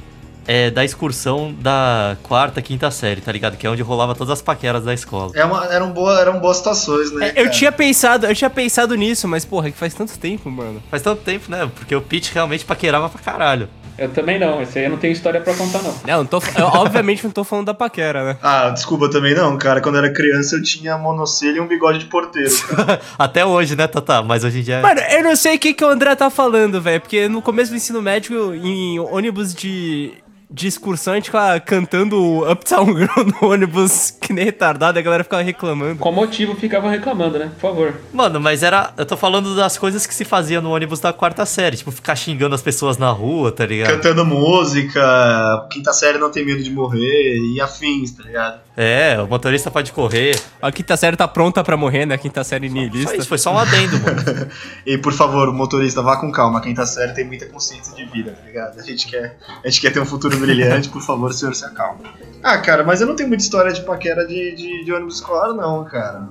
é, 0.47 0.71
da 0.71 0.85
excursão 0.85 1.53
da 1.59 2.17
quarta, 2.23 2.63
quinta 2.63 2.89
série, 2.91 3.21
tá 3.21 3.33
ligado? 3.33 3.57
Que 3.57 3.67
é 3.67 3.71
onde 3.71 3.83
rolava 3.83 4.15
todas 4.15 4.31
as 4.33 4.41
paqueras 4.41 4.85
da 4.85 4.95
escola. 4.95 5.33
É 5.35 5.45
uma- 5.45 5.65
eram, 5.67 5.91
boa, 5.93 6.21
eram 6.21 6.39
boas 6.39 6.59
situações, 6.59 7.11
né? 7.13 7.33
É, 7.35 7.43
eu 7.43 7.51
tinha 7.51 7.73
pensado, 7.73 8.27
eu 8.27 8.35
tinha 8.35 8.49
pensado 8.49 8.95
nisso, 8.95 9.27
mas 9.27 9.45
porra, 9.45 9.69
é 9.69 9.71
que 9.73 9.77
faz 9.77 9.93
tanto 9.93 10.17
tempo, 10.19 10.49
mano. 10.51 10.81
Faz 10.89 11.03
tanto 11.03 11.23
tempo, 11.23 11.51
né? 11.51 11.69
Porque 11.75 11.95
o 11.97 12.01
Pete 12.01 12.33
realmente 12.33 12.65
paquerava 12.65 13.09
pra 13.09 13.21
caralho. 13.21 13.69
Eu 13.99 14.11
também 14.11 14.39
não, 14.39 14.61
esse 14.61 14.79
aí 14.79 14.85
eu 14.85 14.91
não 14.91 14.99
tenho 14.99 15.13
história 15.13 15.41
pra 15.41 15.55
contar, 15.55 15.83
não. 15.83 15.95
Não, 16.07 16.19
não 16.19 16.27
tô, 16.27 16.39
eu, 16.59 16.67
obviamente 16.67 17.25
não 17.25 17.31
tô 17.31 17.45
falando 17.45 17.67
da 17.67 17.75
paquera, 17.75 18.25
né? 18.25 18.37
Ah, 18.43 18.69
desculpa 18.71 19.11
também 19.11 19.35
não, 19.35 19.57
cara. 19.57 19.81
Quando 19.81 19.97
eu 19.97 20.05
era 20.05 20.13
criança 20.13 20.57
eu 20.57 20.63
tinha 20.63 20.99
monocelha 20.99 21.57
e 21.57 21.61
um 21.61 21.67
bigode 21.67 22.01
de 22.01 22.07
porteiro. 22.07 22.51
Até 23.19 23.45
hoje, 23.45 23.75
né, 23.75 23.87
Tata? 23.87 24.23
Mas 24.23 24.45
hoje 24.45 24.61
em 24.61 24.63
dia. 24.63 24.81
Mano, 24.81 25.01
eu 25.01 25.23
não 25.23 25.35
sei 25.35 25.57
o 25.57 25.59
que, 25.59 25.73
que 25.73 25.85
o 25.85 25.89
André 25.89 26.15
tá 26.15 26.29
falando, 26.29 26.81
velho. 26.81 27.01
Porque 27.01 27.29
no 27.29 27.41
começo 27.41 27.71
do 27.71 27.77
ensino 27.77 28.03
médio, 28.03 28.55
em 28.55 28.99
ônibus 28.99 29.55
de, 29.55 30.13
de 30.49 30.69
excursão, 30.69 31.13
a 31.13 31.17
gente 31.17 31.27
ficava 31.27 31.59
cantando 31.59 32.49
Uptown 32.51 32.87
Girl 32.97 33.25
no 33.41 33.51
ônibus 33.51 34.11
que 34.21 34.33
nem 34.33 34.45
retardado, 34.45 34.99
a 34.99 35.03
galera 35.03 35.25
ficava 35.25 35.43
reclamando. 35.43 35.97
Qual 35.97 36.15
motivo 36.15 36.55
ficavam 36.55 36.89
reclamando, 36.89 37.39
né? 37.39 37.51
Por 37.55 37.61
favor. 37.61 37.95
Mano, 38.13 38.41
mas 38.41 38.63
era. 38.63 38.93
Eu 38.97 39.05
tô 39.05 39.17
falando 39.17 39.55
das 39.57 39.77
coisas 39.77 40.07
que 40.07 40.15
se 40.15 40.25
fazia 40.25 40.61
no 40.61 40.75
ônibus 40.75 41.01
da 41.01 41.13
quarta 41.13 41.45
série. 41.45 41.77
Tipo, 41.77 41.91
ficar 41.91 42.15
xingando 42.17 42.55
as 42.55 42.63
pessoas 42.63 42.97
na 42.97 43.11
rua, 43.11 43.51
tá 43.51 43.67
ligado? 43.67 43.91
Cantando 43.91 44.25
música, 44.25 45.67
quinta 45.71 45.93
série 45.93 46.19
não 46.19 46.31
tem 46.31 46.45
medo 46.45 46.63
de 46.63 46.71
morrer 46.71 47.39
e 47.39 47.61
afins, 47.61 48.13
tá 48.13 48.23
ligado? 48.23 48.61
É, 48.77 49.19
o 49.21 49.27
motorista 49.27 49.71
pode 49.71 49.91
correr. 49.91 50.39
A 50.61 50.71
quinta 50.71 50.97
série 50.97 51.17
tá 51.17 51.27
pronta 51.27 51.65
pra 51.65 51.77
morrer, 51.77 52.05
né? 52.05 52.15
A 52.15 52.19
quinta 52.19 52.45
série 52.45 52.69
Só 52.69 53.15
isso, 53.15 53.29
foi 53.29 53.39
só 53.39 53.55
um 53.55 53.59
adendo, 53.59 53.99
mano. 54.01 54.51
E 54.85 54.99
por 54.99 55.13
favor, 55.13 55.53
motorista, 55.53 56.03
vá 56.03 56.17
com 56.17 56.31
calma. 56.31 56.59
A 56.59 56.63
quinta 56.63 56.85
série 56.85 57.13
tem 57.13 57.25
muita 57.25 57.47
consciência 57.47 57.95
de 57.95 58.05
vida, 58.05 58.33
tá 58.33 58.47
ligado? 58.47 58.79
A 58.79 58.83
gente 58.83 59.09
quer, 59.09 59.39
a 59.65 59.69
gente 59.69 59.81
quer 59.81 59.93
ter 59.93 60.01
um 60.01 60.07
futuro 60.07 60.36
brilhante, 60.37 60.89
por 60.89 61.03
favor, 61.03 61.33
senhor, 61.33 61.55
se 61.55 61.65
acalma. 61.65 62.01
Ah, 62.43 62.59
cara, 62.59 62.85
mas 62.85 63.01
eu 63.01 63.07
não 63.07 63.17
tenho 63.17 63.29
muita 63.29 63.43
história 63.43 63.73
de 63.73 63.83
paquera 63.83 64.27
de, 64.27 64.55
de, 64.55 64.85
de 64.85 64.93
ônibus 64.93 65.17
escolar, 65.17 65.53
não, 65.53 65.85
cara. 65.85 66.29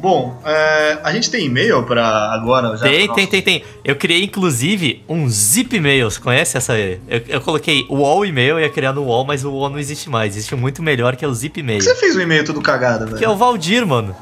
Bom, 0.00 0.40
é, 0.46 0.98
a 1.04 1.12
gente 1.12 1.30
tem 1.30 1.44
e-mail 1.44 1.82
pra 1.82 2.32
agora? 2.32 2.74
Já 2.74 2.84
Tem, 2.84 3.06
tem, 3.12 3.26
tem, 3.26 3.42
tem. 3.42 3.64
Eu 3.84 3.94
criei, 3.96 4.24
inclusive, 4.24 5.04
um 5.06 5.28
zip 5.28 5.76
e-mail. 5.76 6.10
Você 6.10 6.18
conhece 6.18 6.56
essa? 6.56 6.76
Eu, 6.78 7.00
eu 7.28 7.40
coloquei 7.42 7.84
o 7.86 7.96
wall 7.96 8.24
e-mail, 8.24 8.58
eu 8.58 8.60
ia 8.60 8.70
criar 8.70 8.94
no 8.94 9.04
wall, 9.04 9.26
mas 9.26 9.44
o 9.44 9.52
wall 9.52 9.68
não 9.68 9.78
existe 9.78 10.08
mais. 10.08 10.34
Existe 10.34 10.54
um 10.54 10.58
muito 10.58 10.82
melhor 10.82 11.16
que 11.16 11.24
é 11.24 11.28
o 11.28 11.34
zip 11.34 11.60
e-mail. 11.60 11.80
Por 11.80 11.84
que 11.86 11.94
você 11.94 12.00
fez 12.00 12.16
um 12.16 12.20
e-mail 12.20 12.46
todo 12.46 12.62
cagado, 12.62 13.04
velho? 13.04 13.18
Que 13.18 13.24
é 13.26 13.28
o 13.28 13.36
Valdir, 13.36 13.86
mano. 13.86 14.16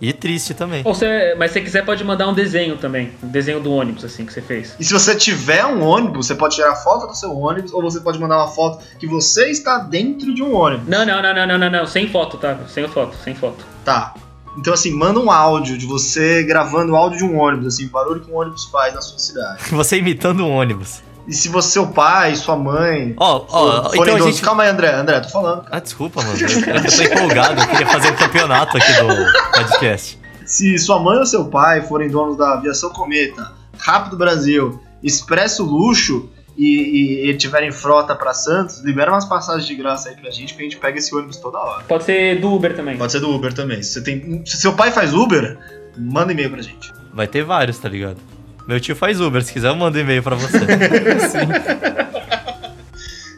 E 0.00 0.12
triste 0.12 0.54
também. 0.54 0.82
Ou 0.84 0.94
você, 0.94 1.34
mas 1.38 1.50
se 1.50 1.58
você 1.58 1.64
quiser, 1.64 1.84
pode 1.84 2.04
mandar 2.04 2.28
um 2.28 2.34
desenho 2.34 2.76
também. 2.76 3.12
Um 3.22 3.28
desenho 3.28 3.60
do 3.60 3.72
ônibus, 3.72 4.04
assim, 4.04 4.26
que 4.26 4.32
você 4.32 4.42
fez. 4.42 4.74
E 4.78 4.84
se 4.84 4.92
você 4.92 5.14
tiver 5.14 5.64
um 5.64 5.82
ônibus, 5.82 6.26
você 6.26 6.34
pode 6.34 6.56
tirar 6.56 6.74
foto 6.76 7.06
do 7.06 7.14
seu 7.14 7.36
ônibus, 7.36 7.72
ou 7.72 7.82
você 7.82 8.00
pode 8.00 8.18
mandar 8.18 8.38
uma 8.38 8.48
foto 8.48 8.84
que 8.98 9.06
você 9.06 9.50
está 9.50 9.78
dentro 9.78 10.34
de 10.34 10.42
um 10.42 10.54
ônibus. 10.54 10.88
Não, 10.88 11.06
não, 11.06 11.22
não, 11.22 11.34
não, 11.34 11.46
não, 11.46 11.58
não, 11.58 11.70
não. 11.70 11.86
Sem 11.86 12.08
foto, 12.08 12.36
tá? 12.36 12.58
Sem 12.68 12.86
foto, 12.88 13.16
sem 13.22 13.34
foto. 13.34 13.64
Tá. 13.84 14.14
Então, 14.56 14.72
assim, 14.72 14.92
manda 14.92 15.18
um 15.18 15.30
áudio 15.30 15.76
de 15.76 15.86
você 15.86 16.42
gravando 16.44 16.92
o 16.92 16.96
áudio 16.96 17.18
de 17.18 17.24
um 17.24 17.38
ônibus, 17.38 17.74
assim, 17.74 17.86
o 17.86 17.90
barulho 17.90 18.20
que 18.20 18.30
um 18.30 18.36
ônibus 18.36 18.64
faz 18.66 18.94
na 18.94 19.00
sua 19.00 19.18
cidade. 19.18 19.62
Você 19.70 19.98
imitando 19.98 20.44
um 20.44 20.50
ônibus. 20.50 21.02
E 21.26 21.32
se 21.32 21.48
você, 21.48 21.70
seu 21.70 21.86
pai, 21.86 22.36
sua 22.36 22.56
mãe. 22.56 23.14
Ó, 23.16 23.46
ó, 23.48 23.90
forem 23.90 24.14
então 24.14 24.26
a 24.26 24.30
gente... 24.30 24.42
Calma 24.42 24.64
aí, 24.64 24.68
André, 24.68 24.92
André, 24.94 25.20
tô 25.20 25.30
falando. 25.30 25.64
Ah, 25.70 25.80
desculpa, 25.80 26.22
mano. 26.22 26.38
Eu, 26.38 26.48
eu 26.48 26.82
tô 26.82 27.02
empolgado, 27.02 27.60
eu 27.60 27.68
queria 27.68 27.86
fazer 27.86 28.12
um 28.12 28.16
campeonato 28.16 28.76
aqui 28.76 28.92
do 28.92 29.58
podcast. 29.58 30.18
Se 30.44 30.78
sua 30.78 31.00
mãe 31.00 31.18
ou 31.18 31.24
seu 31.24 31.46
pai 31.46 31.80
forem 31.80 32.10
donos 32.10 32.36
da 32.36 32.52
Aviação 32.52 32.90
Cometa, 32.90 33.52
Rápido 33.78 34.16
Brasil, 34.16 34.78
Expresso 35.02 35.64
Luxo 35.64 36.28
e, 36.56 37.24
e, 37.26 37.30
e 37.30 37.36
tiverem 37.36 37.72
frota 37.72 38.14
pra 38.14 38.34
Santos, 38.34 38.80
libera 38.80 39.10
umas 39.10 39.24
passagens 39.24 39.66
de 39.66 39.74
graça 39.74 40.10
aí 40.10 40.16
pra 40.16 40.30
gente, 40.30 40.54
que 40.54 40.60
a 40.60 40.64
gente 40.64 40.76
pega 40.76 40.98
esse 40.98 41.14
ônibus 41.14 41.38
toda 41.38 41.58
hora. 41.58 41.84
Pode 41.84 42.04
ser 42.04 42.38
do 42.40 42.52
Uber 42.52 42.76
também. 42.76 42.98
Pode 42.98 43.12
ser 43.12 43.20
do 43.20 43.30
Uber 43.30 43.52
também. 43.54 43.82
Se, 43.82 43.94
você 43.94 44.02
tem, 44.02 44.44
se 44.44 44.58
seu 44.58 44.74
pai 44.74 44.90
faz 44.90 45.14
Uber, 45.14 45.58
manda 45.96 46.32
e-mail 46.32 46.50
pra 46.50 46.60
gente. 46.60 46.92
Vai 47.12 47.26
ter 47.26 47.42
vários, 47.42 47.78
tá 47.78 47.88
ligado? 47.88 48.18
Meu 48.66 48.80
tio 48.80 48.96
faz 48.96 49.20
Uber, 49.20 49.42
se 49.42 49.52
quiser 49.52 49.68
eu 49.68 49.76
mando 49.76 49.98
e-mail 49.98 50.22
pra 50.22 50.36
você. 50.36 50.58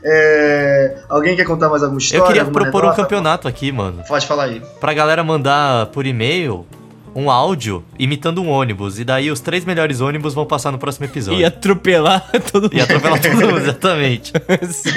É, 0.08 0.94
É, 0.98 0.98
alguém 1.08 1.34
quer 1.34 1.44
contar 1.44 1.68
mais 1.68 1.82
alguma 1.82 1.98
história? 1.98 2.22
Eu 2.22 2.26
queria 2.26 2.44
propor 2.44 2.84
um 2.84 2.94
campeonato 2.94 3.48
aqui, 3.48 3.72
mano. 3.72 4.04
Pode 4.06 4.24
falar 4.24 4.44
aí. 4.44 4.62
Pra 4.78 4.94
galera 4.94 5.24
mandar 5.24 5.86
por 5.86 6.06
e-mail 6.06 6.64
um 7.12 7.28
áudio 7.28 7.82
imitando 7.98 8.40
um 8.40 8.48
ônibus. 8.48 9.00
E 9.00 9.04
daí 9.04 9.30
os 9.30 9.40
três 9.40 9.64
melhores 9.64 10.00
ônibus 10.00 10.32
vão 10.34 10.46
passar 10.46 10.70
no 10.70 10.78
próximo 10.78 11.06
episódio. 11.06 11.40
E 11.40 11.44
atropelar 11.44 12.30
todo 12.52 12.64
mundo. 12.64 12.74
E 12.74 12.80
atropelar 12.80 13.20
todo 13.20 13.34
mundo, 13.34 13.58
exatamente. 13.58 14.32
Sim. 14.70 14.92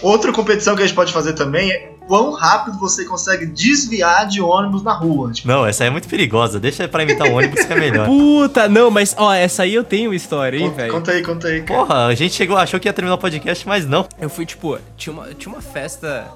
Outra 0.00 0.32
competição 0.32 0.74
que 0.74 0.82
a 0.82 0.86
gente 0.86 0.94
pode 0.94 1.12
fazer 1.12 1.34
também 1.34 1.70
é 1.70 1.89
quão 2.10 2.32
rápido 2.32 2.76
você 2.76 3.04
consegue 3.04 3.46
desviar 3.46 4.26
de 4.26 4.40
ônibus 4.40 4.82
na 4.82 4.92
rua. 4.92 5.30
Tipo, 5.30 5.46
Não, 5.46 5.64
essa 5.64 5.84
aí 5.84 5.86
é 5.86 5.90
muito 5.90 6.08
perigosa. 6.08 6.58
Deixa 6.58 6.88
pra 6.88 7.04
imitar 7.04 7.28
um 7.28 7.34
ônibus 7.36 7.64
que 7.64 7.72
é 7.72 7.76
melhor. 7.78 8.04
Puta, 8.10 8.68
não, 8.68 8.90
mas 8.90 9.14
ó, 9.16 9.32
essa 9.32 9.62
aí 9.62 9.72
eu 9.72 9.84
tenho 9.84 10.12
história, 10.12 10.58
hein, 10.58 10.72
velho. 10.74 10.92
conta 10.92 11.12
aí, 11.12 11.22
conta 11.22 11.46
aí. 11.46 11.62
cara. 11.62 11.78
Porra, 11.80 12.06
a 12.06 12.14
gente 12.16 12.34
chegou, 12.34 12.56
achou 12.56 12.80
que 12.80 12.88
ia 12.88 12.92
terminar 12.92 13.14
o 13.14 13.18
podcast, 13.18 13.64
mas 13.68 13.86
não. 13.86 14.08
Eu 14.20 14.28
fui, 14.28 14.44
tipo, 14.44 14.76
tinha 14.96 15.12
uma, 15.12 15.32
tinha 15.34 15.52
uma 15.54 15.62
festa. 15.62 16.26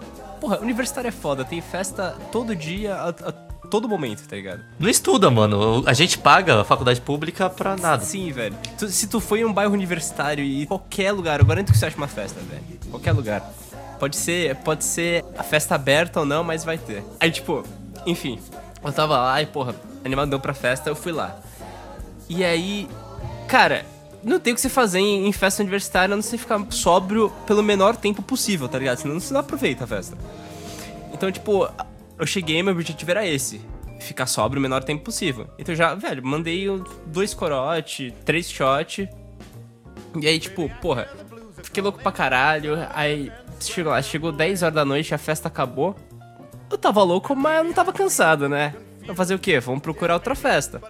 Porra, 0.41 0.61
universitário 0.61 1.09
é 1.09 1.11
foda, 1.11 1.45
tem 1.45 1.61
festa 1.61 2.15
todo 2.31 2.55
dia, 2.55 2.95
a, 2.95 3.09
a 3.09 3.33
todo 3.69 3.89
momento, 3.89 4.23
tá 4.29 4.37
ligado? 4.37 4.61
Não 4.79 4.89
estuda, 4.89 5.29
mano. 5.29 5.83
A 5.87 5.93
gente 5.93 6.19
paga 6.19 6.61
a 6.61 6.65
faculdade 6.65 7.01
pública 7.01 7.51
pra 7.51 7.77
nada. 7.77 8.05
Sim, 8.05 8.31
velho. 8.31 8.55
Tu- 8.79 8.87
se 8.89 9.09
tu 9.09 9.19
foi 9.21 9.41
em 9.41 9.45
um 9.45 9.53
bairro 9.53 9.73
universitário 9.73 10.45
e 10.45 10.67
qualquer 10.67 11.11
lugar, 11.11 11.41
eu 11.41 11.47
garanto 11.47 11.73
que 11.73 11.79
você 11.79 11.87
acha 11.87 11.97
uma 11.97 12.07
festa, 12.07 12.39
velho. 12.49 12.63
Qualquer 12.91 13.11
lugar. 13.13 13.51
Pode 14.05 14.17
ser, 14.17 14.55
pode 14.57 14.85
ser 14.85 15.25
a 15.35 15.43
festa 15.43 15.77
aberta 15.77 16.21
ou 16.21 16.27
não, 16.27 16.45
mas 16.45 16.63
vai 16.63 16.77
ter. 16.77 17.03
Aí, 17.19 17.31
tipo, 17.31 17.65
enfim, 18.05 18.39
eu 18.85 18.93
tava 18.93 19.17
lá 19.17 19.41
e, 19.41 19.47
porra, 19.47 19.75
animadão 20.05 20.39
pra 20.39 20.53
festa, 20.53 20.91
eu 20.91 20.95
fui 20.95 21.11
lá. 21.11 21.41
E 22.29 22.45
aí, 22.45 22.87
cara, 23.49 23.87
não 24.23 24.39
tem 24.39 24.53
o 24.53 24.57
que 24.57 24.61
você 24.61 24.69
fazer 24.69 24.99
em, 24.99 25.33
festa 25.33 25.63
universitária 25.63 26.13
a 26.13 26.17
não 26.17 26.23
ficar 26.23 26.63
sóbrio 26.69 27.33
pelo 27.47 27.63
menor 27.63 27.97
tempo 27.97 28.21
possível, 28.21 28.69
tá 28.69 28.79
ligado? 28.79 28.99
Senão 28.99 29.19
você 29.19 29.33
não 29.33 29.41
aproveita 29.41 29.85
a 29.85 29.87
festa. 29.87 30.19
Então, 31.11 31.33
tipo, 31.33 31.67
eu 32.19 32.27
cheguei, 32.27 32.63
meu 32.63 32.75
objetivo 32.75 33.11
era 33.11 33.27
esse. 33.27 33.63
Ficar 34.01 34.27
sóbrio 34.27 34.59
o 34.61 34.63
menor 34.63 34.85
tempo 34.85 35.03
possível. 35.03 35.49
Então 35.59 35.75
já, 35.75 35.95
velho, 35.95 36.23
mandei 36.23 36.67
dois 37.07 37.33
corote, 37.33 38.13
três 38.23 38.51
shot. 38.51 39.09
E 40.21 40.29
aí, 40.29 40.39
tipo, 40.39 40.69
porra, 40.83 41.09
fiquei 41.63 41.83
louco 41.83 42.01
pra 42.01 42.13
caralho. 42.13 42.77
Aí 42.93 43.33
chegou 43.71 43.93
lá, 43.93 44.03
chegou 44.03 44.33
10 44.33 44.63
horas 44.63 44.75
da 44.75 44.85
noite, 44.85 45.15
a 45.15 45.19
festa 45.19 45.49
acabou. 45.49 45.95
Eu 46.71 46.79
tava 46.79 47.03
louco, 47.03 47.35
mas 47.37 47.59
eu 47.59 47.65
não 47.65 47.73
tava 47.73 47.93
cansado, 47.93 48.49
né? 48.49 48.75
Vou 49.07 49.15
fazer 49.15 49.35
o 49.35 49.39
quê? 49.39 49.61
Vamos 49.61 49.83
procurar 49.83 50.15
outra 50.15 50.35
festa. 50.35 50.81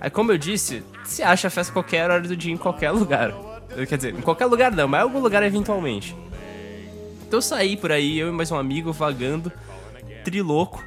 Aí, 0.00 0.08
como 0.10 0.30
eu 0.32 0.38
disse, 0.38 0.84
se 1.04 1.22
acha 1.22 1.50
festa 1.50 1.72
qualquer 1.72 2.10
hora 2.10 2.22
do 2.22 2.36
dia 2.36 2.52
em 2.52 2.56
qualquer 2.56 2.90
lugar. 2.92 3.32
Quer 3.88 3.96
dizer, 3.96 4.14
em 4.14 4.20
qualquer 4.20 4.46
lugar 4.46 4.72
não, 4.72 4.88
mas 4.88 5.00
em 5.00 5.02
algum 5.02 5.20
lugar 5.20 5.42
eventualmente. 5.42 6.16
Então 7.26 7.38
eu 7.38 7.42
saí 7.42 7.76
por 7.76 7.92
aí, 7.92 8.18
eu 8.18 8.28
e 8.28 8.32
mais 8.32 8.50
um 8.50 8.56
amigo 8.56 8.92
vagando, 8.92 9.52
trilouco. 10.24 10.82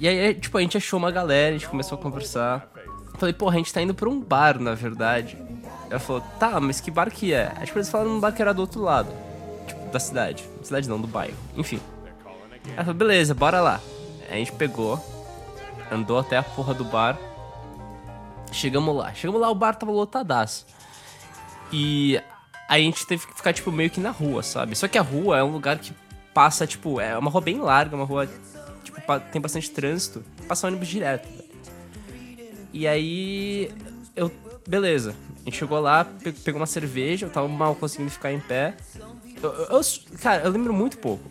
E 0.00 0.08
aí, 0.08 0.34
tipo, 0.34 0.56
a 0.56 0.60
gente 0.60 0.76
achou 0.76 0.98
uma 0.98 1.10
galera, 1.10 1.50
a 1.50 1.58
gente 1.58 1.68
começou 1.68 1.98
a 1.98 2.00
conversar. 2.00 2.70
Falei, 3.18 3.32
porra, 3.34 3.54
a 3.54 3.58
gente 3.58 3.72
tá 3.72 3.82
indo 3.82 3.94
pra 3.94 4.08
um 4.08 4.20
bar, 4.20 4.58
na 4.58 4.74
verdade. 4.74 5.36
Ela 5.90 6.00
falou, 6.00 6.22
tá, 6.38 6.58
mas 6.58 6.80
que 6.80 6.90
bar 6.90 7.10
que 7.10 7.32
é? 7.32 7.52
Aí, 7.56 7.66
tipo, 7.66 7.78
eles 7.78 7.90
falaram 7.90 8.12
num 8.12 8.20
bar 8.20 8.32
que 8.32 8.40
era 8.40 8.54
do 8.54 8.62
outro 8.62 8.80
lado. 8.80 9.12
Da 9.92 10.00
cidade. 10.00 10.48
Cidade 10.62 10.88
não, 10.88 11.00
do 11.00 11.06
bairro. 11.06 11.36
Enfim. 11.56 11.78
Ela 12.74 12.78
falou, 12.84 12.94
beleza, 12.94 13.34
bora 13.34 13.60
lá. 13.60 13.80
A 14.30 14.34
gente 14.34 14.52
pegou, 14.52 14.98
andou 15.90 16.18
até 16.18 16.36
a 16.38 16.42
porra 16.42 16.72
do 16.72 16.84
bar. 16.84 17.18
Chegamos 18.50 18.96
lá. 18.96 19.12
Chegamos 19.14 19.40
lá, 19.40 19.50
o 19.50 19.54
bar 19.54 19.74
tava 19.74 19.92
lotadaço. 19.92 20.66
E 21.72 22.20
a 22.68 22.78
gente 22.78 23.06
teve 23.06 23.26
que 23.26 23.34
ficar, 23.34 23.52
tipo, 23.52 23.70
meio 23.72 23.90
que 23.90 24.00
na 24.00 24.10
rua, 24.10 24.42
sabe? 24.42 24.74
Só 24.76 24.88
que 24.88 24.96
a 24.98 25.02
rua 25.02 25.38
é 25.38 25.44
um 25.44 25.50
lugar 25.52 25.78
que 25.78 25.92
passa, 26.32 26.66
tipo, 26.66 27.00
é 27.00 27.16
uma 27.18 27.30
rua 27.30 27.40
bem 27.40 27.58
larga, 27.60 27.94
uma 27.96 28.04
rua, 28.06 28.26
tipo, 28.84 29.00
tem 29.30 29.40
bastante 29.42 29.70
trânsito. 29.70 30.24
Passa 30.48 30.66
ônibus 30.66 30.88
direto. 30.88 31.28
E 32.72 32.86
aí, 32.86 33.70
eu, 34.16 34.30
beleza. 34.66 35.14
A 35.40 35.44
gente 35.44 35.58
chegou 35.58 35.80
lá, 35.80 36.04
pe- 36.04 36.32
pegou 36.32 36.60
uma 36.60 36.66
cerveja, 36.66 37.26
eu 37.26 37.30
tava 37.30 37.48
mal 37.48 37.74
conseguindo 37.74 38.10
ficar 38.10 38.32
em 38.32 38.40
pé. 38.40 38.74
Eu, 39.42 39.50
eu- 39.52 39.80
cara, 40.20 40.42
eu 40.44 40.50
lembro 40.50 40.72
muito 40.72 40.98
pouco. 40.98 41.24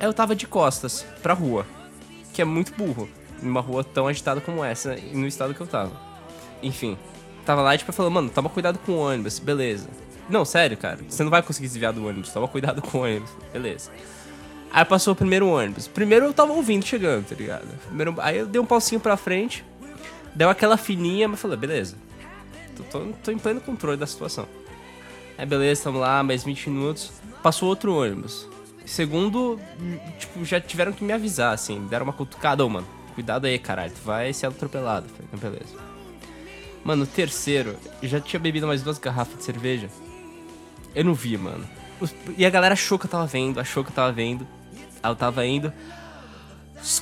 Eu 0.00 0.12
tava 0.12 0.34
de 0.34 0.46
costas 0.46 1.04
pra 1.22 1.34
rua, 1.34 1.66
que 2.32 2.42
é 2.42 2.44
muito 2.44 2.74
burro, 2.74 3.08
numa 3.42 3.60
rua 3.60 3.82
tão 3.84 4.06
agitada 4.06 4.40
como 4.40 4.62
essa, 4.64 4.96
no 5.12 5.26
estado 5.26 5.54
que 5.54 5.60
eu 5.60 5.66
tava. 5.66 5.92
Enfim, 6.62 6.96
tava 7.46 7.62
lá 7.62 7.74
e 7.74 7.78
tipo, 7.78 7.92
falou, 7.92 8.10
mano, 8.10 8.28
toma 8.30 8.48
cuidado 8.48 8.78
com 8.80 8.92
o 8.92 8.98
ônibus, 8.98 9.38
beleza. 9.38 9.88
Não, 10.28 10.44
sério, 10.44 10.76
cara, 10.76 10.98
você 11.08 11.22
não 11.22 11.30
vai 11.30 11.42
conseguir 11.42 11.68
desviar 11.68 11.92
do 11.92 12.06
ônibus, 12.06 12.30
toma 12.32 12.48
cuidado 12.48 12.80
com 12.82 12.98
o 12.98 13.02
ônibus, 13.02 13.30
beleza. 13.52 13.90
Aí 14.72 14.84
passou 14.84 15.12
o 15.12 15.16
primeiro 15.16 15.46
ônibus. 15.48 15.86
Primeiro 15.86 16.26
eu 16.26 16.34
tava 16.34 16.52
ouvindo 16.52 16.84
chegando, 16.84 17.26
tá 17.28 17.34
ligado? 17.36 17.66
Primeiro, 17.86 18.14
aí 18.18 18.38
eu 18.38 18.46
dei 18.46 18.60
um 18.60 18.66
pauzinho 18.66 19.00
pra 19.00 19.16
frente, 19.16 19.64
deu 20.34 20.48
aquela 20.50 20.76
fininha, 20.76 21.28
mas 21.28 21.38
falei, 21.40 21.56
beleza. 21.56 21.96
Tô, 22.76 22.82
tô, 22.84 23.06
tô 23.22 23.30
em 23.30 23.38
pleno 23.38 23.60
controle 23.60 23.96
da 23.96 24.06
situação. 24.06 24.48
Aí 25.36 25.46
beleza, 25.46 25.84
tamo 25.84 25.98
lá, 25.98 26.22
mais 26.22 26.44
20 26.44 26.70
minutos. 26.70 27.12
Passou 27.42 27.68
outro 27.68 27.94
ônibus. 27.94 28.48
Segundo, 28.86 29.58
tipo, 30.18 30.44
já 30.44 30.60
tiveram 30.60 30.92
que 30.92 31.02
me 31.02 31.12
avisar, 31.12 31.54
assim, 31.54 31.86
deram 31.86 32.04
uma 32.04 32.12
cutucada, 32.12 32.64
ô, 32.64 32.68
mano. 32.68 32.86
Cuidado 33.14 33.46
aí, 33.46 33.58
caralho, 33.58 33.92
tu 33.92 34.02
vai 34.04 34.32
ser 34.32 34.46
atropelado. 34.46 35.08
Falei, 35.08 35.28
então 35.32 35.38
beleza. 35.38 35.74
Mano, 36.84 37.06
terceiro, 37.06 37.76
já 38.02 38.20
tinha 38.20 38.38
bebido 38.38 38.66
mais 38.66 38.82
duas 38.82 38.98
garrafas 38.98 39.38
de 39.38 39.44
cerveja. 39.44 39.88
Eu 40.94 41.04
não 41.04 41.14
vi, 41.14 41.36
mano. 41.38 41.64
E 42.36 42.44
a 42.44 42.50
galera 42.50 42.74
achou 42.74 42.98
que 42.98 43.06
eu 43.06 43.10
tava 43.10 43.26
vendo, 43.26 43.58
achou 43.58 43.82
que 43.82 43.90
eu 43.90 43.94
tava 43.94 44.12
vendo. 44.12 44.46
Aí 45.02 45.10
eu 45.10 45.16
tava 45.16 45.46
indo. 45.46 45.72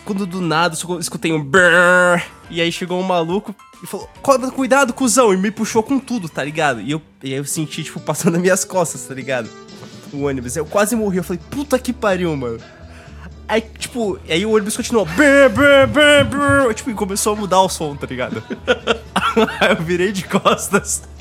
Quando 0.04 0.26
do 0.26 0.40
nada 0.40 0.76
eu 0.88 0.98
escutei 1.00 1.32
um 1.32 1.42
brrr, 1.42 2.22
e 2.50 2.60
aí 2.60 2.70
chegou 2.70 3.00
um 3.00 3.02
maluco 3.02 3.54
e 3.82 3.86
falou: 3.86 4.08
"Co- 4.22 4.38
Cuidado, 4.52 4.92
cuzão! 4.92 5.32
E 5.34 5.36
me 5.36 5.50
puxou 5.50 5.82
com 5.82 5.98
tudo, 5.98 6.28
tá 6.28 6.44
ligado? 6.44 6.80
E 6.80 6.90
eu, 6.92 7.02
e 7.22 7.32
aí 7.32 7.38
eu 7.38 7.44
senti, 7.44 7.82
tipo, 7.82 7.98
passando 8.00 8.32
nas 8.34 8.42
minhas 8.42 8.64
costas, 8.64 9.02
tá 9.02 9.14
ligado? 9.14 9.48
O 10.12 10.24
ônibus. 10.26 10.56
Eu 10.56 10.64
quase 10.66 10.94
morri. 10.94 11.16
Eu 11.18 11.24
falei: 11.24 11.40
Puta 11.50 11.78
que 11.78 11.92
pariu, 11.92 12.36
mano. 12.36 12.58
Aí, 13.48 13.60
tipo, 13.60 14.18
e 14.26 14.32
aí 14.32 14.46
o 14.46 14.52
ônibus 14.54 14.76
continuou. 14.76 15.04
Brrr, 15.04 15.48
brrr, 15.50 15.86
brrr, 15.88 16.24
brrr, 16.24 16.74
tipo, 16.74 16.90
e 16.90 16.94
começou 16.94 17.32
a 17.34 17.36
mudar 17.36 17.60
o 17.60 17.68
som, 17.68 17.96
tá 17.96 18.06
ligado? 18.06 18.42
aí 19.60 19.70
eu 19.76 19.82
virei 19.82 20.12
de 20.12 20.24
costas. 20.24 21.02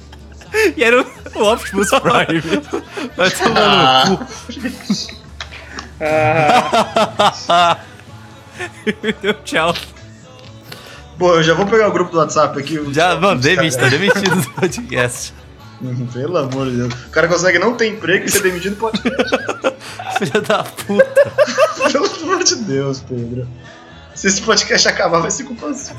E 0.76 0.84
era 0.84 1.02
o 1.02 1.06
o 1.36 1.54
Optimus 1.54 1.88
Prime. 1.92 2.42
Vai 3.16 3.32
tomar 3.32 4.10
no 4.10 4.18
cu. 4.18 4.26
Deu 9.22 9.34
tchau. 9.44 9.76
Pô, 11.18 11.36
eu 11.36 11.44
já 11.44 11.54
vou 11.54 11.66
pegar 11.68 11.88
o 11.88 11.92
grupo 11.92 12.12
do 12.12 12.18
WhatsApp 12.18 12.58
aqui. 12.60 12.80
Já, 12.94 13.16
mano, 13.20 13.42
tá 13.42 13.56
caras- 13.56 13.76
demitido 13.92 14.36
do 14.42 14.50
podcast. 14.52 15.34
Hum, 15.84 16.08
Pelo 16.14 16.38
amor 16.38 16.70
de 16.70 16.78
Deus. 16.78 16.94
O 16.94 17.10
cara 17.10 17.28
consegue 17.28 17.58
não 17.60 17.76
ter 17.76 17.88
emprego 17.88 18.26
e 18.26 18.30
ser 18.32 18.42
demitido 18.44 18.72
no 18.74 18.78
podcast. 18.78 19.38
Filha 20.20 20.42
da 20.42 20.64
puta. 20.64 21.32
Pelo 21.92 22.06
amor 22.24 22.44
de 22.44 22.56
Deus, 22.56 23.02
Pedro. 23.08 23.48
Se 24.14 24.28
esse 24.28 24.42
podcast 24.42 24.88
acabar, 24.88 25.20
vai 25.20 25.32
ser 25.32 25.44
culpa 25.46 25.74
sua. 25.74 25.96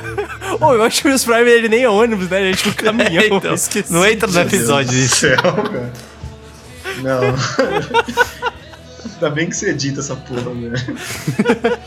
Ô, 0.61 0.73
o 0.75 0.85
Optimus 0.87 1.25
Prime 1.25 1.51
ele 1.51 1.69
nem 1.69 1.83
é 1.85 1.89
ônibus, 1.89 2.29
né? 2.29 2.41
Ele 2.43 2.51
é 2.53 2.55
tipo 2.57 2.71
um 2.71 2.73
caminhão. 2.85 3.23
É, 3.23 3.27
então, 3.29 3.55
Esqueci. 3.55 3.93
não 3.93 4.05
entra 4.07 4.29
no 4.31 4.41
episódio 4.41 4.93
Meu 4.93 5.01
do 5.01 5.07
isso. 5.07 5.17
céu, 5.17 5.37
cara. 5.43 5.93
Não. 7.03 7.21
Ainda 9.15 9.31
bem 9.31 9.49
que 9.49 9.57
você 9.57 9.71
edita 9.71 10.01
essa 10.01 10.15
porra, 10.15 10.43
velho. 10.55 11.79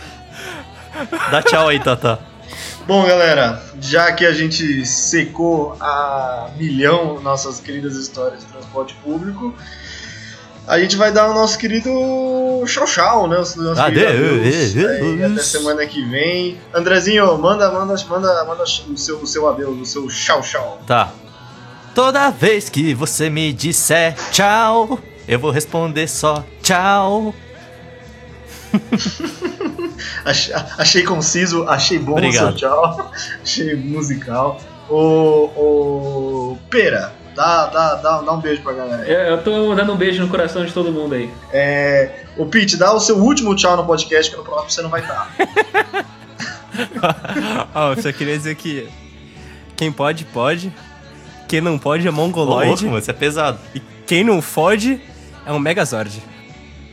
Dá 1.32 1.42
tchau 1.42 1.68
aí, 1.68 1.80
Tata. 1.80 2.20
Bom, 2.88 3.06
galera, 3.06 3.64
já 3.82 4.12
que 4.12 4.26
a 4.26 4.32
gente 4.32 4.86
secou 4.86 5.76
a 5.80 6.50
milhão 6.58 7.20
nossas 7.20 7.60
queridas 7.60 7.96
histórias 7.96 8.42
de 8.42 8.46
transporte 8.46 8.94
público, 9.04 9.56
a 10.68 10.80
gente 10.80 10.96
vai 10.96 11.12
dar 11.12 11.30
o 11.30 11.34
nosso 11.34 11.58
querido 11.58 11.90
tchau 12.68 12.86
tchau, 12.86 13.28
né? 13.28 13.38
Nosso 13.38 13.56
querido 13.56 13.80
Adeus. 13.80 14.76
Aí, 14.78 15.24
até 15.24 15.42
semana 15.42 15.86
que 15.86 16.04
vem. 16.08 16.60
Andrezinho, 16.74 17.38
manda, 17.38 17.72
manda, 17.72 17.96
manda, 18.08 18.46
manda 18.46 18.64
o 18.64 18.98
seu, 18.98 19.18
o 19.18 19.28
seu 19.28 19.50
adeus, 19.50 19.80
o 19.80 19.86
seu 19.86 20.08
tchau 20.08 20.42
tchau. 20.42 20.82
Tá. 20.86 21.12
Toda 21.96 22.30
vez 22.30 22.70
que 22.70 22.94
você 22.94 23.30
me 23.30 23.54
disser 23.54 24.16
tchau, 24.32 25.00
eu 25.28 25.40
vou 25.40 25.50
responder 25.50 26.08
só 26.08 26.44
tchau. 26.62 27.34
Achei, 30.26 30.54
achei 30.78 31.04
conciso, 31.04 31.64
achei 31.70 32.00
bom 32.00 32.14
Obrigado. 32.14 32.56
o 32.56 32.60
seu 32.60 32.70
tchau, 32.70 33.12
achei 33.44 33.76
musical. 33.76 34.60
Ô, 34.90 34.96
ô, 35.56 36.58
Pera, 36.70 37.14
dá, 37.36 37.68
dá, 37.68 37.96
dá, 37.96 38.22
dá 38.22 38.34
um 38.34 38.40
beijo 38.42 38.62
pra 38.64 38.74
galera. 38.74 39.04
aí. 39.04 39.10
Eu, 39.12 39.20
eu 39.20 39.44
tô 39.44 39.76
dando 39.76 39.94
um 39.94 39.98
beijo 39.98 40.22
no 40.22 40.28
coração 40.28 40.66
de 40.66 40.74
todo 40.74 40.92
mundo 40.92 41.14
aí. 41.16 41.32
É, 41.54 42.24
ô, 42.38 42.46
Pete, 42.48 42.76
dá 42.76 42.92
o 42.94 43.00
seu 43.00 43.18
último 43.18 43.56
tchau 43.56 43.78
no 43.78 43.86
podcast, 43.86 44.32
que 44.32 44.38
no 44.38 44.44
próximo 44.44 44.72
você 44.72 44.82
não 44.82 44.90
vai 44.90 45.02
estar. 45.02 45.32
Ó, 47.74 47.94
eu 47.94 48.02
só 48.02 48.12
queria 48.12 48.38
dizer 48.38 48.56
que 48.56 48.90
quem 49.78 49.92
pode, 49.92 50.26
pode. 50.26 50.74
Quem 51.48 51.62
não 51.62 51.78
pode 51.78 52.06
é 52.08 52.10
Ô, 52.10 52.14
louco, 52.14 52.28
mongoloide. 52.40 52.86
mano, 52.86 52.98
isso 52.98 53.12
é 53.12 53.14
pesado. 53.14 53.60
E 53.74 53.80
quem 54.08 54.24
não 54.24 54.42
fode 54.42 55.00
É 55.46 55.52
um 55.52 55.60
Megazord. 55.60 56.22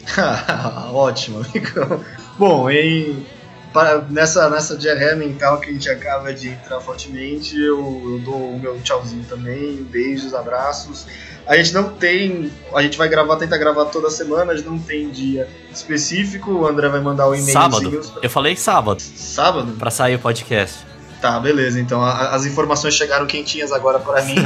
Ótimo, 0.93 1.39
amigo. 1.45 2.05
Bom, 2.39 2.69
em, 2.71 3.27
para, 3.73 4.03
nessa, 4.11 4.49
nessa 4.51 4.77
diarreia 4.77 5.17
mental 5.17 5.59
que 5.61 5.71
a 5.71 5.73
gente 5.73 5.89
acaba 5.89 6.33
de 6.33 6.49
entrar 6.49 6.81
fortemente, 6.81 7.57
eu, 7.59 7.79
eu 8.13 8.19
dou 8.25 8.51
o 8.55 8.59
meu 8.59 8.79
tchauzinho 8.81 9.25
também, 9.29 9.77
beijos, 9.91 10.35
abraços. 10.35 11.07
A 11.47 11.57
gente 11.57 11.73
não 11.75 11.89
tem. 11.91 12.53
A 12.75 12.83
gente 12.83 12.97
vai 12.97 13.09
gravar, 13.09 13.37
tentar 13.37 13.59
gravar 13.59 13.87
toda 13.87 14.09
semana, 14.11 14.53
a 14.53 14.57
gente 14.57 14.69
não 14.69 14.79
tem 14.79 15.11
dia 15.11 15.49
específico. 15.73 16.53
O 16.53 16.67
André 16.67 16.89
vai 16.89 17.01
mandar 17.01 17.27
o 17.29 17.35
e-mail. 17.35 17.53
Sábado. 17.53 18.01
Eu 18.23 18.31
falei 18.31 18.55
sábado, 18.57 19.01
Sábado? 19.01 19.73
pra 19.73 19.91
sair 19.91 20.15
o 20.15 20.19
podcast. 20.21 20.87
Tá, 21.21 21.39
beleza. 21.41 21.81
Então 21.81 22.01
a- 22.03 22.31
as 22.31 22.47
informações 22.47 22.95
chegaram 22.95 23.27
quentinhas 23.27 23.73
agora 23.73 23.99
para 23.99 24.23
mim. 24.23 24.37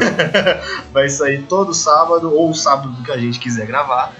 Vai 0.92 1.08
sair 1.08 1.42
todo 1.42 1.72
sábado 1.74 2.34
ou 2.34 2.54
sábado 2.54 3.02
que 3.02 3.12
a 3.12 3.16
gente 3.18 3.38
quiser 3.38 3.66
gravar. 3.66 4.12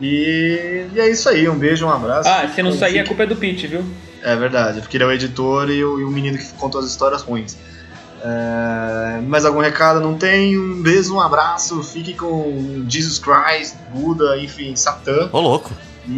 E, 0.00 0.86
e 0.94 1.00
é 1.00 1.10
isso 1.10 1.28
aí. 1.28 1.48
Um 1.48 1.58
beijo, 1.58 1.86
um 1.86 1.90
abraço. 1.90 2.28
Ah, 2.28 2.48
se 2.54 2.62
não 2.62 2.72
sair, 2.72 2.98
a 3.00 3.04
culpa 3.06 3.22
é 3.24 3.26
do 3.26 3.36
Pete, 3.36 3.66
viu? 3.66 3.84
É 4.22 4.34
verdade, 4.36 4.80
porque 4.80 4.96
ele 4.96 5.04
é 5.04 5.06
o 5.06 5.12
editor 5.12 5.70
e 5.70 5.82
o, 5.84 6.00
e 6.00 6.04
o 6.04 6.10
menino 6.10 6.36
que 6.38 6.44
contou 6.54 6.80
as 6.80 6.86
histórias 6.86 7.22
ruins. 7.22 7.56
É, 8.22 9.20
mais 9.22 9.44
algum 9.46 9.60
recado? 9.60 9.98
Não 10.00 10.16
tem? 10.16 10.58
Um 10.58 10.82
beijo, 10.82 11.14
um 11.14 11.20
abraço. 11.20 11.82
Fique 11.82 12.12
com 12.14 12.84
Jesus 12.88 13.18
Christ, 13.18 13.76
Buda, 13.94 14.36
enfim, 14.38 14.76
Satã. 14.76 15.28
Ô, 15.32 15.40
louco. 15.40 15.70
E, 16.06 16.12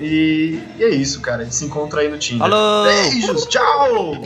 e- 0.00 0.62
e 0.78 0.84
é 0.84 0.88
isso, 0.90 1.20
cara. 1.20 1.42
A 1.42 1.44
gente 1.44 1.56
se 1.56 1.64
encontra 1.64 2.00
aí 2.02 2.08
no 2.08 2.18
Tinder. 2.18 2.48
Falou! 2.48 2.84
Beijos, 2.84 3.46
tchau! 3.46 4.22